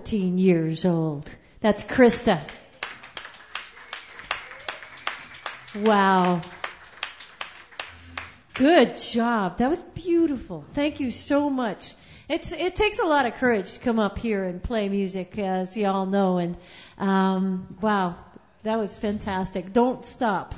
14 0.06 0.38
years 0.38 0.86
old. 0.86 1.28
That's 1.62 1.84
Krista. 1.84 2.40
Wow. 5.84 6.44
Good 8.54 9.00
job. 9.00 9.58
That 9.58 9.72
was 9.72 9.82
beautiful. 9.82 10.64
Thank 10.74 11.00
you 11.00 11.10
so 11.10 11.50
much. 11.50 11.96
It's 12.30 12.54
it 12.54 12.76
takes 12.76 13.00
a 13.00 13.06
lot 13.06 13.26
of 13.26 13.34
courage 13.38 13.74
to 13.74 13.80
come 13.80 13.98
up 13.98 14.20
here 14.20 14.44
and 14.44 14.62
play 14.62 14.90
music, 14.90 15.40
as 15.40 15.76
you 15.76 15.88
all 15.88 16.06
know. 16.06 16.38
And 16.38 16.56
um, 17.00 17.76
wow, 17.82 18.16
that 18.62 18.78
was 18.78 19.00
fantastic. 19.00 19.74
Don't 19.74 20.06
stop. 20.06 20.54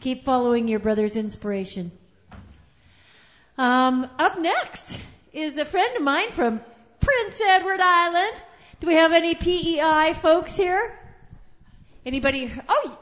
Keep 0.00 0.22
following 0.22 0.68
your 0.68 0.78
brother's 0.78 1.16
inspiration. 1.16 1.90
Um, 3.58 4.08
up 4.20 4.38
next 4.38 4.96
is 5.32 5.58
a 5.58 5.64
friend 5.64 5.96
of 5.96 6.02
mine 6.04 6.30
from 6.30 6.60
Prince 7.00 7.40
Edward 7.40 7.80
Island. 7.80 8.42
Do 8.82 8.88
we 8.88 8.94
have 8.94 9.12
any 9.12 9.36
PEI 9.36 10.12
folks 10.12 10.56
here? 10.56 10.92
Anybody? 12.04 12.50
Oh, 12.68 12.98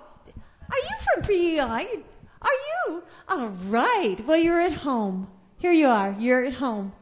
are 0.70 0.76
you 0.76 0.96
from 1.06 1.22
PEI? 1.22 2.02
Are 2.42 2.58
you? 2.68 3.02
All 3.26 3.46
right. 3.48 4.16
Well, 4.26 4.36
you're 4.36 4.60
at 4.60 4.74
home. 4.74 5.28
Here 5.56 5.72
you 5.72 5.86
are. 5.86 6.14
You're 6.18 6.44
at 6.44 6.52
home. 6.52 6.92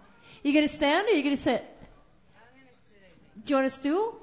You 0.45 0.55
gonna 0.55 0.69
stand 0.69 1.09
or 1.09 1.11
you 1.11 1.25
gonna 1.25 1.37
sit? 1.37 1.67
I'm 2.37 2.61
gonna 2.61 3.51
you 3.51 3.57
want 3.57 3.67
a 3.67 3.71
stool? 3.71 4.17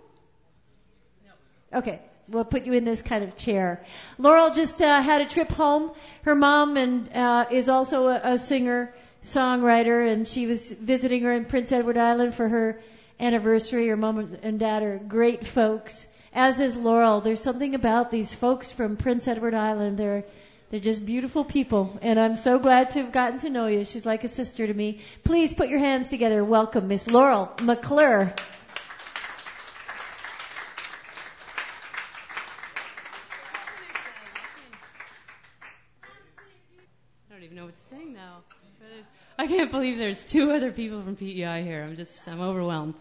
No. 1.26 1.80
Okay. 1.80 2.00
We'll 2.30 2.46
put 2.46 2.66
you 2.66 2.72
in 2.72 2.86
this 2.86 3.02
kind 3.02 3.26
of 3.26 3.36
chair. 3.36 3.84
Laurel 4.18 4.52
just 4.52 4.82
uh, 4.82 5.02
had 5.02 5.20
a 5.20 5.26
trip 5.26 5.52
home. 5.52 5.92
Her 6.22 6.34
mom 6.34 6.78
and 6.78 7.10
uh, 7.14 7.46
is 7.52 7.68
also 7.68 8.08
a, 8.08 8.22
a 8.24 8.40
singer, 8.40 8.96
songwriter, 9.22 10.10
and 10.10 10.26
she 10.26 10.48
was 10.48 10.72
visiting 10.72 11.24
her 11.24 11.34
in 11.34 11.44
Prince 11.44 11.74
Edward 11.74 11.98
Island 11.98 12.36
for 12.36 12.48
her 12.48 12.82
anniversary. 13.20 13.88
Her 13.88 13.98
mom 13.98 14.38
and 14.44 14.60
dad 14.60 14.84
are 14.84 14.98
great 14.98 15.46
folks, 15.46 16.08
as 16.34 16.60
is 16.60 16.76
Laurel. 16.76 17.22
There's 17.22 17.42
something 17.42 17.76
about 17.76 18.12
these 18.12 18.34
folks 18.34 18.72
from 18.72 18.98
Prince 18.98 19.28
Edward 19.28 19.54
Island. 19.54 19.98
They're 19.98 20.26
they're 20.72 20.80
just 20.80 21.06
beautiful 21.06 21.44
people, 21.46 22.00
and 22.02 22.20
I'm 22.20 22.36
so 22.36 22.58
glad 22.58 22.90
to 22.92 23.04
have 23.04 23.12
gotten 23.12 23.40
to 23.40 23.50
know 23.50 23.68
you. 23.68 23.86
She's 23.86 24.06
like 24.06 24.24
a 24.24 24.28
sister 24.28 24.66
to 24.66 24.74
me. 24.74 25.02
Please 25.24 25.54
put 25.54 25.70
your 25.70 25.80
hands 25.80 26.10
together. 26.10 26.44
Welcome, 26.44 26.88
Miss 26.88 27.08
Laurel 27.08 27.52
McClure. 27.62 28.34
I 37.30 37.34
don't 37.34 37.44
even 37.44 37.56
know 37.56 37.66
what 37.66 37.76
to 37.76 37.96
sing 37.96 38.14
now. 38.14 38.44
But 38.80 38.90
there's- 38.90 39.08
I 39.38 39.48
can't 39.48 39.70
believe 39.70 39.98
there's 39.98 40.24
two 40.24 40.52
other 40.52 40.72
people 40.72 41.02
from 41.02 41.18
PEI 41.18 41.64
here. 41.64 41.84
I'm 41.84 41.96
just, 41.96 42.28
I'm 42.28 42.40
overwhelmed. 42.40 42.96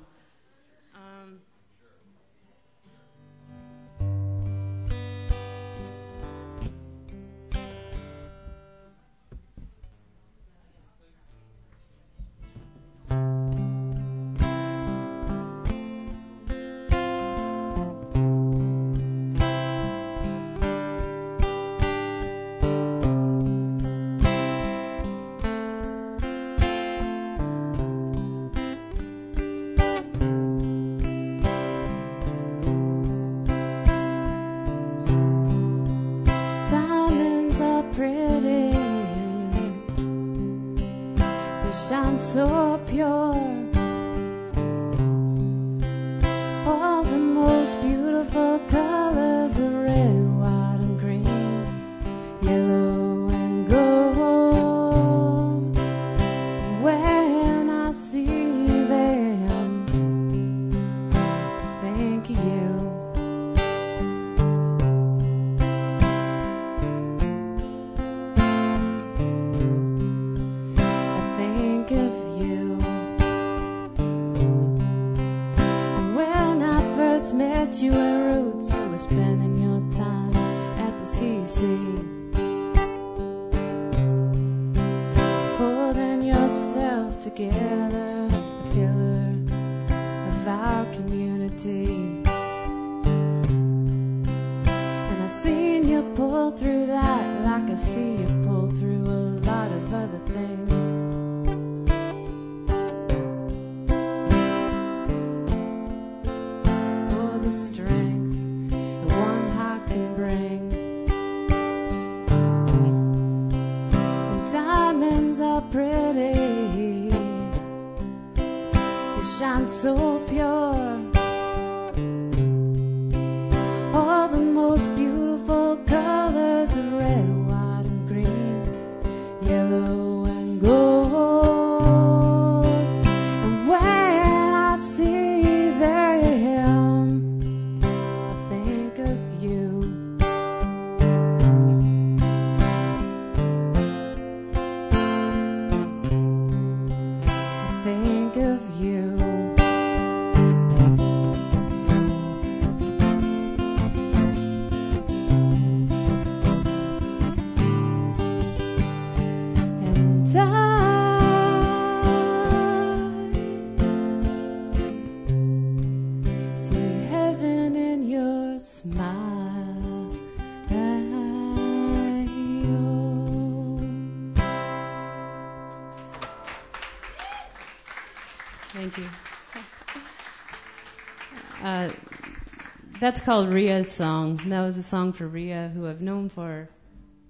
That's 183.05 183.21
called 183.21 183.51
Ria's 183.51 183.93
song. 183.93 184.41
That 184.47 184.63
was 184.63 184.79
a 184.79 184.83
song 184.83 185.13
for 185.13 185.29
Ria, 185.29 185.71
who 185.75 185.87
I've 185.87 186.01
known 186.01 186.31
for 186.31 186.71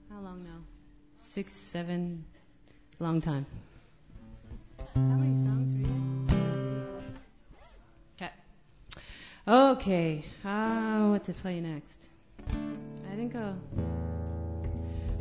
how 0.08 0.20
long 0.20 0.44
now? 0.44 0.60
Six, 1.18 1.52
seven, 1.52 2.24
long 3.00 3.20
time. 3.20 3.44
How 4.94 5.00
many 5.00 5.44
songs, 5.44 5.72
Ria? 5.74 6.38
Okay. 8.14 8.30
Okay. 9.48 10.24
Uh, 10.44 11.08
what 11.08 11.24
to 11.24 11.32
play 11.32 11.60
next? 11.60 12.00
I 13.10 13.16
think 13.16 13.34
I'll. 13.34 13.58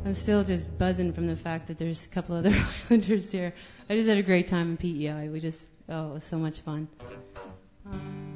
I'm 0.06 0.14
still 0.14 0.44
just 0.44 0.78
buzzing 0.78 1.14
from 1.14 1.26
the 1.26 1.36
fact 1.36 1.70
that 1.70 1.80
there's 1.80 2.06
a 2.06 2.10
couple 2.10 2.36
other 2.36 2.56
Islanders 2.92 3.32
here. 3.32 3.56
I 3.90 3.96
just 3.96 4.08
had 4.08 4.20
a 4.20 4.24
great 4.24 4.50
time 4.50 4.70
in 4.70 4.78
PEI. 4.78 5.30
We 5.30 5.40
just, 5.40 5.68
oh, 5.90 6.12
it 6.12 6.14
was 6.14 6.24
so 6.24 6.38
much 6.38 6.60
fun. 6.60 6.88
Um, 7.90 8.33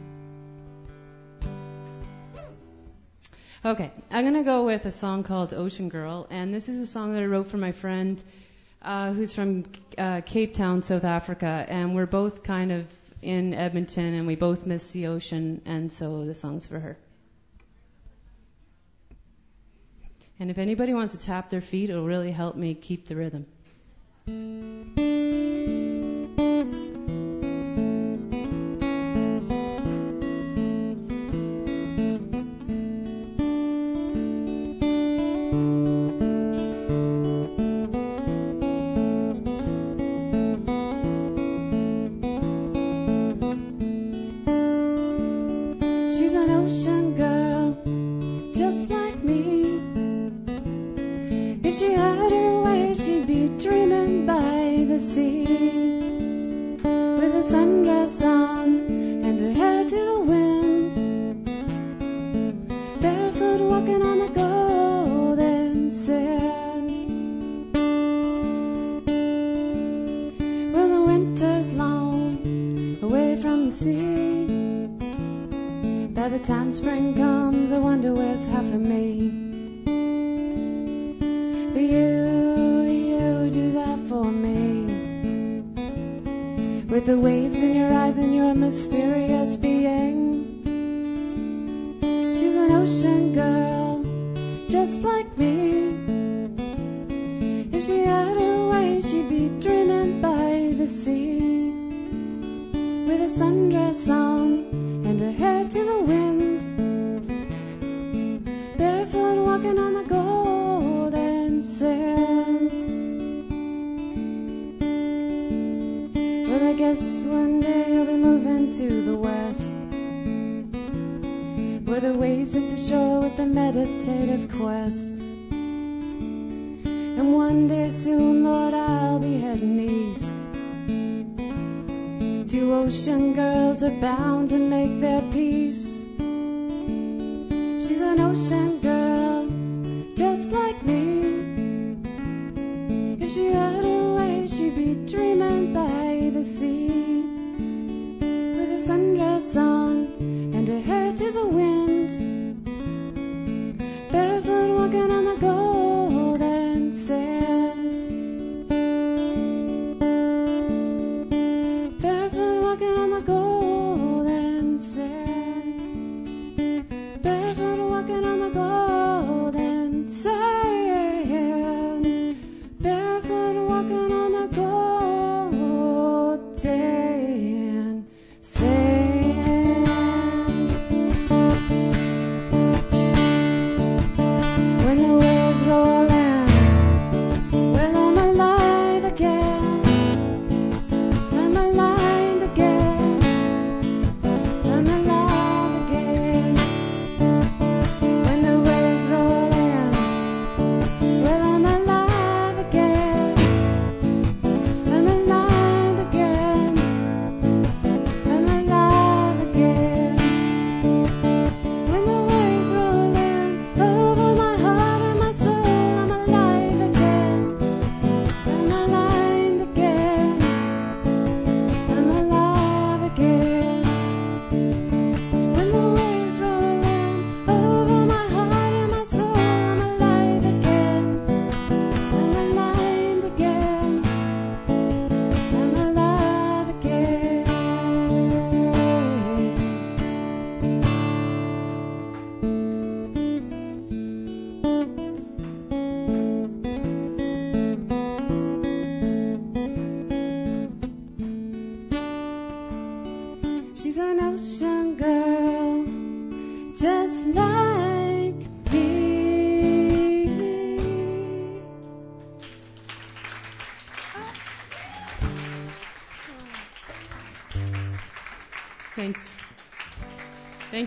Okay, 3.67 3.91
I'm 4.09 4.23
gonna 4.23 4.45
go 4.45 4.63
with 4.63 4.85
a 4.85 4.91
song 4.91 5.23
called 5.23 5.53
Ocean 5.53 5.89
Girl, 5.89 6.25
and 6.29 6.53
this 6.53 6.69
is 6.69 6.79
a 6.79 6.87
song 6.87 7.13
that 7.13 7.21
I 7.21 7.25
wrote 7.25 7.47
for 7.47 7.57
my 7.57 7.73
friend 7.73 8.23
uh, 8.81 9.11
who's 9.11 9.33
from 9.33 9.65
uh, 9.97 10.21
Cape 10.25 10.53
Town, 10.53 10.83
South 10.83 11.03
Africa, 11.03 11.65
and 11.67 11.93
we're 11.93 12.05
both 12.05 12.43
kind 12.43 12.71
of 12.71 12.85
in 13.21 13.53
Edmonton, 13.53 14.13
and 14.13 14.25
we 14.25 14.37
both 14.37 14.65
miss 14.65 14.91
the 14.91 15.07
ocean, 15.07 15.61
and 15.65 15.91
so 15.91 16.23
the 16.23 16.33
song's 16.33 16.65
for 16.65 16.79
her. 16.79 16.97
And 20.39 20.49
if 20.49 20.59
anybody 20.59 20.93
wants 20.93 21.11
to 21.11 21.19
tap 21.19 21.49
their 21.49 21.59
feet, 21.59 21.89
it'll 21.89 22.05
really 22.05 22.31
help 22.31 22.55
me 22.55 22.73
keep 22.73 23.09
the 23.09 23.17
rhythm. 23.17 23.47
Sundress 57.49 58.21
on 58.21 58.69
and 59.23 59.39
her 59.39 59.53
hair 59.53 59.89
to 59.89 60.16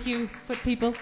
Thank 0.00 0.16
you, 0.16 0.28
foot 0.46 0.56
people. 0.64 0.94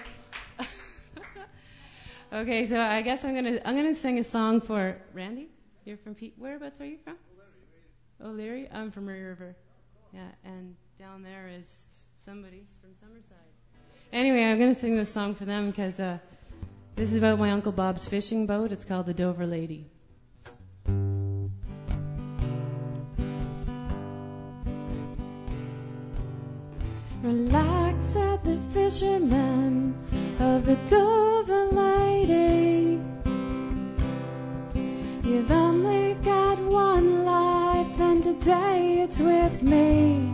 okay, 2.32 2.66
so 2.66 2.80
I 2.80 3.00
guess 3.02 3.24
I'm 3.24 3.32
gonna 3.32 3.60
I'm 3.64 3.76
gonna 3.76 3.94
sing 3.94 4.18
a 4.18 4.24
song 4.24 4.60
for 4.60 4.96
Randy. 5.14 5.46
You're 5.84 5.98
from 5.98 6.16
Pete. 6.16 6.34
Whereabouts 6.36 6.80
are 6.80 6.84
you 6.86 6.98
from? 7.04 7.14
O'Leary. 8.20 8.64
O'Leary. 8.64 8.68
I'm 8.72 8.90
from 8.90 9.04
Murray 9.04 9.22
River. 9.22 9.54
Yeah, 10.12 10.26
and 10.42 10.74
down 10.98 11.22
there 11.22 11.46
is 11.46 11.78
somebody 12.24 12.66
from 12.80 12.90
Summerside. 12.94 13.52
Anyway, 14.12 14.42
I'm 14.42 14.58
gonna 14.58 14.74
sing 14.74 14.96
this 14.96 15.12
song 15.12 15.36
for 15.36 15.44
them 15.44 15.70
because 15.70 16.00
uh, 16.00 16.18
this 16.96 17.12
is 17.12 17.18
about 17.18 17.38
my 17.38 17.52
uncle 17.52 17.70
Bob's 17.70 18.04
fishing 18.04 18.46
boat. 18.46 18.72
It's 18.72 18.84
called 18.84 19.06
the 19.06 19.14
Dover 19.14 19.46
Lady. 19.46 19.86
Relax 27.20 28.14
at 28.14 28.44
the 28.44 28.56
fisherman 28.72 29.92
of 30.38 30.64
the 30.64 30.76
Dover 30.88 31.64
Lady. 31.72 33.00
You've 35.24 35.50
only 35.50 36.14
got 36.22 36.60
one 36.60 37.24
life, 37.24 38.00
and 38.00 38.22
today 38.22 39.00
it's 39.00 39.18
with 39.18 39.62
me. 39.64 40.30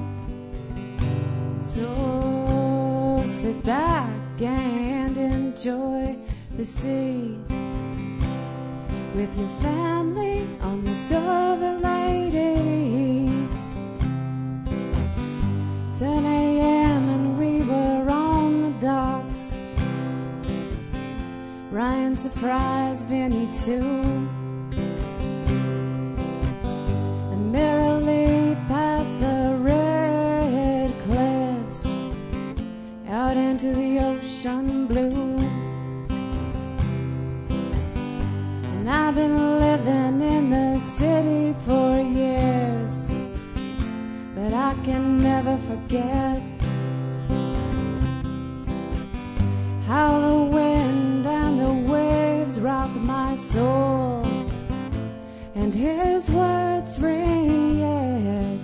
So 1.63 3.23
sit 3.25 3.63
back 3.65 4.43
and 4.43 5.17
enjoy 5.17 6.19
the 6.55 6.67
sea 6.67 7.39
with 9.15 9.35
your 9.39 9.49
family 9.63 10.47
on 10.61 10.85
the 10.85 10.97
Dover 11.09 11.79
Lady. 11.79 12.84
10 15.99 16.25
a.m. 16.25 17.09
and 17.09 17.39
we 17.39 17.63
were 17.63 18.11
on 18.11 18.63
the 18.63 18.71
docks. 18.81 19.55
Ryan 21.71 22.17
surprised 22.17 23.07
Vinny 23.07 23.49
too. 23.53 24.29
And 27.31 27.53
merrily 27.53 28.57
past 28.67 29.21
the 29.21 29.57
red 29.61 30.93
cliffs 31.05 31.87
out 33.09 33.37
into 33.37 33.73
the 33.73 34.01
ocean 34.01 34.89
blue. 34.89 35.39
And 38.73 38.91
I've 38.91 39.15
been 39.15 39.61
living 39.61 40.23
in 40.23 40.51
the 40.51 40.81
city 40.81 41.55
for 41.65 42.01
years 42.01 42.54
but 44.45 44.53
I 44.53 44.75
can 44.85 45.23
never 45.23 45.57
forget 45.57 46.43
how 49.87 50.21
the 50.21 50.55
wind 50.55 51.27
and 51.27 51.59
the 51.59 51.91
waves 51.91 52.61
rock 52.61 52.91
my 52.95 53.37
soul, 53.37 54.23
and 55.55 55.75
his 55.75 56.31
words 56.31 57.01
ring 57.01 57.79
yet. 57.79 58.59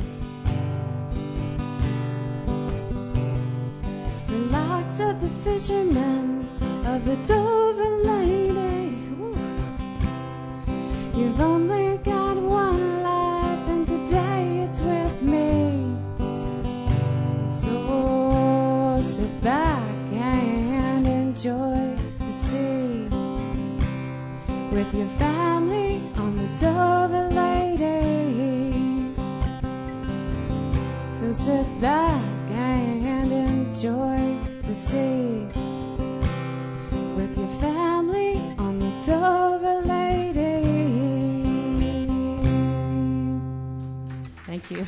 Relax 4.28 5.00
at 5.00 5.18
the 5.18 5.30
fisherman 5.44 6.46
of 6.84 7.06
the 7.06 7.16
Dover 7.26 7.96
Lady. 8.04 8.19
Your 25.00 25.08
family 25.18 25.96
on 26.16 26.36
the 26.36 26.46
Dover 26.58 27.30
Lady. 27.30 29.14
So 31.14 31.32
sit 31.32 31.80
back 31.80 32.50
and 32.50 33.32
enjoy 33.32 34.36
the 34.68 34.74
sea 34.74 35.46
with 37.16 37.32
your 37.38 37.48
family 37.62 38.36
on 38.58 38.78
the 38.78 38.90
Dover 39.06 39.80
Lady. 39.86 40.66
Thank 44.44 44.70
you. 44.70 44.86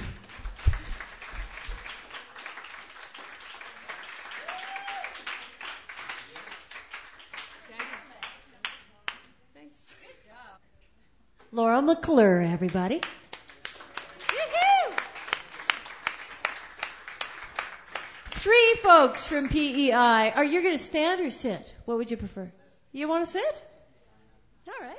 Laura 11.73 11.81
McClure, 11.81 12.43
everybody. 12.43 13.01
Three 18.33 18.75
folks 18.83 19.27
from 19.27 19.49
PEI. 19.49 20.33
Are 20.35 20.45
you 20.45 20.63
going 20.63 20.77
to 20.77 20.85
stand 20.85 21.23
or 21.23 21.31
sit? 21.31 21.73
What 21.87 21.97
would 21.97 22.11
you 22.11 22.19
prefer? 22.19 22.53
You 22.93 23.09
want 23.09 23.25
to 23.25 23.31
sit? 23.31 23.63
All 24.69 24.87
right. 24.87 24.99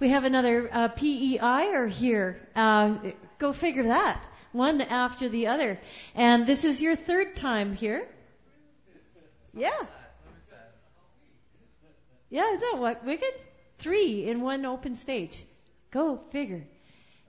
We 0.00 0.08
have 0.08 0.24
another 0.24 0.70
uh, 0.72 0.88
PEIer 0.88 1.88
here. 1.88 2.40
Uh, 2.56 2.94
go 3.38 3.52
figure 3.52 3.88
that. 3.88 4.26
One 4.52 4.80
after 4.80 5.28
the 5.28 5.48
other. 5.48 5.78
And 6.14 6.46
this 6.46 6.64
is 6.64 6.80
your 6.80 6.96
third 6.96 7.36
time 7.36 7.74
here. 7.74 8.08
Yeah. 9.52 9.78
Yeah, 12.30 12.54
is 12.54 12.62
that 12.62 12.78
what 12.78 13.04
wicked? 13.04 13.34
Three 13.76 14.26
in 14.26 14.40
one 14.40 14.64
open 14.64 14.96
stage. 14.96 15.44
Go 15.92 16.20
figure. 16.30 16.64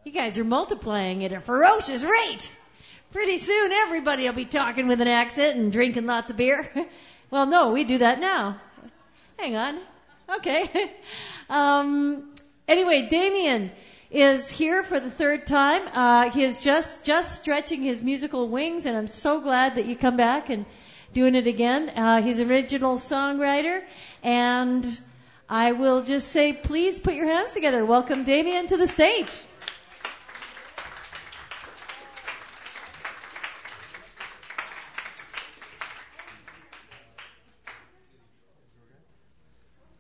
You 0.05 0.13
guys 0.13 0.37
are 0.37 0.45
multiplying 0.45 1.25
at 1.25 1.33
a 1.33 1.41
ferocious 1.41 2.01
rate. 2.01 2.49
Pretty 3.11 3.37
soon 3.37 3.73
everybody 3.73 4.23
will 4.23 4.33
be 4.33 4.45
talking 4.45 4.87
with 4.87 5.01
an 5.01 5.07
accent 5.09 5.57
and 5.57 5.69
drinking 5.69 6.05
lots 6.05 6.31
of 6.31 6.37
beer. 6.37 6.69
well, 7.29 7.45
no, 7.45 7.71
we 7.71 7.83
do 7.83 7.97
that 7.97 8.21
now. 8.21 8.61
Hang 9.37 9.57
on. 9.57 9.79
Okay. 10.37 10.91
um, 11.49 12.33
anyway, 12.65 13.09
Damien 13.09 13.69
is 14.09 14.49
here 14.49 14.81
for 14.83 14.97
the 14.97 15.11
third 15.11 15.45
time. 15.45 15.81
Uh, 15.93 16.29
he 16.29 16.43
is 16.43 16.55
just 16.55 17.03
just 17.03 17.35
stretching 17.35 17.81
his 17.81 18.01
musical 18.01 18.47
wings, 18.47 18.85
and 18.85 18.95
I'm 18.95 19.09
so 19.09 19.41
glad 19.41 19.75
that 19.75 19.87
you 19.87 19.97
come 19.97 20.15
back 20.15 20.49
and 20.49 20.65
doing 21.11 21.35
it 21.35 21.47
again. 21.47 21.89
Uh, 21.89 22.21
he's 22.21 22.39
an 22.39 22.49
original 22.49 22.95
songwriter, 22.95 23.83
and 24.23 24.85
I 25.53 25.73
will 25.73 26.01
just 26.01 26.29
say, 26.29 26.51
please 26.51 26.99
put 26.99 27.13
your 27.13 27.27
hands 27.27 27.53
together. 27.53 27.85
Welcome 27.85 28.23
Damien 28.23 28.65
to 28.69 28.75
the 28.75 28.87
stage. 28.87 29.29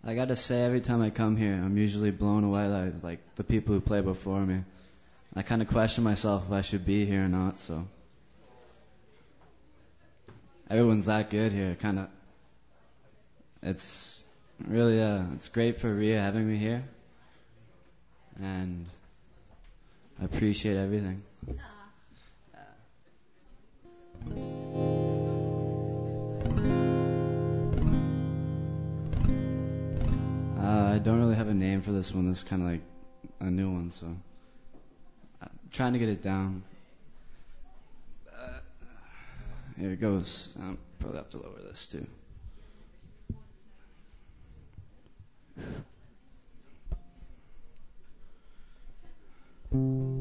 I 0.03 0.15
gotta 0.15 0.35
say, 0.35 0.63
every 0.63 0.81
time 0.81 1.03
I 1.03 1.11
come 1.11 1.37
here, 1.37 1.53
I'm 1.53 1.77
usually 1.77 2.09
blown 2.09 2.43
away 2.43 2.67
by 2.67 3.07
like 3.07 3.19
the 3.35 3.43
people 3.43 3.75
who 3.75 3.79
play 3.79 4.01
before 4.01 4.43
me. 4.43 4.63
I 5.35 5.43
kind 5.43 5.61
of 5.61 5.67
question 5.67 6.03
myself 6.03 6.45
if 6.47 6.51
I 6.51 6.61
should 6.61 6.83
be 6.83 7.05
here 7.05 7.25
or 7.25 7.29
not. 7.29 7.59
So 7.59 7.87
everyone's 10.67 11.05
that 11.05 11.29
good 11.29 11.53
here. 11.53 11.77
Kind 11.79 11.99
of, 11.99 12.07
it's 13.61 14.22
really 14.67 15.01
uh, 15.01 15.23
it's 15.33 15.49
great 15.49 15.77
for 15.77 15.93
Ria 15.93 16.21
having 16.21 16.47
me 16.47 16.57
here, 16.57 16.83
and 18.41 18.85
I 20.21 20.25
appreciate 20.25 20.77
everything. 20.77 21.23
Uh, 30.57 30.93
I 30.93 30.99
don't 30.99 31.19
really 31.19 31.35
have 31.35 31.49
a 31.49 31.53
name 31.53 31.81
for 31.81 31.91
this 31.91 32.13
one. 32.13 32.29
This 32.29 32.39
is 32.39 32.43
kind 32.43 32.61
of 32.61 32.69
like 32.69 32.81
a 33.41 33.51
new 33.51 33.69
one, 33.69 33.91
so 33.91 34.07
I'm 35.41 35.49
trying 35.71 35.93
to 35.93 35.99
get 35.99 36.09
it 36.09 36.23
down. 36.23 36.63
Uh, 38.33 38.59
here 39.77 39.91
it 39.91 39.99
goes. 39.99 40.49
I'll 40.61 40.77
probably 40.99 41.17
have 41.17 41.29
to 41.31 41.37
lower 41.37 41.59
this 41.67 41.87
too. 41.87 42.07
I 49.71 50.12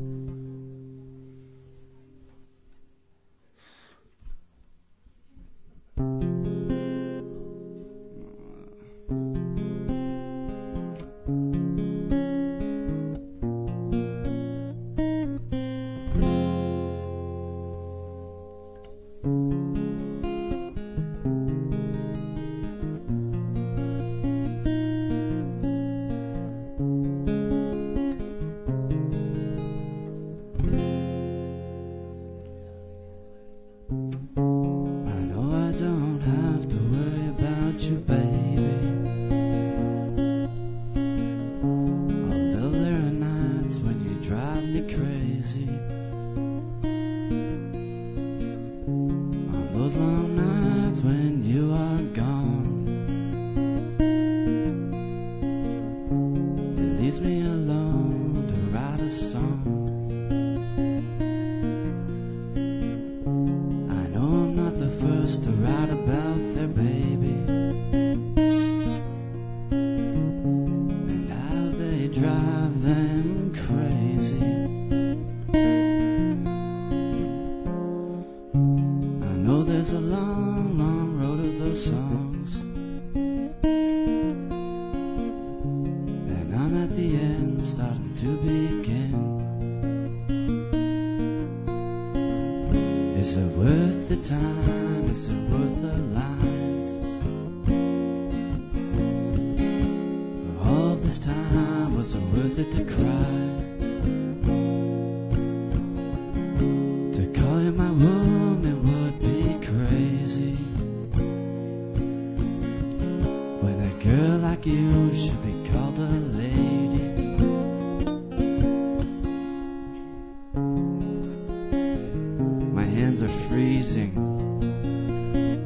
hands 123.12 123.22
are 123.22 123.48
freezing. 123.48 124.14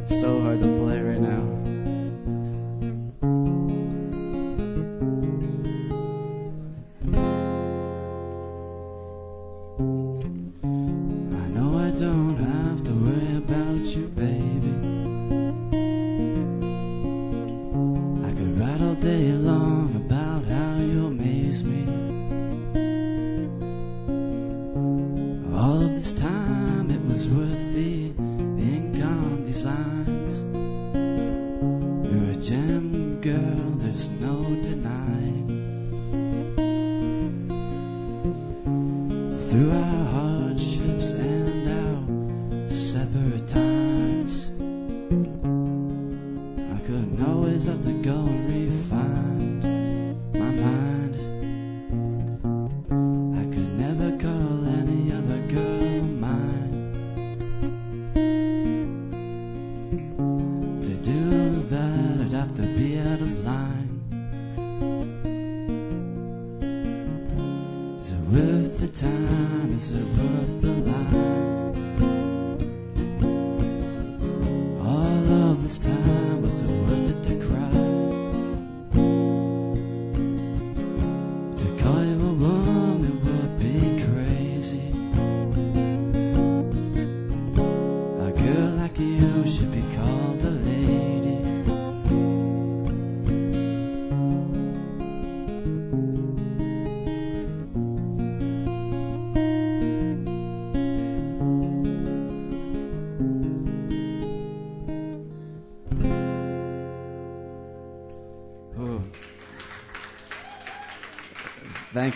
So 0.08 0.40
hard 0.40 0.60
to 0.60 0.75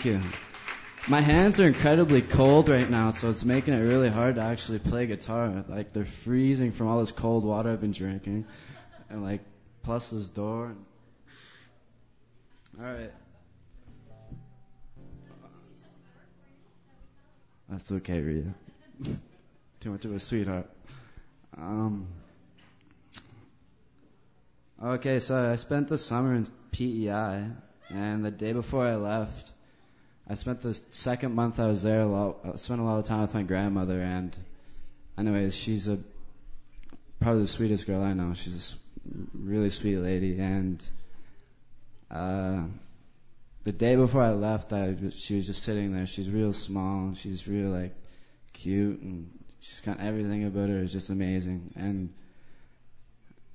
Thank 0.01 0.23
you. 0.23 0.29
My 1.07 1.21
hands 1.21 1.59
are 1.59 1.67
incredibly 1.67 2.23
cold 2.23 2.69
right 2.69 2.89
now, 2.89 3.11
so 3.11 3.29
it's 3.29 3.45
making 3.45 3.75
it 3.75 3.81
really 3.81 4.09
hard 4.09 4.35
to 4.35 4.41
actually 4.41 4.79
play 4.79 5.05
guitar. 5.05 5.63
Like 5.69 5.91
they're 5.91 6.05
freezing 6.05 6.71
from 6.71 6.87
all 6.87 7.01
this 7.01 7.11
cold 7.11 7.43
water 7.43 7.71
I've 7.71 7.81
been 7.81 7.91
drinking, 7.91 8.45
and 9.11 9.23
like 9.23 9.41
plus 9.83 10.09
this 10.09 10.27
door. 10.31 10.75
All 12.79 12.83
right. 12.83 13.11
That's 17.69 17.91
okay, 17.91 18.21
Rita. 18.21 18.53
Too 19.81 19.91
much 19.91 20.05
of 20.05 20.15
a 20.15 20.19
sweetheart. 20.19 20.67
Um. 21.55 22.07
Okay, 24.83 25.19
so 25.19 25.51
I 25.51 25.57
spent 25.57 25.89
the 25.89 25.99
summer 25.99 26.33
in 26.33 26.47
PEI, 26.71 27.51
and 27.91 28.25
the 28.25 28.31
day 28.31 28.53
before 28.53 28.87
I 28.87 28.95
left, 28.95 29.51
I 30.31 30.35
spent 30.35 30.61
the 30.61 30.73
second 30.73 31.35
month 31.35 31.59
I 31.59 31.67
was 31.67 31.83
there. 31.83 32.03
A 32.03 32.07
lot, 32.07 32.37
I 32.45 32.55
spent 32.55 32.79
a 32.79 32.85
lot 32.85 32.99
of 32.99 33.03
time 33.03 33.23
with 33.23 33.33
my 33.33 33.43
grandmother, 33.43 33.99
and 33.99 34.33
anyways, 35.17 35.53
she's 35.53 35.89
a 35.89 35.99
probably 37.19 37.41
the 37.41 37.47
sweetest 37.47 37.85
girl 37.85 38.01
I 38.01 38.13
know. 38.13 38.33
She's 38.33 38.77
a 39.05 39.37
really 39.37 39.69
sweet 39.69 39.97
lady, 39.97 40.39
and 40.39 40.81
uh, 42.09 42.63
the 43.65 43.73
day 43.73 43.97
before 43.97 44.23
I 44.23 44.29
left, 44.29 44.71
I 44.71 44.95
she 45.09 45.35
was 45.35 45.47
just 45.47 45.63
sitting 45.63 45.93
there. 45.93 46.07
She's 46.07 46.29
real 46.29 46.53
small. 46.53 47.13
She's 47.13 47.45
real 47.45 47.67
like 47.67 47.93
cute, 48.53 49.01
and 49.01 49.37
she's 49.59 49.81
got 49.81 49.99
everything 49.99 50.45
about 50.45 50.69
her 50.69 50.79
is 50.79 50.93
just 50.93 51.09
amazing. 51.09 51.73
And 51.75 52.13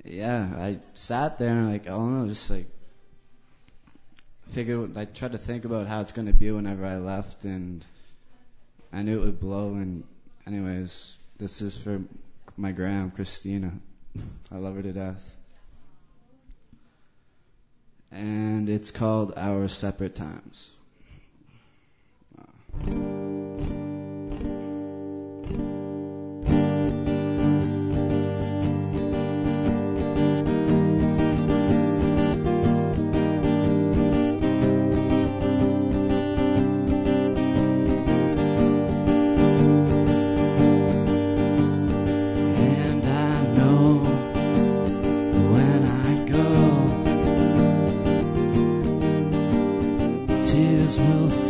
yeah, 0.05 0.47
I 0.55 0.79
sat 0.93 1.39
there 1.39 1.53
and 1.53 1.73
like 1.73 1.87
I 1.87 1.93
don't 1.93 2.21
know, 2.21 2.29
just 2.29 2.51
like 2.51 2.69
figured. 4.49 4.97
I 4.97 5.05
tried 5.05 5.33
to 5.33 5.39
think 5.39 5.65
about 5.65 5.87
how 5.87 6.01
it's 6.01 6.13
to 6.27 6.33
be 6.33 6.51
whenever 6.51 6.85
I 6.85 6.97
left, 6.97 7.45
and 7.45 7.85
I 8.93 9.03
knew 9.03 9.21
it 9.21 9.25
would 9.25 9.41
blow. 9.41 9.75
And 9.75 10.05
anyways, 10.47 11.17
this 11.39 11.63
is 11.63 11.77
for 11.77 12.01
my 12.57 12.73
gram, 12.73 13.11
Christina. 13.11 13.73
I 14.53 14.57
love 14.57 14.77
her 14.77 14.83
to 14.83 14.93
death. 14.93 15.37
And 18.11 18.69
it's 18.69 18.91
called 18.91 19.35
Our 19.37 19.69
Separate 19.69 20.15
Times. 20.15 20.73
And 22.87 23.46
tears 50.97 51.46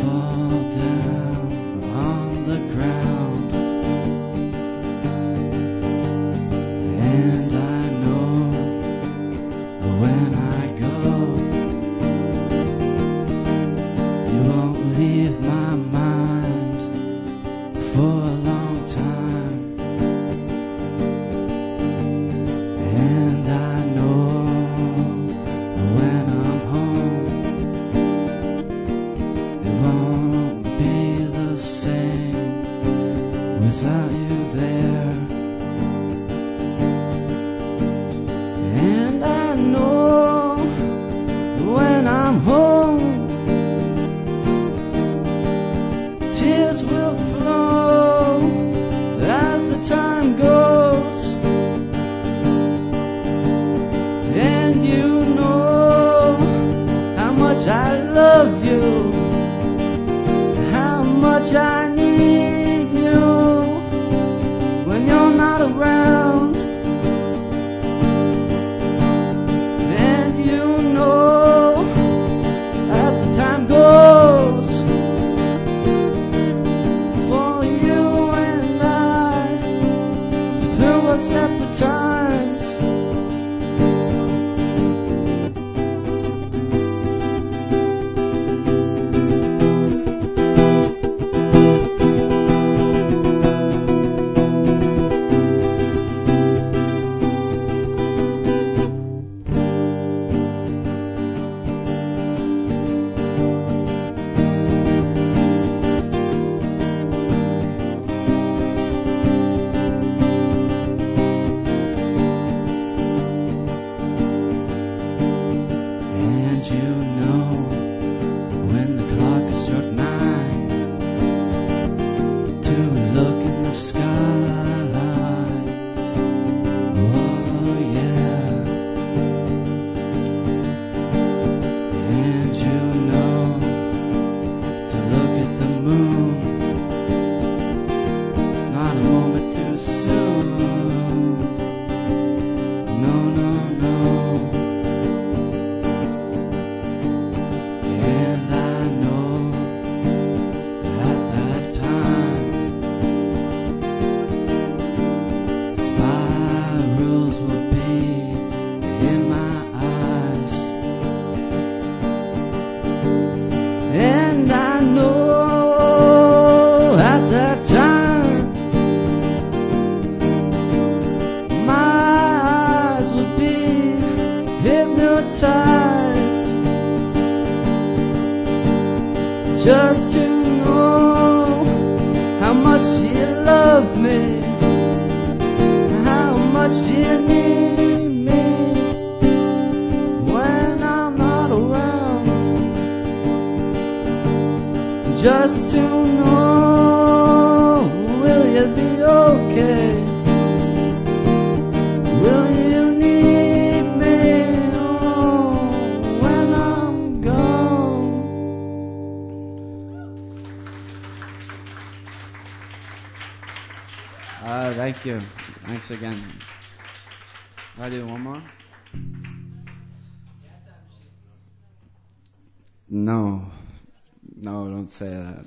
can't 224.87 224.91
say 224.93 225.09
that. 225.09 225.47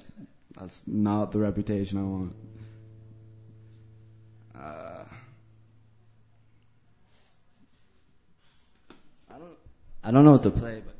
That's 0.60 0.84
not 0.86 1.32
the 1.32 1.40
reputation 1.40 1.98
I 1.98 2.04
want. 2.04 2.36
Uh, 4.54 5.04
I 9.30 9.38
don't. 9.38 9.58
I 10.04 10.12
don't 10.12 10.26
know 10.26 10.32
what 10.34 10.44
to 10.44 10.52
play, 10.52 10.82
but. 10.86 10.96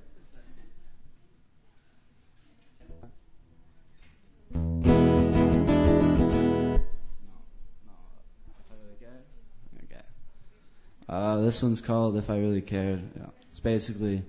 Uh, 11.10 11.42
this 11.42 11.62
one's 11.64 11.82
called 11.82 12.16
If 12.16 12.30
I 12.30 12.38
Really 12.38 12.62
Cared. 12.62 13.02
Yeah. 13.18 13.26
It's 13.48 13.60
basically 13.60 14.24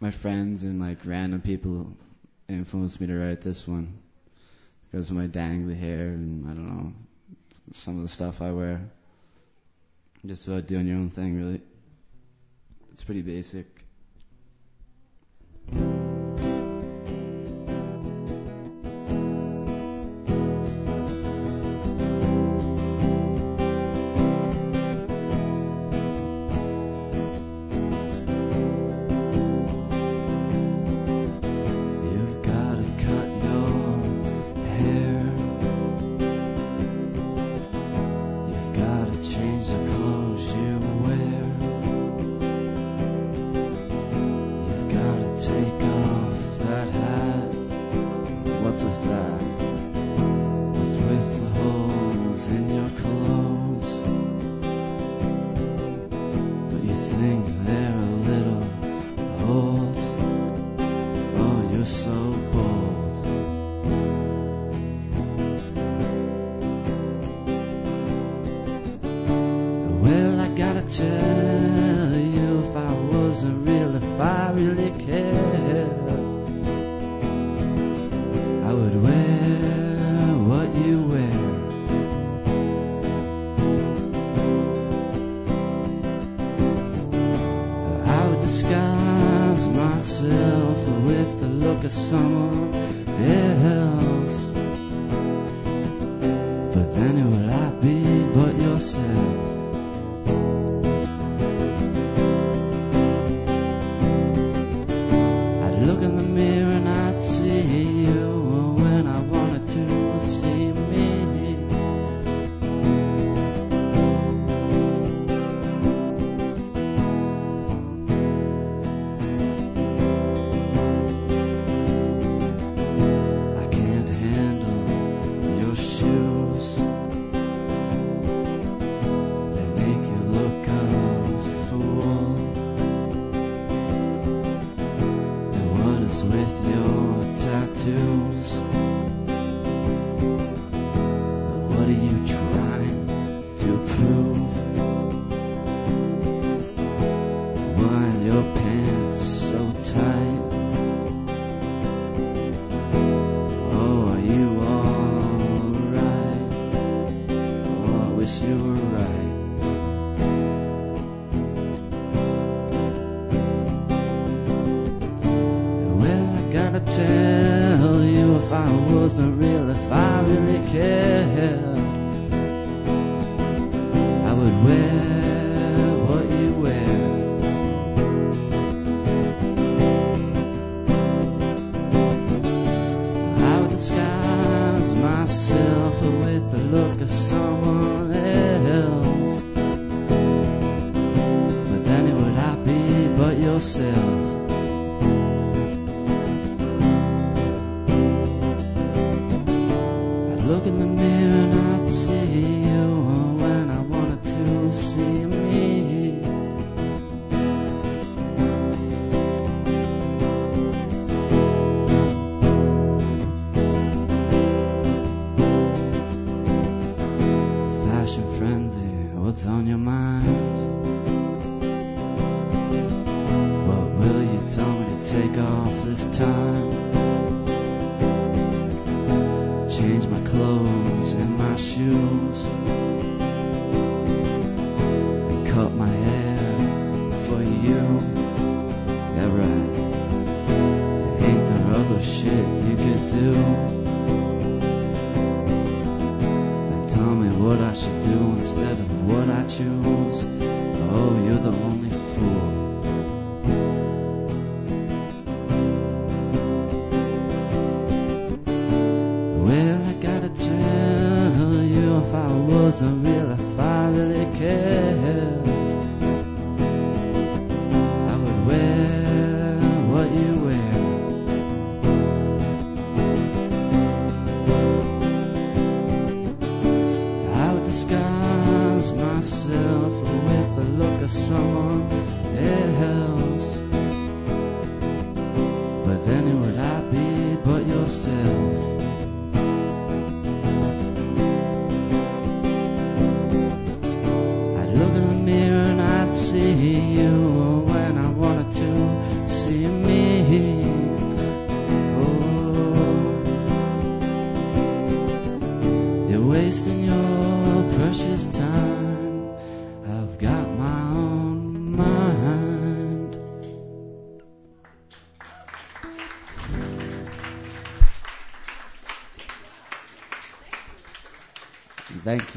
my 0.00 0.12
friends 0.12 0.62
and 0.62 0.80
like 0.80 1.04
random 1.04 1.42
people 1.42 1.96
influenced 2.48 3.00
me 3.00 3.06
to 3.06 3.14
write 3.14 3.40
this 3.40 3.68
one 3.68 3.98
because 4.90 5.10
of 5.10 5.16
my 5.16 5.26
dangly 5.26 5.78
hair 5.78 6.08
and 6.08 6.46
I 6.46 6.54
don't 6.54 6.66
know 6.66 6.92
some 7.74 7.96
of 7.96 8.02
the 8.02 8.08
stuff 8.08 8.40
I 8.40 8.50
wear. 8.50 8.80
Just 10.26 10.48
about 10.48 10.66
doing 10.66 10.86
your 10.86 10.96
own 10.96 11.10
thing, 11.10 11.36
really. 11.36 11.60
It's 12.92 13.04
pretty 13.04 13.22
basic. 13.22 13.66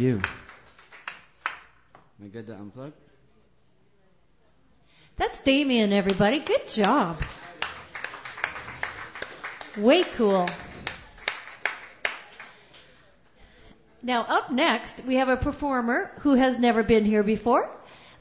You. 0.02 0.20
Am 2.20 2.26
I 2.26 2.28
good 2.28 2.48
to 2.48 2.54
unplug? 2.54 2.92
That's 5.18 5.40
Damien, 5.42 5.94
everybody. 5.94 6.40
Good 6.40 6.68
job. 6.68 7.22
Way 9.78 10.04
cool. 10.04 10.48
Now, 14.02 14.22
up 14.22 14.52
next, 14.52 15.06
we 15.06 15.16
have 15.18 15.30
a 15.30 15.38
performer 15.38 16.12
who 16.22 16.34
has 16.34 16.58
never 16.58 16.82
been 16.82 17.06
here 17.06 17.22
before. 17.22 17.70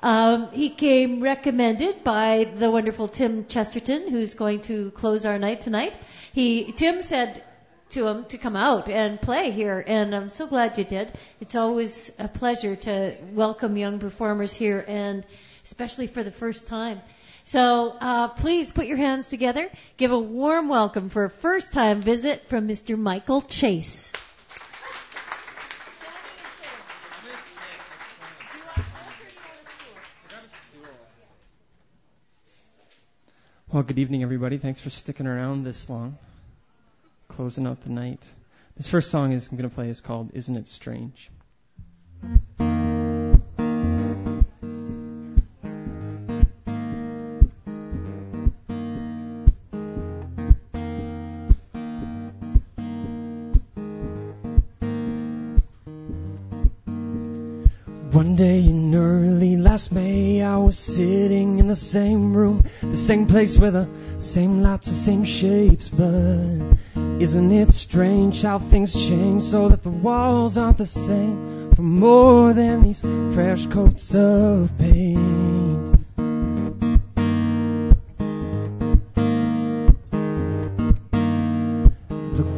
Um, 0.03 0.51
he 0.53 0.69
came 0.69 1.23
recommended 1.23 2.05
by 2.05 2.53
the 2.57 2.71
wonderful 2.71 3.09
Tim 3.09 3.47
Chesterton, 3.47 4.11
who's 4.11 4.35
going 4.35 4.61
to 4.63 4.91
close 4.91 5.25
our 5.25 5.39
night 5.39 5.63
tonight. 5.63 5.99
He 6.33 6.73
Tim 6.73 7.01
said 7.01 7.43
to 7.91 8.07
him 8.07 8.25
to 8.27 8.39
come 8.39 8.57
out 8.57 8.89
and 8.89 9.21
play 9.21 9.51
here, 9.51 9.83
and 9.87 10.15
I'm 10.15 10.29
so 10.29 10.47
glad 10.47 10.79
you 10.79 10.85
did. 10.85 11.13
It's 11.41 11.55
always 11.55 12.11
a 12.19 12.29
pleasure 12.29 12.77
to 12.77 13.17
welcome 13.33 13.77
young 13.77 13.99
performers 13.99 14.53
here, 14.53 14.85
and 14.87 15.27
especially 15.65 16.07
for 16.07 16.23
the 16.23 16.31
first 16.31 16.67
time. 16.67 17.01
So 17.45 17.91
uh, 18.01 18.29
please 18.29 18.71
put 18.71 18.87
your 18.87 18.97
hands 18.97 19.29
together. 19.29 19.69
Give 19.97 20.13
a 20.13 20.19
warm 20.19 20.69
welcome 20.69 21.09
for 21.09 21.25
a 21.25 21.31
first 21.31 21.73
time 21.73 22.01
visit 22.01 22.45
from 22.47 22.69
Mr. 22.69 22.99
Michael 22.99 23.43
Chase. 23.43 24.13
Well, 33.73 33.85
good 33.85 34.01
evening, 34.01 34.25
everybody. 34.25 34.59
Thanks 34.59 34.81
for 34.81 34.91
sticking 34.91 35.29
around 35.29 35.63
this 35.63 35.89
long, 35.89 36.19
closing 37.31 37.67
out 37.67 37.81
the 37.83 37.91
night. 37.91 38.29
This 38.77 38.89
first 38.89 39.11
song 39.11 39.33
is 39.33 39.49
I'm 39.49 39.57
going 39.57 39.71
to 39.71 39.75
play 39.75 39.89
is 39.89 40.01
called 40.01 40.31
"Isn't 40.35 40.57
It 40.57 40.69
Strange." 40.69 41.31
One 58.13 58.35
day 58.37 58.59
in 58.67 58.95
early 58.95 59.57
last 59.57 59.93
May, 59.93 60.43
I 60.43 60.57
was 60.57 60.77
sitting 60.79 61.59
in 61.59 61.69
the 61.69 61.77
same 61.77 62.35
room, 62.37 62.65
the 62.83 62.97
same 62.97 63.27
place 63.27 63.57
with 63.57 63.75
the 63.75 63.89
same 64.19 64.63
lights, 64.63 64.89
the 64.89 64.95
same 64.95 65.25
shapes. 65.25 65.89
But 65.89 66.77
isn't 67.21 67.53
it 67.53 67.71
strange 67.71 68.41
how 68.41 68.59
things 68.59 68.95
change 68.95 69.43
so 69.43 69.69
that 69.69 69.83
the 69.83 69.91
walls 69.91 70.57
aren't 70.57 70.79
the 70.79 70.87
same 70.87 71.71
for 71.77 71.83
more 71.83 72.55
than 72.55 72.83
these 72.83 73.03
fresh 73.35 73.67
coats 73.67 74.15
of 74.15 74.71
paint? 74.79 76.00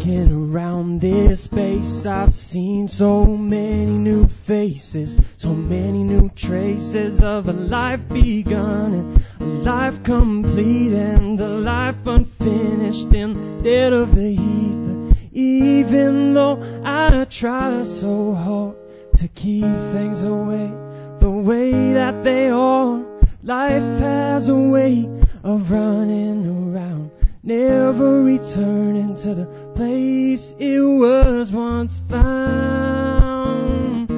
Looking 0.05 0.53
around 0.53 1.01
this 1.01 1.45
space, 1.45 2.07
I've 2.07 2.35
seen 2.35 2.89
so 2.89 3.25
many 3.25 3.99
new 3.99 4.27
faces, 4.27 5.15
so 5.37 5.55
many 5.55 6.03
new 6.03 6.29
traces 6.31 7.21
of 7.21 7.49
a 7.49 7.53
life 7.53 8.09
begun 8.09 8.95
and 8.95 9.23
a 9.41 9.45
life 9.45 10.03
complete 10.03 10.93
and 10.93 11.41
a 11.41 11.49
life 11.49 12.05
unfinished 12.05 13.15
in 13.15 13.63
dead 13.63 13.93
of 13.93 14.17
the. 14.17 14.37
But 14.37 15.19
even 15.35 16.35
though 16.35 16.83
I 16.85 17.25
try 17.31 17.85
so 17.85 18.35
hard 18.35 18.75
to 19.19 19.29
keep 19.29 19.63
things 19.93 20.25
away 20.25 20.73
the 21.21 21.31
way 21.31 21.93
that 21.93 22.25
they 22.25 22.49
are, 22.49 23.05
life 23.45 24.01
has 24.01 24.49
a 24.49 24.57
way 24.57 25.09
of 25.45 25.71
running 25.71 26.45
around 26.45 27.13
never 27.43 28.23
returning 28.23 29.17
to 29.17 29.35
the 29.35 29.47
place 29.75 30.55
it 30.59 30.81
was 30.81 31.53
once 31.53 31.99
found. 32.09 34.11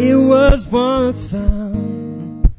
It 0.00 0.16
was 0.16 0.66
once 0.66 1.22
found. 1.30 2.50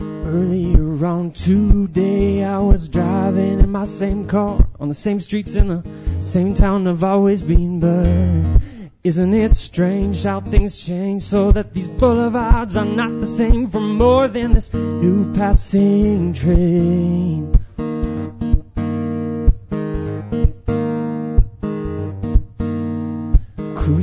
Earlier 0.00 1.06
on 1.06 1.32
today, 1.32 2.44
I 2.44 2.58
was 2.58 2.88
driving 2.88 3.60
in 3.60 3.70
my 3.70 3.84
same 3.84 4.28
car 4.28 4.66
on 4.78 4.88
the 4.88 4.94
same 4.94 5.20
streets 5.20 5.56
in 5.56 5.68
the 5.68 5.82
same 6.20 6.54
town 6.54 6.86
I've 6.86 7.02
always 7.02 7.42
been. 7.42 7.80
But 7.80 8.60
isn't 9.02 9.34
it 9.34 9.56
strange 9.56 10.22
how 10.22 10.40
things 10.40 10.80
change 10.80 11.22
so 11.22 11.52
that 11.52 11.72
these 11.72 11.88
boulevards 11.88 12.76
are 12.76 12.84
not 12.84 13.20
the 13.20 13.26
same 13.26 13.68
for 13.68 13.80
more 13.80 14.28
than 14.28 14.52
this 14.52 14.72
new 14.72 15.32
passing 15.32 16.34
train? 16.34 17.65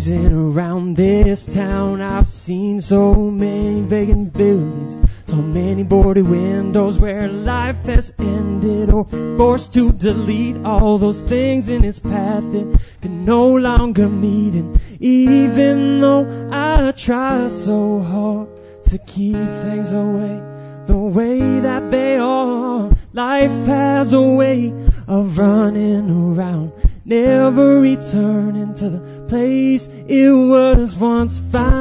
Cruising 0.04 0.34
around 0.34 0.98
this 0.98 1.46
town, 1.46 2.02
I've 2.02 2.28
seen 2.28 2.82
so 2.82 3.14
many 3.14 3.84
vacant 3.84 4.34
buildings, 4.34 4.98
so 5.28 5.38
many 5.38 5.84
boarded 5.84 6.28
windows 6.28 7.00
where 7.00 7.30
life 7.30 7.86
has 7.86 8.14
ended, 8.20 8.90
or 8.90 9.06
forced 9.06 9.74
to 9.76 9.94
delete 9.94 10.58
all 10.66 10.98
those 10.98 11.22
things 11.22 11.70
in 11.70 11.86
its 11.86 12.00
path 12.00 12.44
that 12.52 12.82
can 13.02 13.24
no 13.24 13.48
longer 13.48 14.10
meet. 14.10 14.56
And 14.56 14.78
even 15.00 16.02
though 16.02 16.50
I 16.52 16.92
try 16.92 17.48
so 17.48 18.02
hard 18.02 18.50
to 18.88 18.98
keep 18.98 19.38
things 19.38 19.94
away 19.94 20.42
the 20.86 20.98
way 20.98 21.62
that 21.62 21.92
they 21.92 22.18
are, 22.18 22.92
life 23.14 23.68
has 23.68 24.12
a 24.12 24.22
way 24.22 24.74
of 25.08 25.38
running 25.38 26.10
around 26.12 26.74
never 27.06 27.80
returning 27.80 28.74
to 28.76 28.90
the 28.90 29.26
place 29.28 29.88
it 30.08 30.32
was 30.32 30.96
once 30.96 31.40
found. 31.40 31.74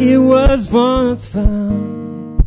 It 0.00 0.18
was 0.18 0.70
once 0.70 1.26
found. 1.26 2.44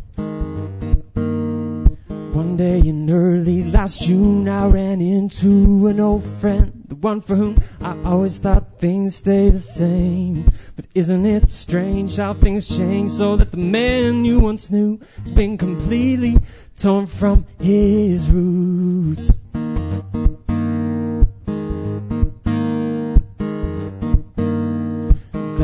One 2.33 2.55
day 2.57 2.79
in 2.79 3.09
early 3.09 3.63
last 3.63 4.01
June, 4.01 4.47
I 4.47 4.67
ran 4.67 5.01
into 5.01 5.87
an 5.87 5.99
old 5.99 6.23
friend, 6.23 6.85
the 6.87 6.95
one 6.95 7.21
for 7.21 7.35
whom 7.35 7.61
I 7.81 7.95
always 8.05 8.37
thought 8.39 8.79
things 8.79 9.17
stay 9.17 9.49
the 9.49 9.59
same. 9.59 10.49
But 10.75 10.85
isn't 10.95 11.25
it 11.25 11.51
strange 11.51 12.15
how 12.15 12.33
things 12.33 12.67
change 12.67 13.11
so 13.11 13.35
that 13.35 13.51
the 13.51 13.57
man 13.57 14.23
you 14.25 14.39
once 14.39 14.71
knew 14.71 15.01
has 15.21 15.31
been 15.31 15.57
completely 15.57 16.37
torn 16.77 17.05
from 17.05 17.45
his 17.59 18.29
roots? 18.29 19.40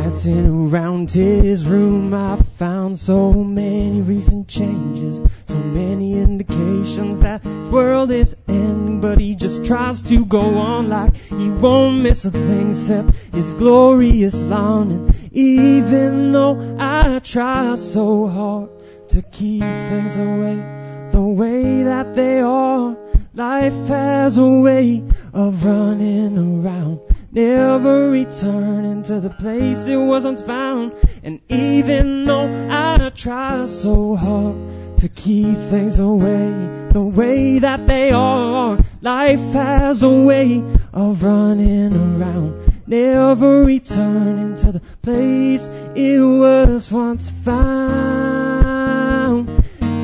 Glancing 0.08 0.70
around 0.70 1.12
his 1.12 1.66
room, 1.66 2.14
I 2.14 2.38
found 2.56 2.98
so 2.98 3.34
many 3.34 4.02
recent 4.02 4.48
changes, 4.48 5.22
so 5.50 5.56
many 5.56 6.18
indications 6.18 7.20
that 7.20 7.44
the 7.44 7.70
world 7.70 8.10
is 8.12 8.34
ending. 8.48 9.02
But 9.02 9.20
he 9.20 9.36
just 9.36 9.66
tries 9.66 10.04
to 10.04 10.24
go 10.24 10.40
on 10.40 10.88
like 10.88 11.14
he 11.18 11.50
won't 11.50 12.04
miss 12.04 12.24
a 12.24 12.32
thing 12.32 12.70
except 12.70 13.16
his 13.34 13.52
glorious. 13.52 14.42
And 14.44 15.14
even 15.34 16.32
though 16.32 16.78
I 16.80 17.20
try 17.20 17.76
so 17.76 18.28
hard 18.28 18.70
to 19.10 19.22
keep 19.22 19.62
things 19.62 20.16
away 20.16 21.10
the 21.12 21.22
way 21.22 21.84
that 21.84 22.16
they 22.16 22.40
are, 22.40 22.96
life 23.34 23.88
has 23.90 24.38
a 24.38 24.48
way 24.48 25.04
of 25.34 25.66
running 25.66 26.38
around 26.38 27.02
never 27.32 28.10
returning 28.10 29.04
to 29.04 29.20
the 29.20 29.30
place 29.30 29.88
it 29.88 29.98
was 29.98 30.26
once 30.26 30.42
found. 30.42 30.94
And 31.24 31.40
even 31.50 32.26
though 32.26 32.68
I 32.70 33.10
try 33.10 33.66
so 33.66 34.16
hard 34.16 34.98
to 34.98 35.10
keep 35.10 35.58
things 35.70 36.00
away 36.00 36.88
the 36.92 37.02
way 37.02 37.60
that 37.60 37.86
they 37.86 38.12
are, 38.12 38.80
life 39.02 39.40
has 39.54 40.04
a 40.04 40.10
way 40.10 40.64
of 40.94 41.24
running 41.24 41.96
around, 41.96 42.88
never 42.88 43.64
returning 43.64 44.56
to 44.56 44.72
the 44.72 44.80
place 45.02 45.68
it 45.96 46.20
was 46.20 46.92
once 46.92 47.30
found. 47.44 47.88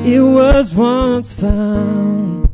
It 0.06 0.20
was 0.20 0.74
once 0.74 1.32
found. 1.32 2.53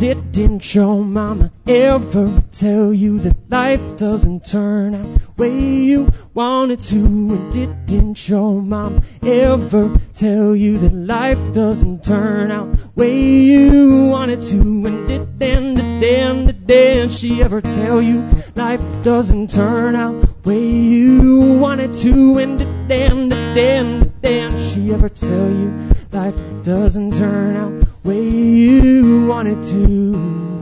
Didn't 0.00 0.74
your 0.74 1.04
mama 1.04 1.52
ever 1.66 2.42
tell 2.52 2.90
you 2.90 3.18
that 3.18 3.36
life 3.50 3.98
doesn't 3.98 4.46
turn 4.46 4.94
out 4.94 5.04
the 5.04 5.20
way 5.36 5.60
you 5.60 6.10
want 6.32 6.72
it 6.72 6.80
to? 6.80 6.96
And 6.96 7.86
didn't 7.86 8.26
your 8.26 8.62
mama 8.62 9.02
ever 9.22 9.94
tell 10.14 10.56
you 10.56 10.78
that 10.78 10.94
life 10.94 11.52
doesn't 11.52 12.02
turn 12.02 12.50
out 12.50 12.72
the 12.72 12.88
way 12.96 13.40
you 13.42 14.06
want 14.06 14.30
it 14.30 14.40
to? 14.40 14.86
And 14.86 15.06
didn't, 15.06 16.00
didn't, 16.00 16.66
didn't 16.66 17.12
she 17.12 17.42
ever 17.42 17.60
tell 17.60 18.00
you 18.00 18.26
life 18.54 18.80
doesn't 19.02 19.50
turn 19.50 19.96
out 19.96 20.18
the 20.22 20.48
way 20.48 20.66
you 20.66 21.58
want 21.58 21.82
it 21.82 21.92
to? 21.92 22.38
And 22.38 22.58
didn't, 22.88 23.28
didn't, 23.28 24.09
didn't 24.22 24.58
she 24.70 24.92
ever 24.92 25.08
tell 25.08 25.50
you 25.50 25.90
life 26.12 26.34
doesn't 26.62 27.14
turn 27.14 27.56
out 27.56 27.80
the 27.80 28.08
way 28.08 28.28
you 28.28 29.26
want 29.26 29.48
it 29.48 29.62
to? 29.62 30.60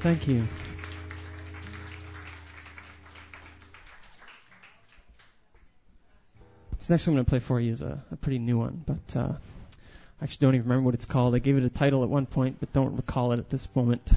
Thank 0.00 0.28
you. 0.28 0.46
This 6.78 6.88
next 6.88 7.06
one 7.06 7.12
I'm 7.12 7.16
going 7.16 7.24
to 7.24 7.30
play 7.30 7.38
for 7.40 7.60
you 7.60 7.72
is 7.72 7.82
a, 7.82 8.02
a 8.12 8.16
pretty 8.16 8.38
new 8.38 8.58
one, 8.58 8.82
but 8.86 9.16
uh, 9.16 9.32
I 10.20 10.24
actually 10.24 10.46
don't 10.46 10.54
even 10.54 10.68
remember 10.68 10.86
what 10.86 10.94
it's 10.94 11.04
called. 11.04 11.34
I 11.34 11.40
gave 11.40 11.56
it 11.56 11.64
a 11.64 11.68
title 11.68 12.04
at 12.04 12.08
one 12.08 12.26
point, 12.26 12.58
but 12.60 12.72
don't 12.72 12.96
recall 12.96 13.32
it 13.32 13.40
at 13.40 13.50
this 13.50 13.68
moment. 13.74 14.08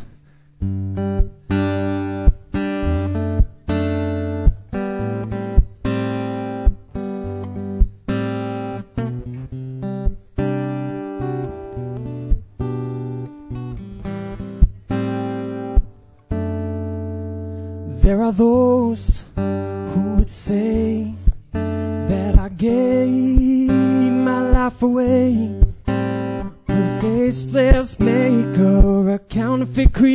Counterfeit 29.81 29.93
creator, 29.93 30.10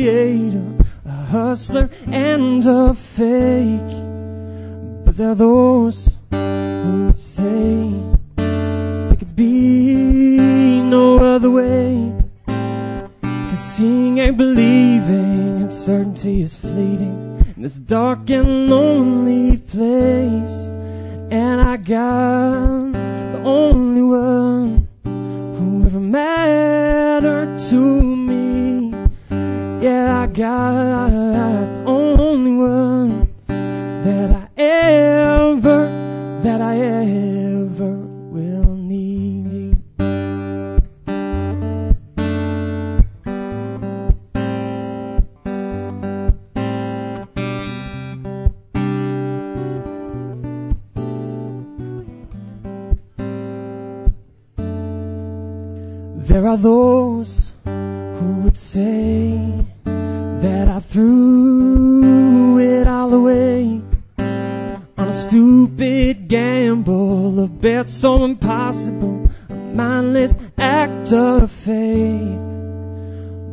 a 65.07 65.13
stupid 65.13 66.27
gamble, 66.27 67.45
a 67.45 67.47
bet 67.47 67.89
so 67.89 68.25
impossible, 68.25 69.29
a 69.47 69.53
mindless 69.53 70.35
act 70.57 71.13
of 71.13 71.49
faith. 71.49 72.37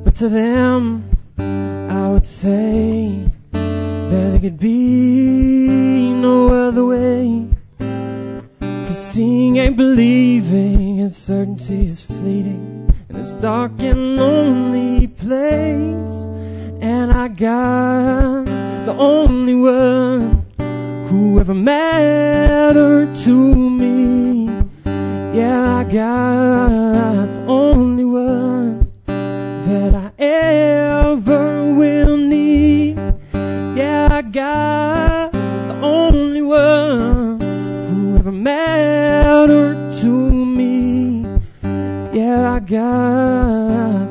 But 0.04 0.16
to 0.16 0.28
them, 0.30 1.08
I 1.38 2.08
would 2.08 2.26
say 2.26 3.30
that 3.52 4.10
there 4.10 4.40
could 4.40 4.58
be 4.58 6.12
no 6.12 6.68
other 6.68 6.84
way. 6.84 7.48
Cause 7.78 9.12
seeing 9.12 9.56
ain't 9.56 9.76
believing, 9.76 10.98
and 11.02 11.12
certainty 11.12 11.86
is 11.86 12.02
fleeting 12.02 12.92
in 13.08 13.14
this 13.14 13.30
dark 13.30 13.78
and 13.78 14.16
lonely 14.16 15.06
place. 15.06 16.16
And 16.80 17.12
I 17.12 17.28
got 17.28 18.44
the 18.86 18.96
only 18.98 19.54
one 19.54 20.43
who 21.14 21.38
ever 21.38 21.54
mattered 21.54 23.14
to 23.14 23.34
me. 23.70 24.46
Yeah, 25.38 25.76
I 25.80 25.84
got 25.84 27.26
the 27.34 27.44
only 27.46 28.04
one 28.04 28.90
that 29.06 29.94
I 29.94 30.10
ever 30.18 31.72
will 31.72 32.16
need. 32.16 32.96
Yeah, 33.32 34.08
I 34.10 34.22
got 34.22 35.30
the 35.70 35.76
only 35.82 36.42
one 36.42 37.40
who 37.88 38.16
ever 38.16 38.32
mattered 38.32 39.94
to 40.00 40.12
me. 40.58 41.26
Yeah, 42.12 42.54
I 42.54 42.58
got 42.58 44.03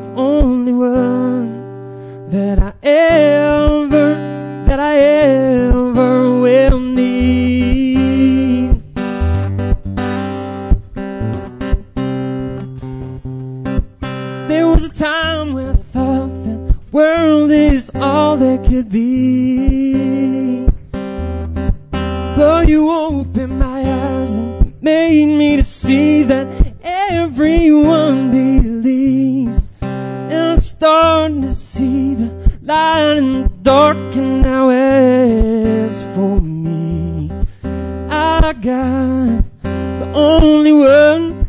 all 18.33 18.39
there 18.39 18.57
could 18.57 18.89
be. 18.89 20.65
But 20.91 22.67
you 22.67 22.89
opened 22.89 23.59
my 23.59 23.81
eyes 23.81 24.31
and 24.35 24.81
made 24.81 25.37
me 25.37 25.57
to 25.57 25.63
see 25.63 26.23
that 26.23 26.47
everyone 26.81 28.31
believes. 28.31 29.69
And 29.81 30.53
I'm 30.53 30.59
starting 30.59 31.41
to 31.43 31.53
see 31.53 32.15
the 32.15 32.29
light 32.63 33.17
in 33.17 33.43
the 33.43 33.49
dark 33.61 33.97
and 34.15 34.41
now 34.41 34.69
it's 34.71 36.01
for 36.15 36.41
me. 36.41 37.29
I 37.63 38.53
got 38.53 39.43
the 39.61 40.11
only 40.11 40.73
one 40.73 41.47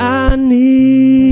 I 0.00 0.34
need. 0.34 1.27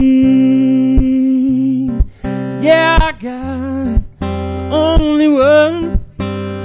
were 5.36 5.98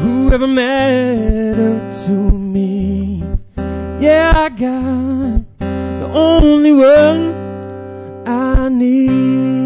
whoever 0.02 0.48
mattered 0.48 1.94
to 2.06 2.12
me. 2.12 3.22
Yeah, 4.00 4.32
I 4.34 4.50
got 4.50 5.60
the 5.60 6.10
only 6.14 6.72
one 6.72 7.22
I 8.26 8.70
need. 8.70 9.61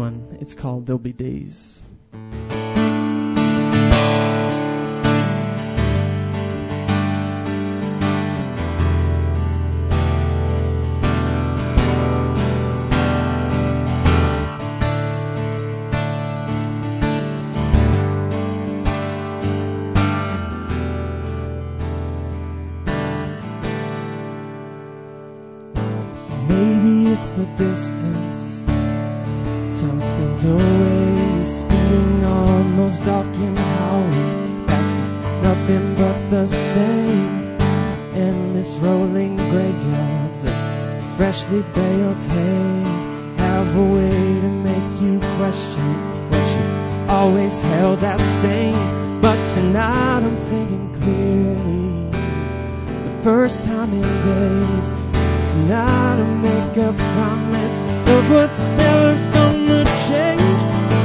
one. 0.00 0.38
It's 0.40 0.54
called 0.54 0.86
There'll 0.86 0.98
Be 0.98 1.12
Days. 1.12 1.82
Maybe 26.48 27.12
it's 27.12 27.30
the 27.30 27.44
distance 27.58 28.59
away, 30.44 31.44
speeding 31.44 32.24
on 32.24 32.76
those 32.76 33.00
darkened 33.00 33.58
highways, 33.58 34.66
passing 34.66 35.42
nothing 35.42 35.94
but 35.94 36.30
the 36.30 36.46
same 36.46 37.58
endless 38.14 38.74
rolling 38.76 39.36
graveyards 39.36 40.44
of 40.44 40.80
freshly 41.16 41.62
baled 41.74 42.22
hay. 42.22 42.82
Have 43.36 43.76
a 43.76 43.84
way 43.94 44.10
to 44.44 44.48
make 44.48 45.00
you 45.00 45.20
question 45.36 45.90
what 46.30 46.46
you 46.56 47.10
always 47.10 47.62
held 47.62 48.02
as 48.02 48.20
sane, 48.40 49.20
but 49.20 49.38
tonight 49.54 50.22
I'm 50.22 50.36
thinking 50.36 50.94
clearly. 51.00 52.10
The 53.04 53.22
first 53.22 53.62
time 53.64 53.92
in 53.92 54.02
days, 54.02 54.88
tonight 55.52 56.16
I 56.20 56.34
make 56.48 56.76
a 56.76 56.92
promise 56.92 57.76
of 58.10 58.30
what's 58.32 58.58
never 58.58 59.32
gone 59.32 59.39
change. 60.10 60.60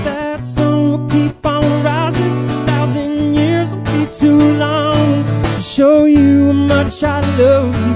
That 0.08 0.44
sun 0.44 0.74
will 0.90 1.08
keep 1.10 1.46
on 1.46 1.84
rising. 1.84 2.50
A 2.50 2.66
thousand 2.66 3.36
years 3.36 3.74
will 3.74 3.84
be 3.96 4.06
too 4.22 4.40
long 4.66 5.24
to 5.44 5.62
show 5.62 6.06
you 6.06 6.48
how 6.48 6.54
much 6.54 7.04
I 7.04 7.20
love 7.38 7.76
you. 7.88 7.95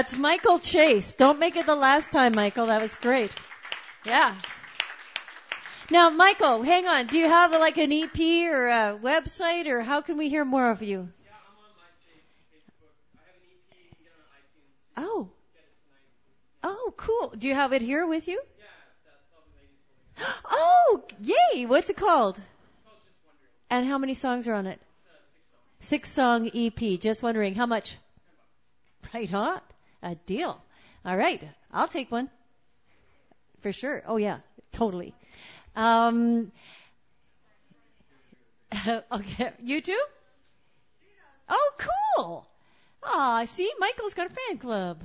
That's 0.00 0.16
Michael 0.16 0.58
Chase. 0.58 1.14
Don't 1.14 1.38
make 1.38 1.56
it 1.56 1.66
the 1.66 1.74
last 1.74 2.10
time, 2.10 2.32
Michael. 2.34 2.68
That 2.68 2.80
was 2.80 2.96
great. 2.96 3.34
Yeah. 4.06 4.34
Now, 5.90 6.08
Michael, 6.08 6.62
hang 6.62 6.86
on. 6.86 7.06
Do 7.06 7.18
you 7.18 7.28
have 7.28 7.52
like 7.52 7.76
an 7.76 7.92
EP 7.92 8.18
or 8.50 8.68
a 8.68 8.98
website 8.98 9.66
or 9.66 9.82
how 9.82 10.00
can 10.00 10.16
we 10.16 10.30
hear 10.30 10.42
more 10.42 10.70
of 10.70 10.82
you? 10.82 11.06
Yeah, 11.22 11.32
I'm 11.36 11.58
on 11.58 11.70
my 11.76 11.90
stage. 13.68 13.84
Oh. 14.96 15.28
Oh, 16.64 16.94
cool. 16.96 17.34
Do 17.36 17.46
you 17.48 17.54
have 17.54 17.74
it 17.74 17.82
here 17.82 18.06
with 18.06 18.26
you? 18.26 18.40
Yeah. 20.18 20.26
Oh, 20.50 21.02
yay. 21.20 21.66
What's 21.66 21.90
it 21.90 21.98
called? 21.98 22.40
And 23.68 23.86
how 23.86 23.98
many 23.98 24.14
songs 24.14 24.48
are 24.48 24.54
on 24.54 24.66
it? 24.66 24.80
Six 25.80 26.10
song 26.10 26.50
EP. 26.54 26.98
Just 26.98 27.22
wondering 27.22 27.54
how 27.54 27.66
much? 27.66 27.98
Right 29.12 29.34
on. 29.34 29.60
A 30.02 30.14
deal. 30.14 30.62
All 31.04 31.16
right. 31.16 31.42
I'll 31.72 31.88
take 31.88 32.10
one. 32.10 32.30
For 33.60 33.72
sure. 33.72 34.02
Oh 34.06 34.16
yeah, 34.16 34.38
totally. 34.72 35.14
Um, 35.76 36.52
okay. 39.12 39.52
You 39.62 39.80
too? 39.80 40.02
Oh, 41.48 41.72
cool. 42.16 42.48
Ah, 43.02 43.44
see, 43.46 43.70
Michael's 43.78 44.14
got 44.14 44.30
a 44.30 44.34
fan 44.34 44.58
club. 44.58 45.02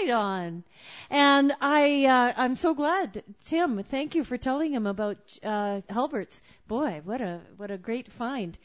Right 0.00 0.10
on. 0.10 0.64
And 1.10 1.52
I, 1.60 2.04
uh, 2.04 2.32
I'm 2.36 2.54
so 2.54 2.74
glad, 2.74 3.24
Tim. 3.46 3.82
Thank 3.82 4.14
you 4.14 4.22
for 4.22 4.36
telling 4.36 4.72
him 4.72 4.86
about 4.86 5.16
uh, 5.42 5.80
Hulbert's. 5.90 6.40
Boy, 6.66 7.00
what 7.04 7.20
a 7.20 7.40
what 7.56 7.70
a 7.70 7.78
great 7.78 8.12
find. 8.12 8.56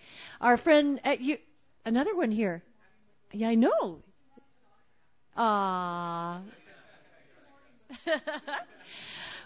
Our 0.41 0.57
friend, 0.57 0.99
uh, 1.05 1.15
you, 1.19 1.37
another 1.85 2.15
one 2.15 2.31
here. 2.31 2.61
Yeah, 3.31 3.49
I 3.49 3.55
know. 3.55 4.03
Ah. 5.35 6.41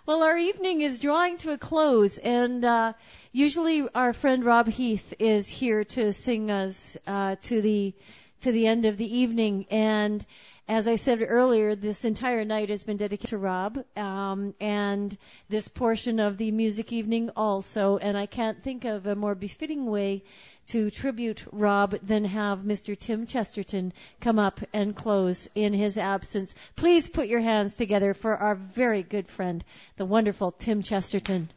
well, 0.05 0.23
our 0.23 0.37
evening 0.37 0.81
is 0.81 0.99
drawing 0.99 1.37
to 1.37 1.51
a 1.51 1.57
close, 1.57 2.17
and 2.17 2.65
uh, 2.65 2.91
usually 3.31 3.87
our 3.95 4.11
friend 4.11 4.43
Rob 4.43 4.67
Heath 4.67 5.13
is 5.19 5.47
here 5.47 5.85
to 5.85 6.11
sing 6.11 6.51
us 6.51 6.97
uh, 7.07 7.35
to 7.43 7.61
the 7.61 7.93
to 8.41 8.51
the 8.51 8.67
end 8.67 8.85
of 8.85 8.97
the 8.97 9.17
evening. 9.19 9.65
And 9.71 10.25
as 10.67 10.87
I 10.89 10.97
said 10.97 11.25
earlier, 11.25 11.75
this 11.75 12.03
entire 12.03 12.43
night 12.43 12.69
has 12.69 12.83
been 12.83 12.97
dedicated 12.97 13.29
to 13.29 13.37
Rob, 13.37 13.83
um, 13.95 14.53
and 14.59 15.17
this 15.47 15.69
portion 15.69 16.19
of 16.19 16.37
the 16.37 16.51
music 16.51 16.91
evening 16.91 17.29
also. 17.37 17.97
And 17.97 18.17
I 18.17 18.25
can't 18.25 18.61
think 18.61 18.83
of 18.83 19.07
a 19.07 19.15
more 19.15 19.35
befitting 19.35 19.85
way 19.85 20.23
to 20.67 20.91
tribute 20.91 21.43
Rob 21.51 21.91
than 22.03 22.25
have 22.25 22.59
Mr. 22.59 22.97
Tim 22.97 23.25
Chesterton 23.25 23.93
come 24.19 24.39
up 24.39 24.59
and 24.73 24.95
close 24.95 25.49
in 25.55 25.73
his 25.73 25.97
absence. 25.97 26.55
Please 26.75 27.07
put 27.07 27.27
your 27.27 27.39
hands 27.39 27.75
together 27.75 28.13
for 28.13 28.35
our 28.35 28.55
very 28.55 29.03
good 29.03 29.27
friend, 29.27 29.63
the 29.95 30.05
wonderful 30.05 30.51
Tim 30.51 30.81
Chesterton. 30.81 31.49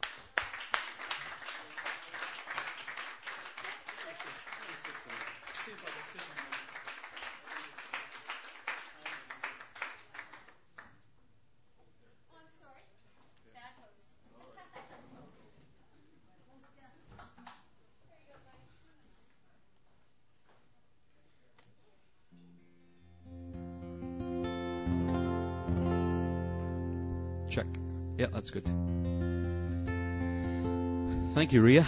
That's 28.50 28.64
good. 28.64 28.74
Thank 31.34 31.52
you, 31.52 31.62
Ria. 31.62 31.86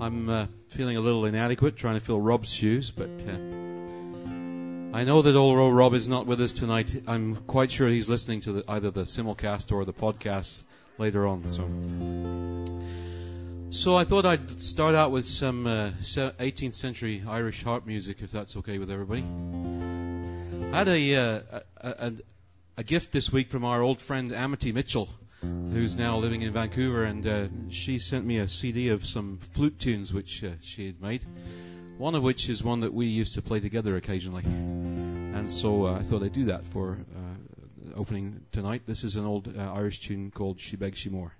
I'm 0.00 0.28
uh, 0.28 0.46
feeling 0.68 0.96
a 0.96 1.00
little 1.00 1.24
inadequate 1.24 1.76
trying 1.76 1.94
to 1.94 2.00
fill 2.00 2.20
Rob's 2.20 2.52
shoes, 2.52 2.90
but 2.90 3.10
uh, 3.28 3.32
I 4.96 5.04
know 5.04 5.22
that 5.22 5.34
although 5.34 5.70
Rob 5.70 5.94
is 5.94 6.08
not 6.08 6.26
with 6.26 6.40
us 6.40 6.52
tonight, 6.52 7.02
I'm 7.08 7.36
quite 7.36 7.72
sure 7.72 7.88
he's 7.88 8.08
listening 8.08 8.42
to 8.42 8.52
the, 8.52 8.64
either 8.70 8.90
the 8.92 9.02
simulcast 9.02 9.72
or 9.72 9.84
the 9.84 9.92
podcast 9.92 10.62
later 10.98 11.26
on. 11.26 11.48
So, 11.48 11.68
so 13.70 13.96
I 13.96 14.04
thought 14.04 14.24
I'd 14.24 14.62
start 14.62 14.94
out 14.94 15.10
with 15.10 15.26
some 15.26 15.66
uh, 15.66 15.90
18th 16.00 16.74
century 16.74 17.24
Irish 17.26 17.64
harp 17.64 17.86
music, 17.86 18.22
if 18.22 18.30
that's 18.30 18.56
okay 18.58 18.78
with 18.78 18.90
everybody. 18.90 19.24
I 20.72 20.78
had 20.78 20.88
a, 20.88 21.16
uh, 21.16 21.40
a, 21.78 21.88
a, 22.06 22.12
a 22.80 22.82
gift 22.82 23.12
this 23.12 23.30
week 23.30 23.50
from 23.50 23.62
our 23.62 23.82
old 23.82 24.00
friend 24.00 24.32
Amity 24.32 24.72
Mitchell, 24.72 25.06
who's 25.42 25.96
now 25.96 26.16
living 26.16 26.40
in 26.40 26.50
Vancouver, 26.54 27.04
and 27.04 27.26
uh, 27.26 27.48
she 27.68 27.98
sent 27.98 28.24
me 28.24 28.38
a 28.38 28.48
CD 28.48 28.88
of 28.88 29.04
some 29.04 29.38
flute 29.52 29.78
tunes 29.78 30.14
which 30.14 30.42
uh, 30.42 30.48
she 30.62 30.86
had 30.86 30.98
made. 30.98 31.22
One 31.98 32.14
of 32.14 32.22
which 32.22 32.48
is 32.48 32.64
one 32.64 32.80
that 32.80 32.94
we 32.94 33.04
used 33.04 33.34
to 33.34 33.42
play 33.42 33.60
together 33.60 33.96
occasionally, 33.96 34.44
and 34.44 35.50
so 35.50 35.88
uh, 35.88 35.98
I 35.98 36.02
thought 36.04 36.22
I'd 36.22 36.32
do 36.32 36.46
that 36.46 36.66
for 36.68 36.96
uh, 37.14 37.92
opening 37.96 38.40
tonight. 38.50 38.84
This 38.86 39.04
is 39.04 39.16
an 39.16 39.26
old 39.26 39.54
uh, 39.54 39.60
Irish 39.74 40.00
tune 40.00 40.30
called 40.30 40.58
"She 40.58 40.76
Begs 40.76 41.00
She 41.00 41.10
More." 41.10 41.34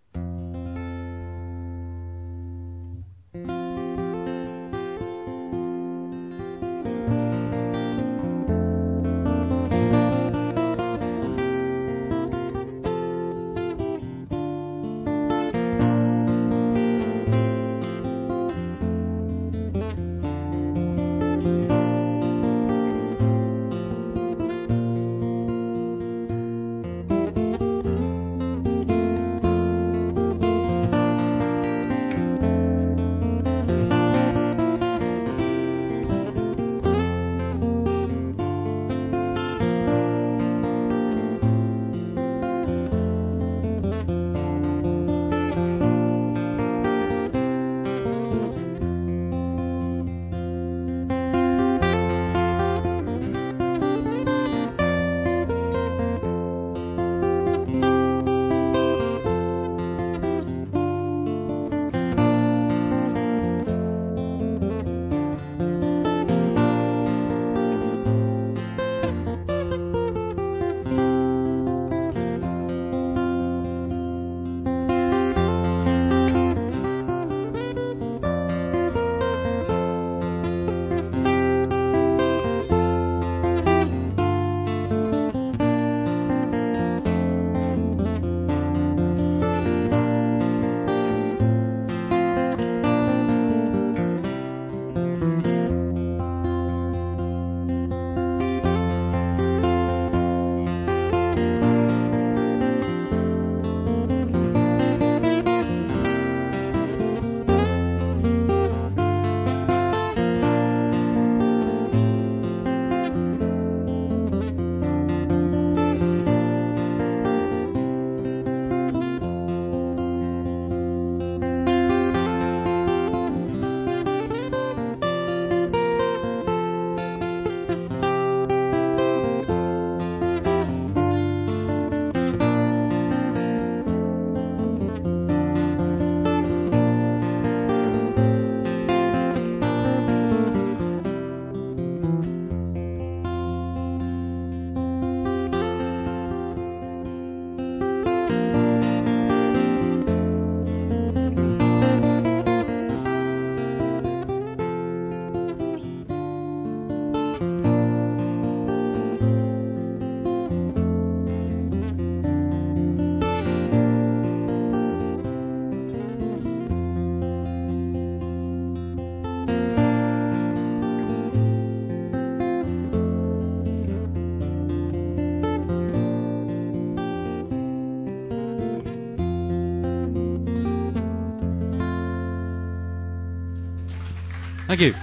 Thank 184.70 184.82
you. 184.82 184.94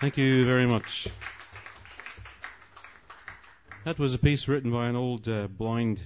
Thank 0.00 0.16
you 0.16 0.46
very 0.46 0.66
much. 0.66 1.08
That 3.84 3.98
was 3.98 4.14
a 4.14 4.18
piece 4.18 4.46
written 4.46 4.70
by 4.70 4.86
an 4.86 4.94
old 4.94 5.26
uh, 5.26 5.48
blind 5.48 6.00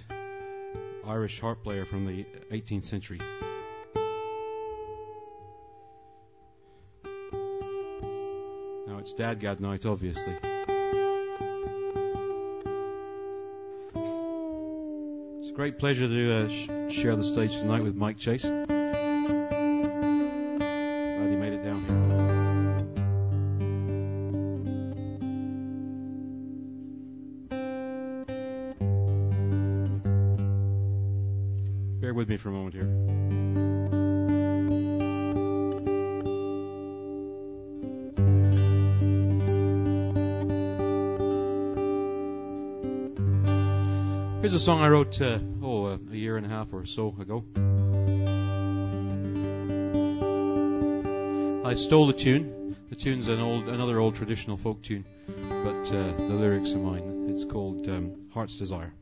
Irish 1.06 1.38
harp 1.42 1.62
player 1.64 1.84
from 1.84 2.06
the 2.06 2.24
18th 2.50 2.84
century. 2.84 3.20
Now 8.86 8.97
it's 8.98 9.12
DADGAD 9.12 9.60
night, 9.60 9.84
obviously. 9.84 10.32
It's 15.40 15.50
a 15.50 15.55
great 15.55 15.78
pleasure 15.78 16.08
to 16.08 16.32
uh, 16.32 16.48
sh- 16.48 16.70
share 17.02 17.16
the 17.16 17.24
stage 17.24 17.58
tonight 17.58 17.82
with 17.82 17.97
Mike 17.97 18.16
Chase. 18.16 18.50
Song 44.68 44.82
I 44.82 44.90
wrote, 44.90 45.18
uh, 45.22 45.38
oh, 45.62 45.86
uh, 45.86 45.98
a 46.12 46.14
year 46.14 46.36
and 46.36 46.44
a 46.44 46.48
half 46.50 46.74
or 46.74 46.84
so 46.84 47.16
ago. 47.18 47.42
I 51.64 51.72
stole 51.72 52.06
the 52.06 52.12
tune. 52.12 52.76
The 52.90 52.94
tune's 52.94 53.28
an 53.28 53.40
old, 53.40 53.66
another 53.66 53.98
old 53.98 54.16
traditional 54.16 54.58
folk 54.58 54.82
tune, 54.82 55.06
but 55.64 55.90
uh, 55.90 56.12
the 56.18 56.34
lyrics 56.34 56.74
are 56.74 56.80
mine. 56.80 57.28
It's 57.30 57.47
called 57.47 57.88
um, 57.88 58.28
Heart's 58.34 58.58
Desire. 58.58 58.92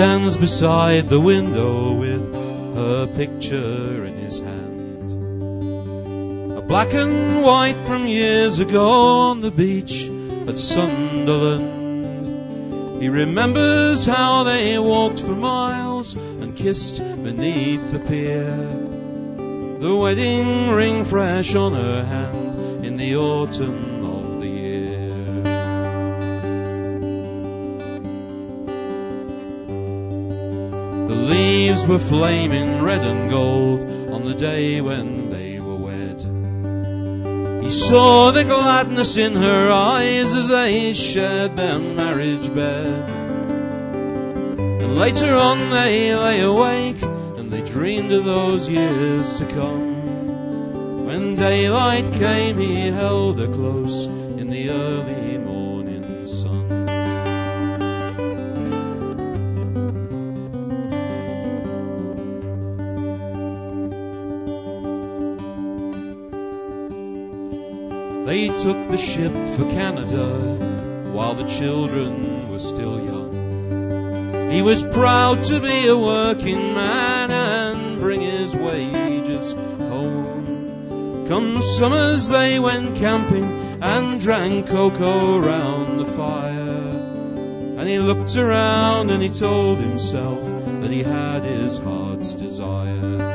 Stands 0.00 0.38
beside 0.38 1.10
the 1.10 1.20
window 1.20 1.92
with 1.92 2.34
her 2.74 3.06
picture 3.06 4.06
in 4.06 4.16
his 4.16 4.38
hand. 4.38 5.42
A 6.56 6.62
black 6.62 6.94
and 6.94 7.42
white 7.42 7.76
from 7.84 8.06
years 8.06 8.60
ago 8.60 8.88
on 9.28 9.42
the 9.42 9.50
beach 9.50 10.08
at 10.48 10.56
Sunderland. 10.56 13.02
He 13.02 13.10
remembers 13.10 14.06
how 14.06 14.44
they 14.44 14.78
walked 14.78 15.20
for 15.20 15.36
miles 15.36 16.14
and 16.14 16.56
kissed 16.56 16.96
beneath 17.22 17.92
the 17.92 17.98
pier. 17.98 18.56
The 19.80 19.94
wedding 19.94 20.70
ring 20.70 21.04
fresh 21.04 21.54
on 21.54 21.74
her 21.74 22.06
hand 22.06 22.86
in 22.86 22.96
the 22.96 23.16
autumn 23.16 23.79
leaves 31.80 31.88
were 31.88 32.08
flaming 32.08 32.82
red 32.82 33.00
and 33.00 33.30
gold 33.30 33.80
on 34.12 34.24
the 34.24 34.34
day 34.34 34.80
when 34.80 35.30
they 35.30 35.60
were 35.60 35.76
wed. 35.76 36.20
He 37.64 37.70
saw 37.70 38.30
the 38.32 38.44
gladness 38.44 39.16
in 39.16 39.36
her 39.36 39.70
eyes 39.70 40.34
as 40.34 40.48
they 40.48 40.92
shared 40.92 41.56
their 41.56 41.78
marriage 41.78 42.52
bed. 42.54 43.08
And 44.58 44.96
later 44.96 45.34
on 45.34 45.70
they 45.70 46.14
lay 46.14 46.40
awake 46.40 47.02
and 47.02 47.50
they 47.50 47.64
dreamed 47.64 48.12
of 48.12 48.24
those 48.24 48.68
years 48.68 49.34
to 49.34 49.46
come. 49.46 51.06
When 51.06 51.36
daylight 51.36 52.12
came, 52.12 52.58
he 52.58 52.88
held 52.88 53.38
her 53.38 53.46
close 53.46 54.06
took 68.62 68.90
the 68.90 68.98
ship 68.98 69.32
for 69.56 69.64
Canada 69.70 70.26
while 71.12 71.34
the 71.34 71.48
children 71.48 72.50
were 72.50 72.58
still 72.58 73.02
young. 73.02 74.50
He 74.50 74.60
was 74.60 74.82
proud 74.82 75.42
to 75.44 75.60
be 75.60 75.86
a 75.86 75.96
working 75.96 76.74
man 76.74 77.30
and 77.30 77.98
bring 78.00 78.20
his 78.20 78.54
wages 78.54 79.52
home. 79.52 81.24
Come 81.26 81.62
summers 81.62 82.28
they 82.28 82.60
went 82.60 82.96
camping 82.96 83.44
and 83.80 84.20
drank 84.20 84.66
cocoa 84.66 85.38
round 85.38 85.98
the 85.98 86.04
fire. 86.04 86.98
And 87.78 87.88
he 87.88 87.98
looked 87.98 88.36
around 88.36 89.10
and 89.10 89.22
he 89.22 89.30
told 89.30 89.78
himself 89.78 90.44
that 90.82 90.90
he 90.90 91.02
had 91.02 91.44
his 91.44 91.78
heart's 91.78 92.34
desire. 92.34 93.29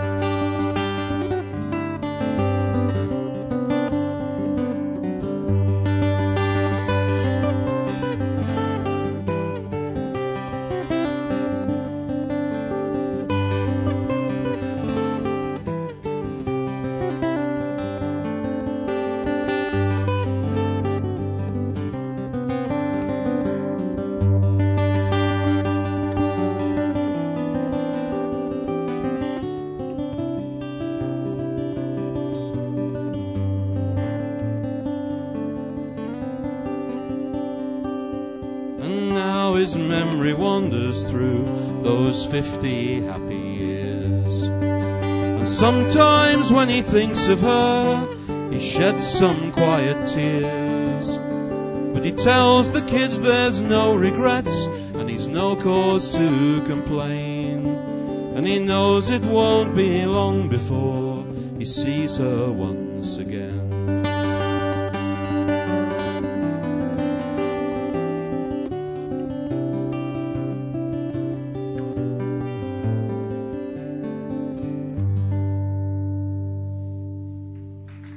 He 46.75 46.81
thinks 46.81 47.29
of 47.29 47.39
her, 47.39 48.49
he 48.51 48.59
sheds 48.59 49.07
some 49.07 49.53
quiet 49.53 50.09
tears. 50.09 51.17
But 51.17 52.03
he 52.03 52.11
tells 52.11 52.69
the 52.69 52.81
kids 52.81 53.21
there's 53.21 53.61
no 53.61 53.95
regrets, 53.95 54.65
and 54.65 55.09
he's 55.09 55.25
no 55.25 55.55
cause 55.55 56.09
to 56.09 56.61
complain. 56.65 57.65
And 57.65 58.45
he 58.45 58.59
knows 58.59 59.09
it 59.09 59.23
won't 59.23 59.73
be 59.73 60.05
long 60.05 60.49
before 60.49 61.25
he 61.57 61.63
sees 61.63 62.17
her 62.17 62.51
once 62.51 62.84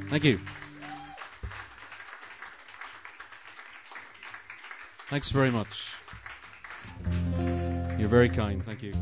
Thank 0.08 0.24
you. 0.24 0.40
Thanks 5.10 5.30
very 5.30 5.50
much. 5.50 5.92
You're 7.98 8.08
very 8.08 8.30
kind. 8.30 8.62
Thank 8.64 8.82
you. 8.82 8.92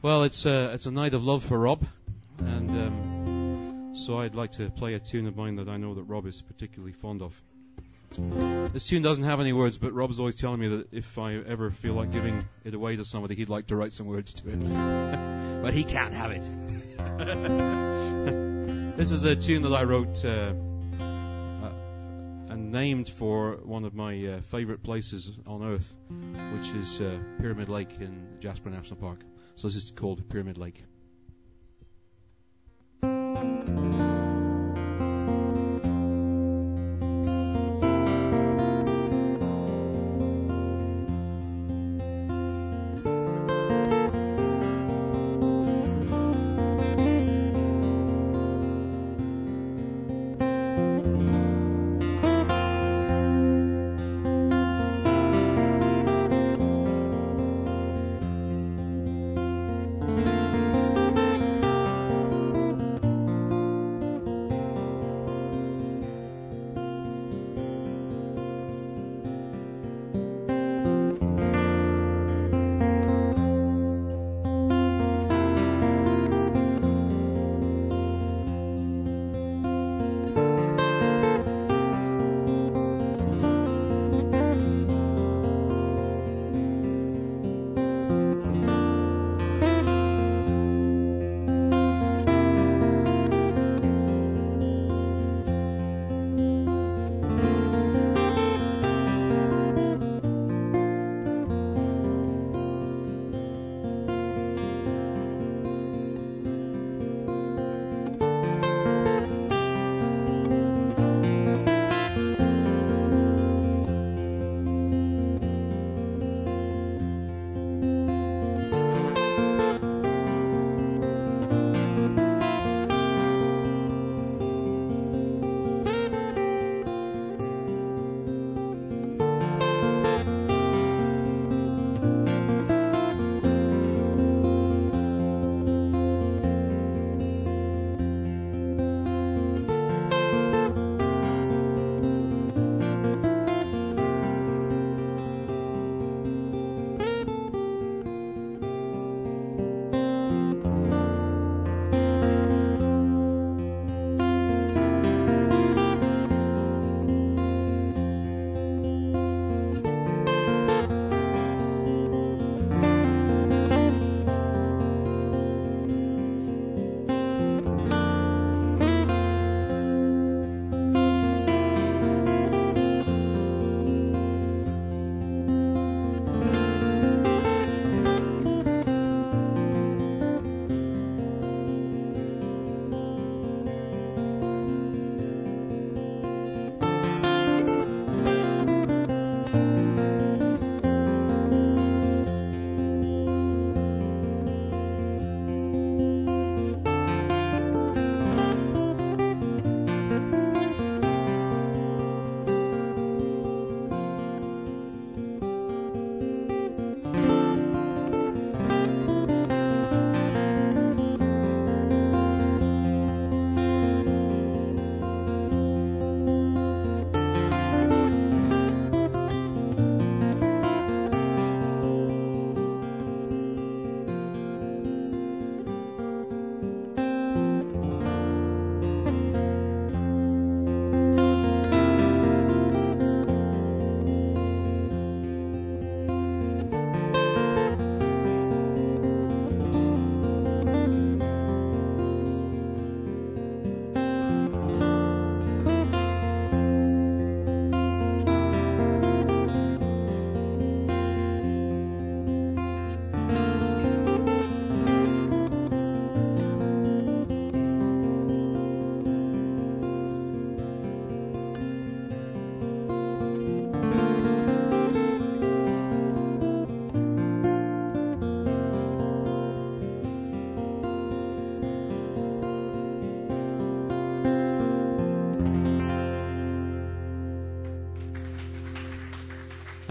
Well, 0.00 0.24
it's 0.24 0.46
a, 0.46 0.72
it's 0.72 0.86
a 0.86 0.90
night 0.90 1.14
of 1.14 1.24
love 1.24 1.44
for 1.44 1.58
Rob, 1.58 1.84
and 2.38 2.70
um, 2.70 3.94
so 3.94 4.18
I'd 4.18 4.34
like 4.34 4.52
to 4.52 4.70
play 4.70 4.94
a 4.94 4.98
tune 4.98 5.26
of 5.26 5.36
mine 5.36 5.56
that 5.56 5.68
I 5.68 5.76
know 5.76 5.94
that 5.94 6.04
Rob 6.04 6.26
is 6.26 6.40
particularly 6.42 6.92
fond 6.92 7.22
of. 7.22 7.40
This 8.16 8.86
tune 8.86 9.02
doesn't 9.02 9.24
have 9.24 9.40
any 9.40 9.52
words, 9.52 9.78
but 9.78 9.92
Rob's 9.92 10.18
always 10.18 10.36
telling 10.36 10.60
me 10.60 10.68
that 10.68 10.92
if 10.92 11.18
I 11.18 11.34
ever 11.34 11.70
feel 11.70 11.94
like 11.94 12.12
giving 12.12 12.44
it 12.64 12.74
away 12.74 12.96
to 12.96 13.04
somebody, 13.04 13.34
he'd 13.34 13.48
like 13.48 13.68
to 13.68 13.76
write 13.76 13.92
some 13.92 14.06
words 14.06 14.34
to 14.34 14.48
it. 14.48 14.60
but 15.62 15.74
he 15.74 15.84
can't 15.84 16.14
have 16.14 16.32
it. 16.32 16.42
this 18.96 19.12
is 19.12 19.24
a 19.24 19.36
tune 19.36 19.62
that 19.62 19.72
I 19.72 19.84
wrote, 19.84 20.24
uh, 20.24 20.52
uh, 21.00 21.72
and 22.48 22.72
named 22.72 23.08
for 23.08 23.58
one 23.62 23.84
of 23.84 23.94
my 23.94 24.26
uh, 24.26 24.40
favorite 24.42 24.82
places 24.82 25.30
on 25.46 25.62
earth, 25.62 25.94
which 26.56 26.74
is 26.74 27.00
uh, 27.00 27.18
Pyramid 27.40 27.68
Lake 27.68 28.00
in 28.00 28.38
Jasper 28.40 28.70
National 28.70 28.96
Park. 28.96 29.20
So 29.56 29.68
this 29.68 29.76
is 29.76 29.90
called 29.90 30.28
Pyramid 30.28 30.58
Lake. 30.58 30.84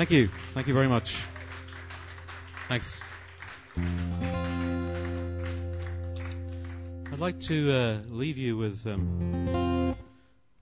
Thank 0.01 0.09
you. 0.09 0.29
Thank 0.55 0.65
you 0.65 0.73
very 0.73 0.87
much. 0.87 1.23
Thanks. 2.67 2.99
I'd 7.11 7.19
like 7.19 7.39
to 7.41 7.71
uh, 7.71 7.99
leave 8.07 8.39
you 8.39 8.57
with 8.57 8.87
um, 8.87 9.95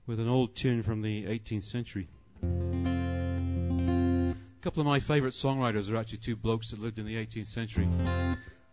with 0.06 0.20
an 0.20 0.28
old 0.28 0.58
tune 0.58 0.84
from 0.84 1.02
the 1.02 1.24
18th 1.24 1.64
century. 1.64 2.10
A 2.44 4.36
couple 4.60 4.82
of 4.82 4.88
my 4.88 5.00
favourite 5.00 5.34
songwriters 5.34 5.90
are 5.90 5.96
actually 5.96 6.18
two 6.18 6.36
blokes 6.36 6.72
that 6.72 6.82
lived 6.82 7.00
in 7.00 7.06
the 7.06 7.16
18th 7.16 7.48
century. 7.48 7.88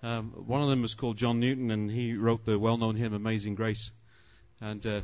Um, 0.03 0.33
one 0.33 0.63
of 0.63 0.69
them 0.69 0.83
was 0.83 0.97
called 0.97 1.17
John 1.17 1.39
Newton, 1.39 1.71
and 1.71 1.89
he 1.89 2.15
wrote 2.17 2.45
the 2.45 2.59
well-known 2.59 2.97
hymn 2.97 3.15
"Amazing 3.15 3.55
Grace." 3.55 3.93
And 4.61 4.87
uh, 4.87 5.01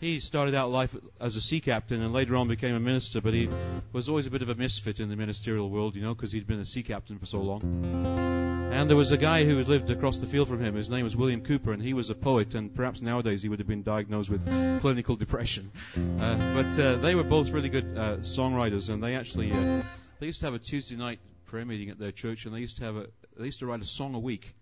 he 0.00 0.20
started 0.20 0.54
out 0.54 0.70
life 0.70 0.94
as 1.18 1.34
a 1.36 1.40
sea 1.40 1.60
captain 1.60 2.02
and 2.02 2.12
later 2.12 2.36
on 2.36 2.46
became 2.48 2.74
a 2.74 2.80
minister, 2.80 3.20
but 3.20 3.32
he 3.32 3.48
was 3.92 4.08
always 4.08 4.26
a 4.26 4.30
bit 4.30 4.42
of 4.42 4.50
a 4.50 4.54
misfit 4.54 5.00
in 5.00 5.08
the 5.08 5.16
ministerial 5.16 5.70
world, 5.70 5.96
you 5.96 6.02
know, 6.02 6.14
because 6.14 6.30
he'd 6.30 6.46
been 6.46 6.60
a 6.60 6.66
sea 6.66 6.82
captain 6.82 7.18
for 7.18 7.26
so 7.26 7.40
long. 7.40 7.62
And 8.72 8.88
there 8.88 8.96
was 8.96 9.10
a 9.10 9.16
guy 9.16 9.44
who 9.44 9.62
lived 9.64 9.90
across 9.90 10.18
the 10.18 10.26
field 10.26 10.46
from 10.46 10.62
him. 10.62 10.74
His 10.74 10.88
name 10.88 11.04
was 11.04 11.16
William 11.16 11.42
Cowper, 11.42 11.72
and 11.72 11.82
he 11.82 11.92
was 11.92 12.10
a 12.10 12.14
poet. 12.14 12.54
And 12.54 12.72
perhaps 12.72 13.02
nowadays 13.02 13.42
he 13.42 13.48
would 13.48 13.58
have 13.58 13.66
been 13.66 13.82
diagnosed 13.82 14.30
with 14.30 14.44
clinical 14.80 15.16
depression. 15.16 15.72
Uh, 15.96 16.62
but 16.62 16.78
uh, 16.78 16.96
they 16.96 17.14
were 17.14 17.24
both 17.24 17.50
really 17.50 17.68
good 17.68 17.96
uh, 17.96 18.16
songwriters, 18.18 18.88
and 18.88 19.02
they 19.02 19.16
actually 19.16 19.52
uh, 19.52 19.82
they 20.20 20.26
used 20.26 20.40
to 20.40 20.46
have 20.46 20.54
a 20.54 20.58
Tuesday 20.58 20.96
night 20.96 21.18
prayer 21.46 21.64
meeting 21.64 21.90
at 21.90 21.98
their 21.98 22.12
church, 22.12 22.44
and 22.44 22.54
they 22.54 22.60
used 22.60 22.76
to 22.76 22.84
have 22.84 22.96
a 22.96 23.06
they 23.36 23.46
used 23.46 23.58
to 23.58 23.66
write 23.66 23.80
a 23.80 23.84
song 23.84 24.14
a 24.14 24.20
week, 24.20 24.54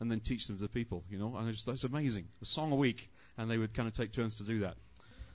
and 0.00 0.10
then 0.10 0.20
teach 0.20 0.46
them 0.46 0.56
to 0.56 0.62
the 0.62 0.68
people. 0.68 1.02
You 1.08 1.18
know, 1.18 1.34
and 1.36 1.48
I 1.48 1.50
just 1.50 1.64
that's 1.64 1.84
amazing. 1.84 2.28
A 2.42 2.44
song 2.44 2.72
a 2.72 2.76
week, 2.76 3.10
and 3.40 3.50
they 3.50 3.56
would 3.56 3.72
kind 3.72 3.88
of 3.88 3.94
take 3.94 4.12
turns 4.12 4.34
to 4.34 4.42
do 4.42 4.60
that. 4.60 4.74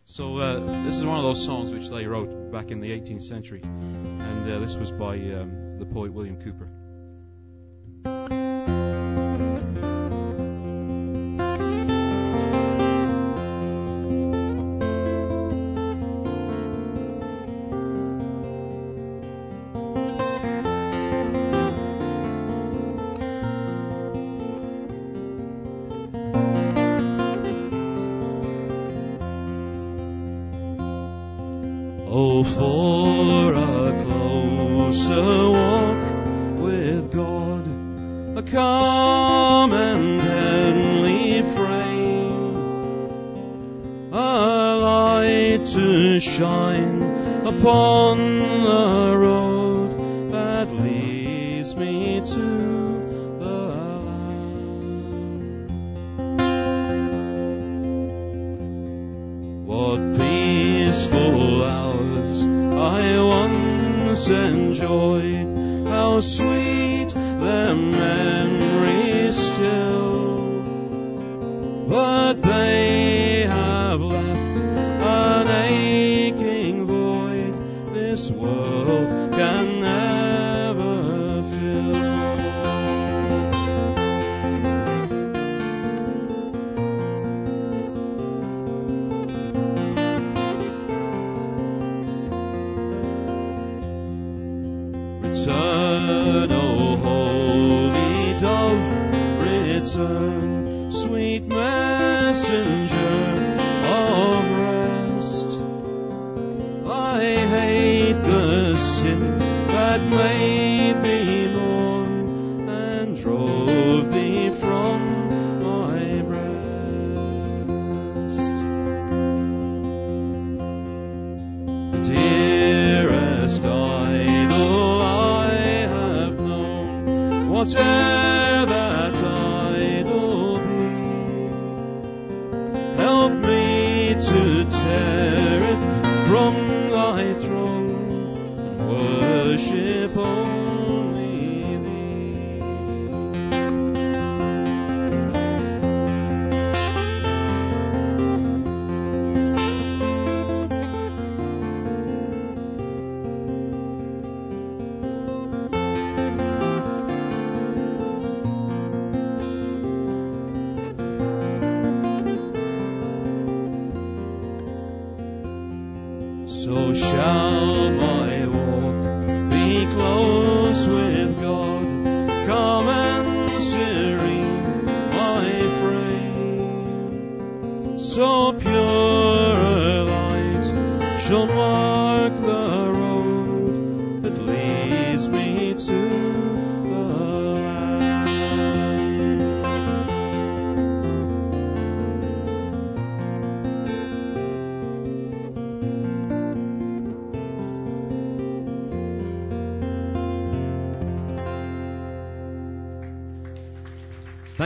So 0.06 0.38
uh, 0.38 0.60
this 0.84 0.96
is 0.96 1.04
one 1.04 1.18
of 1.18 1.24
those 1.24 1.44
songs 1.44 1.74
which 1.74 1.90
they 1.90 2.06
wrote 2.06 2.52
back 2.52 2.70
in 2.70 2.80
the 2.80 2.92
18th 2.92 3.24
century, 3.24 3.62
and 3.64 4.52
uh, 4.52 4.60
this 4.60 4.76
was 4.76 4.92
by 4.92 5.16
um, 5.16 5.80
the 5.80 5.86
poet 5.88 6.14
William 6.14 6.38
Cowper. 6.38 6.70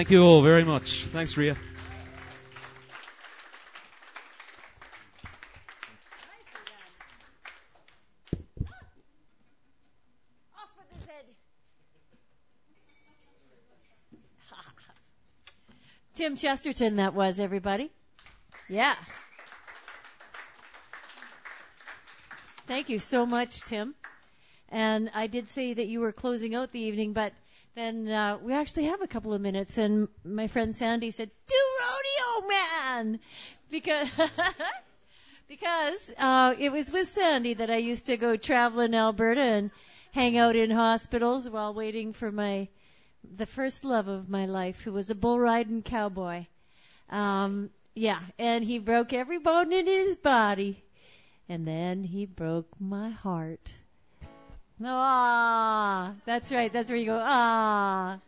Thank 0.10 0.18
you 0.22 0.26
all 0.26 0.42
very 0.42 0.64
much. 0.64 1.04
Thanks, 1.04 1.38
Ria. 1.38 1.56
Tim 16.16 16.36
Chesterton, 16.36 16.96
that 16.96 17.14
was 17.14 17.40
everybody. 17.40 17.92
Yeah. 18.68 18.96
Thank 22.66 22.90
you 22.90 22.98
so 22.98 23.28
much, 23.28 23.62
Tim. 23.62 23.94
And 24.70 25.12
I 25.14 25.28
did 25.28 25.50
say 25.50 25.76
that 25.76 25.88
you 25.88 26.00
were 26.00 26.12
closing 26.12 26.56
out 26.56 26.72
the 26.72 26.80
evening, 26.80 27.14
but 27.14 27.32
then 27.80 28.10
uh, 28.10 28.38
we 28.44 28.54
actually 28.54 28.86
have 28.86 29.02
a 29.02 29.08
couple 29.08 29.34
of 29.34 29.40
minutes, 29.40 29.78
and 29.78 30.10
my 30.26 30.48
friend 30.48 30.76
Sandy 30.76 31.12
said, 31.12 31.32
"Do 31.48 31.56
rodeo, 31.80 32.48
man," 32.48 33.20
because 33.72 34.10
because 35.48 36.14
uh, 36.18 36.56
it 36.60 36.72
was 36.72 36.92
with 36.92 37.08
Sandy 37.08 37.54
that 37.54 37.72
I 37.72 37.78
used 37.78 38.08
to 38.08 38.18
go 38.18 38.36
travel 38.36 38.82
in 38.82 38.94
Alberta 38.94 39.42
and 39.42 39.72
hang 40.12 40.38
out 40.38 40.58
in 40.58 40.72
hospitals 40.72 41.50
while 41.50 41.74
waiting 41.74 42.12
for 42.12 42.32
my 42.32 42.68
the 43.38 43.46
first 43.46 43.86
love 43.86 44.10
of 44.10 44.30
my 44.30 44.46
life, 44.46 44.82
who 44.82 44.92
was 44.92 45.10
a 45.10 45.16
bull 45.16 45.40
riding 45.40 45.82
cowboy. 45.82 46.46
Um, 47.10 47.70
yeah, 47.96 48.20
and 48.38 48.64
he 48.64 48.80
broke 48.80 49.14
every 49.14 49.40
bone 49.40 49.72
in 49.72 49.88
his 49.88 50.18
body, 50.18 50.84
and 51.48 51.66
then 51.66 52.04
he 52.04 52.26
broke 52.26 52.70
my 52.78 53.10
heart. 53.10 53.74
Ah, 54.84 56.14
that's 56.26 56.52
right. 56.52 56.72
That's 56.72 56.90
where 56.90 56.98
you 56.98 57.06
go. 57.06 57.20
Ah. 57.22 58.20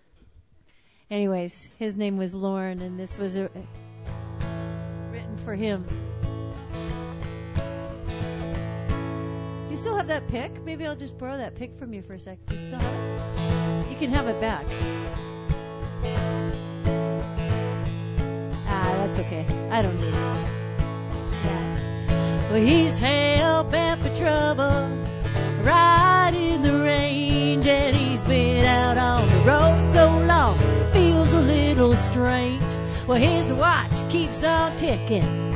Anyways, 1.09 1.69
his 1.77 1.95
name 1.95 2.17
was 2.17 2.33
Lauren, 2.33 2.81
and 2.81 2.99
this 2.99 3.17
was 3.17 3.35
a, 3.35 3.49
written 5.11 5.37
for 5.43 5.55
him. 5.55 5.85
Do 9.67 9.73
you 9.73 9.79
still 9.79 9.95
have 9.95 10.07
that 10.07 10.27
pick? 10.27 10.63
Maybe 10.63 10.85
I'll 10.85 10.95
just 10.95 11.17
borrow 11.17 11.37
that 11.37 11.55
pick 11.55 11.77
from 11.77 11.93
you 11.93 12.01
for 12.01 12.13
a 12.13 12.19
sec. 12.19 12.37
Do 12.45 12.55
you 12.55 12.61
still 12.61 12.79
have 12.79 12.93
it? 12.93 13.91
You 13.91 13.97
can 13.97 14.09
have 14.11 14.27
it 14.27 14.39
back. 14.41 14.65
Ah, 18.67 18.93
that's 18.97 19.19
okay. 19.19 19.45
I 19.69 19.81
don't 19.81 19.99
need 19.99 20.07
it. 20.07 20.13
Yeah. 21.45 22.51
Well, 22.51 22.61
he's 22.61 22.97
hell 22.97 23.63
bent 23.65 24.01
for 24.01 24.15
trouble, 24.15 24.89
right 25.63 26.33
in 26.33 26.61
the 26.61 26.73
range, 26.79 27.67
and 27.67 27.95
he's 27.95 28.23
been 28.23 28.65
out 28.65 28.97
on 28.97 29.27
the 29.29 29.45
road 29.45 29.87
so 29.87 30.09
long, 30.19 30.57
feels 30.91 31.33
a 31.33 31.41
little 31.41 31.95
strange. 31.95 32.63
Well, 33.07 33.19
his 33.19 33.51
watch 33.53 33.91
keeps 34.09 34.43
on 34.43 34.75
ticking. 34.77 35.53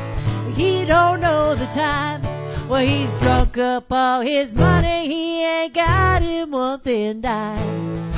He 0.56 0.86
don't 0.86 1.20
know 1.20 1.56
the 1.56 1.66
time. 1.68 2.22
Well, 2.68 2.82
he's 2.82 3.14
drunk 3.16 3.58
up 3.58 3.92
all 3.92 4.22
his 4.22 4.56
money. 4.56 5.08
He 5.08 5.44
ain't 5.44 5.74
got 5.74 6.24
him 6.24 6.52
one 6.52 6.80
thin 6.80 7.22
dime. 7.22 8.12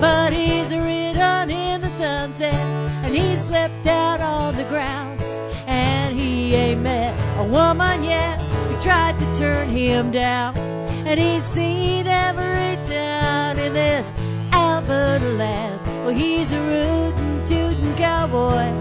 But 0.00 0.32
he's 0.32 0.72
a 0.72 0.78
ridden 0.78 1.50
in 1.50 1.80
the 1.80 1.88
sunset 1.88 2.52
and 2.52 3.14
he 3.14 3.34
slept 3.36 3.86
out 3.86 4.20
on 4.20 4.56
the 4.56 4.64
grounds. 4.64 5.24
And 5.66 6.14
he 6.18 6.54
ain't 6.54 6.82
met 6.82 7.14
a 7.38 7.44
woman 7.44 8.04
yet 8.04 8.38
who 8.40 8.80
tried 8.82 9.18
to 9.18 9.36
turn 9.36 9.68
him 9.70 10.10
down. 10.10 10.75
And 11.06 11.20
he's 11.20 11.44
seen 11.44 12.08
every 12.08 12.84
town 12.84 13.58
in 13.60 13.72
this 13.72 14.12
Alberta 14.52 15.24
land. 15.24 15.80
Well, 16.04 16.14
he's 16.14 16.50
a 16.50 16.60
rootin' 16.60 17.44
tootin' 17.44 17.96
cowboy, 17.96 18.72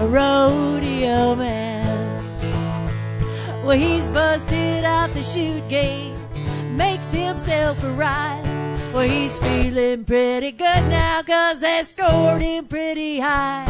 a 0.00 0.06
rodeo 0.08 1.36
man. 1.36 2.24
Well, 3.64 3.78
he's 3.78 4.08
busted 4.08 4.84
out 4.84 5.14
the 5.14 5.22
chute 5.22 5.68
gate, 5.68 6.16
makes 6.72 7.12
himself 7.12 7.84
a 7.84 7.92
ride. 7.92 8.59
Well, 8.92 9.08
he's 9.08 9.38
feeling 9.38 10.04
pretty 10.04 10.50
good 10.50 10.88
now, 10.88 11.22
cause 11.22 11.60
they 11.60 11.84
scored 11.84 12.42
him 12.42 12.64
pretty 12.66 13.20
high. 13.20 13.64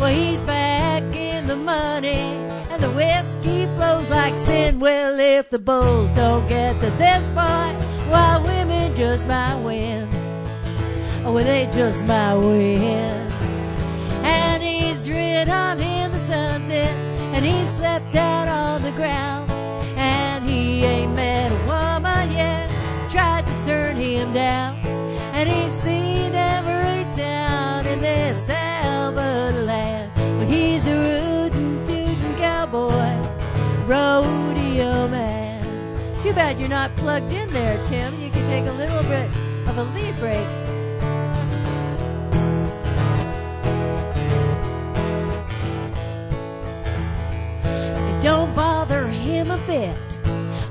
Well, 0.00 0.08
he's 0.08 0.42
back 0.42 1.02
in 1.14 1.46
the 1.46 1.56
money, 1.56 2.08
and 2.08 2.82
the 2.82 2.90
whiskey 2.90 3.66
flows 3.76 4.08
like 4.08 4.38
sin. 4.38 4.80
Well, 4.80 5.20
if 5.20 5.50
the 5.50 5.58
bulls 5.58 6.10
don't 6.12 6.48
get 6.48 6.80
to 6.80 6.90
this 6.90 7.26
point, 7.28 7.76
why 8.08 8.40
women 8.42 8.96
just 8.96 9.26
might 9.28 9.62
win. 9.62 10.08
Oh, 11.24 11.32
well, 11.34 11.44
they 11.44 11.68
just 11.70 12.06
might 12.06 12.36
win. 12.36 13.30
And 14.24 14.62
he's 14.62 15.04
driven 15.04 15.50
on 15.50 15.80
in 15.80 16.12
the 16.12 16.18
sunset, 16.18 16.94
and 17.34 17.44
he 17.44 17.66
slept 17.66 18.14
out 18.14 18.48
on 18.48 18.82
the 18.82 18.92
ground. 18.92 19.41
Him 24.22 24.32
down. 24.32 24.76
And 25.34 25.48
he's 25.48 25.72
seen 25.82 26.34
every 26.34 27.04
town 27.14 27.86
in 27.86 28.00
this 28.00 28.48
Alberta 28.48 29.62
land. 29.62 30.12
But 30.38 30.48
he's 30.48 30.86
a 30.86 30.94
rootin' 30.94 31.86
tootin' 31.86 32.36
cowboy, 32.36 33.16
rodeo 33.86 35.08
man. 35.08 36.22
Too 36.22 36.32
bad 36.32 36.60
you're 36.60 36.68
not 36.68 36.94
plugged 36.96 37.32
in 37.32 37.52
there, 37.52 37.84
Tim. 37.86 38.20
You 38.20 38.30
could 38.30 38.46
take 38.46 38.66
a 38.66 38.72
little 38.72 39.02
bit 39.02 39.28
of 39.66 39.78
a 39.78 39.84
lead 39.94 40.16
break. 40.18 40.46
It 48.10 48.22
don't 48.22 48.54
bother 48.54 49.08
him 49.08 49.50
a 49.50 49.58
bit 49.66 49.96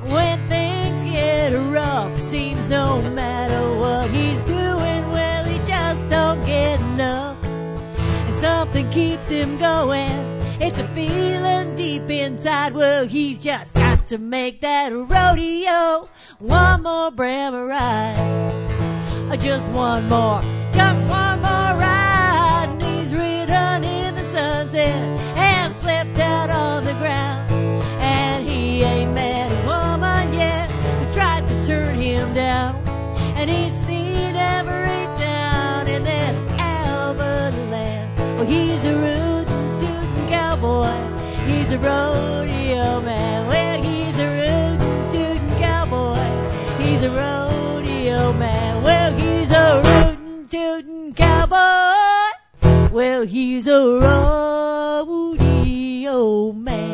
when 0.09 0.47
things 0.47 0.70
get 0.99 1.53
rough. 1.53 2.19
Seems 2.19 2.67
no 2.67 3.01
matter 3.01 3.79
what 3.79 4.09
he's 4.09 4.41
doing, 4.41 5.11
well, 5.11 5.45
he 5.45 5.57
just 5.65 6.09
don't 6.09 6.45
get 6.45 6.79
enough. 6.79 7.43
And 7.43 8.35
something 8.35 8.89
keeps 8.89 9.29
him 9.29 9.57
going. 9.57 10.41
It's 10.61 10.79
a 10.79 10.87
feeling 10.89 11.75
deep 11.75 12.09
inside. 12.09 12.73
Well, 12.73 13.07
he's 13.07 13.39
just 13.39 13.73
got 13.73 14.07
to 14.07 14.17
make 14.17 14.61
that 14.61 14.93
rodeo 14.93 16.09
one 16.39 16.83
more 16.83 17.11
Brahma 17.11 17.65
ride. 17.65 19.29
Uh, 19.31 19.37
just 19.37 19.71
one 19.71 20.07
more, 20.09 20.41
just 20.73 21.07
one 21.07 21.41
more 21.41 21.73
ride. 21.81 22.67
And 22.69 22.81
he's 22.81 23.13
ridden 23.13 23.83
in 23.83 24.15
the 24.15 24.23
sunset 24.23 25.19
and 25.37 25.73
slept 25.73 26.19
out 26.19 26.49
on 26.49 26.85
the 26.85 26.93
ground. 26.93 27.51
And 27.51 28.47
he 28.47 28.83
ain't 28.83 29.13
met 29.13 29.50
down. 32.33 32.75
And 33.37 33.49
he's 33.49 33.73
seen 33.73 34.35
every 34.35 35.05
town 35.17 35.87
in 35.87 36.03
this 36.03 36.45
Alberta 36.59 37.63
land. 37.69 38.17
Well, 38.37 38.45
he's 38.45 38.85
a 38.85 38.93
rootin' 38.93 39.79
tootin' 39.79 40.27
cowboy. 40.29 40.93
He's 41.45 41.71
a 41.71 41.79
rodeo 41.79 43.01
man. 43.01 43.47
Well, 43.47 43.81
he's 43.83 44.19
a 44.19 44.25
rootin' 44.25 45.11
tootin' 45.11 45.59
cowboy. 45.59 46.19
He's 46.83 47.03
a 47.03 47.09
rodeo 47.09 48.33
man. 48.33 48.83
Well, 48.83 49.13
he's 49.13 49.51
a 49.51 49.81
rootin' 49.83 50.47
tootin' 50.49 51.13
cowboy. 51.13 52.93
Well, 52.93 53.23
he's 53.25 53.67
a 53.67 53.99
rodeo 55.01 56.51
man. 56.53 56.90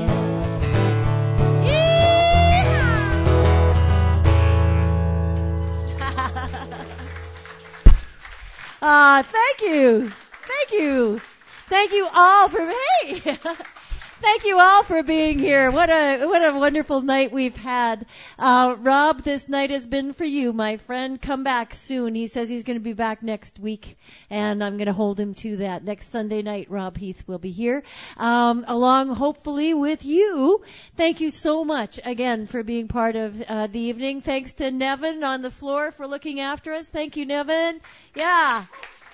Ah, 8.81 9.23
thank 9.25 9.61
you. 9.61 10.09
Thank 10.09 10.71
you. 10.71 11.19
Thank 11.67 11.91
you 11.91 12.07
all 12.13 12.49
for 12.49 12.71
hey. 13.03 13.37
Thank 14.19 14.45
you 14.45 14.59
all 14.59 14.81
for 14.81 15.03
being 15.03 15.37
here. 15.37 15.69
What 15.69 15.91
a 15.91 16.25
what 16.25 16.43
a 16.43 16.57
wonderful 16.57 17.01
night 17.01 17.31
we've 17.31 17.55
had. 17.55 18.07
Uh, 18.39 18.75
Rob, 18.79 19.21
this 19.21 19.47
night 19.47 19.69
has 19.69 19.85
been 19.85 20.11
for 20.11 20.25
you, 20.25 20.53
my 20.53 20.77
friend. 20.77 21.21
Come 21.21 21.43
back 21.43 21.75
soon. 21.75 22.15
He 22.15 22.25
says 22.25 22.49
he's 22.49 22.63
going 22.63 22.79
to 22.79 22.83
be 22.83 22.93
back 22.93 23.21
next 23.21 23.59
week, 23.59 23.95
and 24.31 24.63
I'm 24.63 24.77
going 24.77 24.87
to 24.87 24.93
hold 24.93 25.19
him 25.19 25.35
to 25.35 25.57
that. 25.57 25.83
Next 25.83 26.07
Sunday 26.07 26.41
night, 26.41 26.71
Rob 26.71 26.97
Heath 26.97 27.25
will 27.27 27.37
be 27.37 27.51
here, 27.51 27.83
um, 28.17 28.65
along 28.67 29.13
hopefully 29.13 29.75
with 29.75 30.03
you. 30.03 30.63
Thank 30.95 31.21
you 31.21 31.29
so 31.29 31.63
much 31.63 31.99
again 32.03 32.47
for 32.47 32.63
being 32.63 32.87
part 32.87 33.15
of 33.15 33.39
uh, 33.43 33.67
the 33.67 33.79
evening. 33.79 34.21
Thanks 34.21 34.55
to 34.55 34.71
Nevin 34.71 35.23
on 35.23 35.43
the 35.43 35.51
floor 35.51 35.91
for 35.91 36.07
looking 36.07 36.39
after 36.39 36.73
us. 36.73 36.89
Thank 36.89 37.17
you, 37.17 37.27
Nevin. 37.27 37.81
Yeah, 38.15 38.65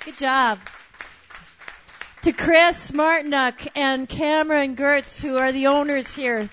good 0.05 0.17
job 0.17 0.59
to 2.23 2.31
Chris 2.31 2.91
Martinuk 2.91 3.67
and 3.75 4.07
Cameron 4.07 4.77
Gertz, 4.77 5.21
who 5.21 5.35
are 5.35 5.51
the 5.51 5.67
owners 5.67 6.15
here. 6.15 6.49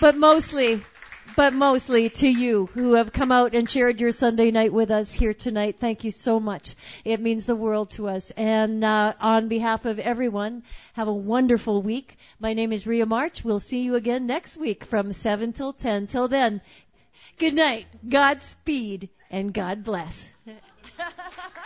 But 0.00 0.16
mostly, 0.16 0.80
but 1.34 1.52
mostly 1.52 2.08
to 2.08 2.28
you 2.28 2.66
who 2.66 2.94
have 2.94 3.12
come 3.12 3.32
out 3.32 3.52
and 3.56 3.68
shared 3.68 4.00
your 4.00 4.12
Sunday 4.12 4.52
night 4.52 4.72
with 4.72 4.92
us 4.92 5.12
here 5.12 5.34
tonight. 5.34 5.78
Thank 5.80 6.04
you 6.04 6.12
so 6.12 6.38
much. 6.38 6.76
It 7.04 7.20
means 7.20 7.44
the 7.44 7.56
world 7.56 7.90
to 7.92 8.08
us. 8.08 8.30
And 8.30 8.84
uh, 8.84 9.14
on 9.20 9.48
behalf 9.48 9.86
of 9.86 9.98
everyone, 9.98 10.62
have 10.92 11.08
a 11.08 11.12
wonderful 11.12 11.82
week. 11.82 12.16
My 12.38 12.54
name 12.54 12.72
is 12.72 12.86
Ria 12.86 13.06
March. 13.06 13.44
We'll 13.44 13.58
see 13.58 13.82
you 13.82 13.96
again 13.96 14.28
next 14.28 14.56
week 14.56 14.84
from 14.84 15.12
7 15.12 15.52
till 15.52 15.72
10. 15.72 16.06
Till 16.06 16.28
then, 16.28 16.60
good 17.38 17.54
night, 17.54 17.86
Godspeed, 18.08 19.08
and 19.32 19.52
God 19.52 19.82
bless. 19.82 20.32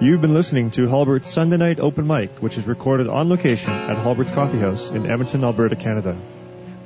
You've 0.00 0.20
been 0.20 0.32
listening 0.32 0.70
to 0.72 0.86
Hulbert's 0.86 1.28
Sunday 1.28 1.56
Night 1.56 1.80
Open 1.80 2.06
Mic, 2.06 2.30
which 2.38 2.56
is 2.56 2.68
recorded 2.68 3.08
on 3.08 3.28
location 3.28 3.72
at 3.72 3.96
Hulbert's 3.96 4.30
Coffee 4.30 4.60
House 4.60 4.90
in 4.90 5.10
Edmonton, 5.10 5.42
Alberta, 5.42 5.74
Canada. 5.74 6.16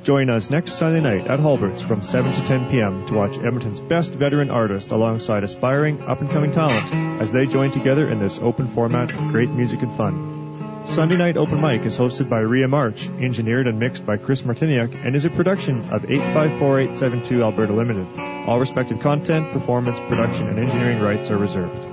Join 0.03 0.31
us 0.31 0.49
next 0.49 0.73
Sunday 0.73 0.99
night 0.99 1.27
at 1.27 1.39
Hulbert's 1.39 1.79
from 1.79 2.01
7 2.01 2.33
to 2.33 2.43
10 2.43 2.71
p.m. 2.71 3.05
to 3.05 3.13
watch 3.13 3.37
Edmonton's 3.37 3.79
best 3.79 4.13
veteran 4.13 4.49
artists 4.49 4.91
alongside 4.91 5.43
aspiring, 5.43 6.01
up-and-coming 6.01 6.53
talent 6.53 7.21
as 7.21 7.31
they 7.31 7.45
join 7.45 7.69
together 7.69 8.09
in 8.09 8.17
this 8.17 8.39
open 8.39 8.67
format 8.69 9.11
of 9.11 9.19
great 9.29 9.51
music 9.51 9.83
and 9.83 9.95
fun. 9.95 10.87
Sunday 10.87 11.15
Night 11.15 11.37
Open 11.37 11.61
Mic 11.61 11.81
is 11.81 11.95
hosted 11.95 12.31
by 12.31 12.39
Ria 12.39 12.67
March, 12.67 13.07
engineered 13.07 13.67
and 13.67 13.79
mixed 13.79 14.07
by 14.07 14.17
Chris 14.17 14.41
Martiniak, 14.41 15.05
and 15.05 15.15
is 15.15 15.25
a 15.25 15.29
production 15.29 15.77
of 15.91 16.09
854872 16.09 17.43
Alberta 17.43 17.73
Limited. 17.73 18.07
All 18.47 18.59
respective 18.59 19.01
content, 19.01 19.51
performance, 19.51 19.99
production, 19.99 20.47
and 20.47 20.57
engineering 20.57 20.99
rights 20.99 21.29
are 21.29 21.37
reserved. 21.37 21.92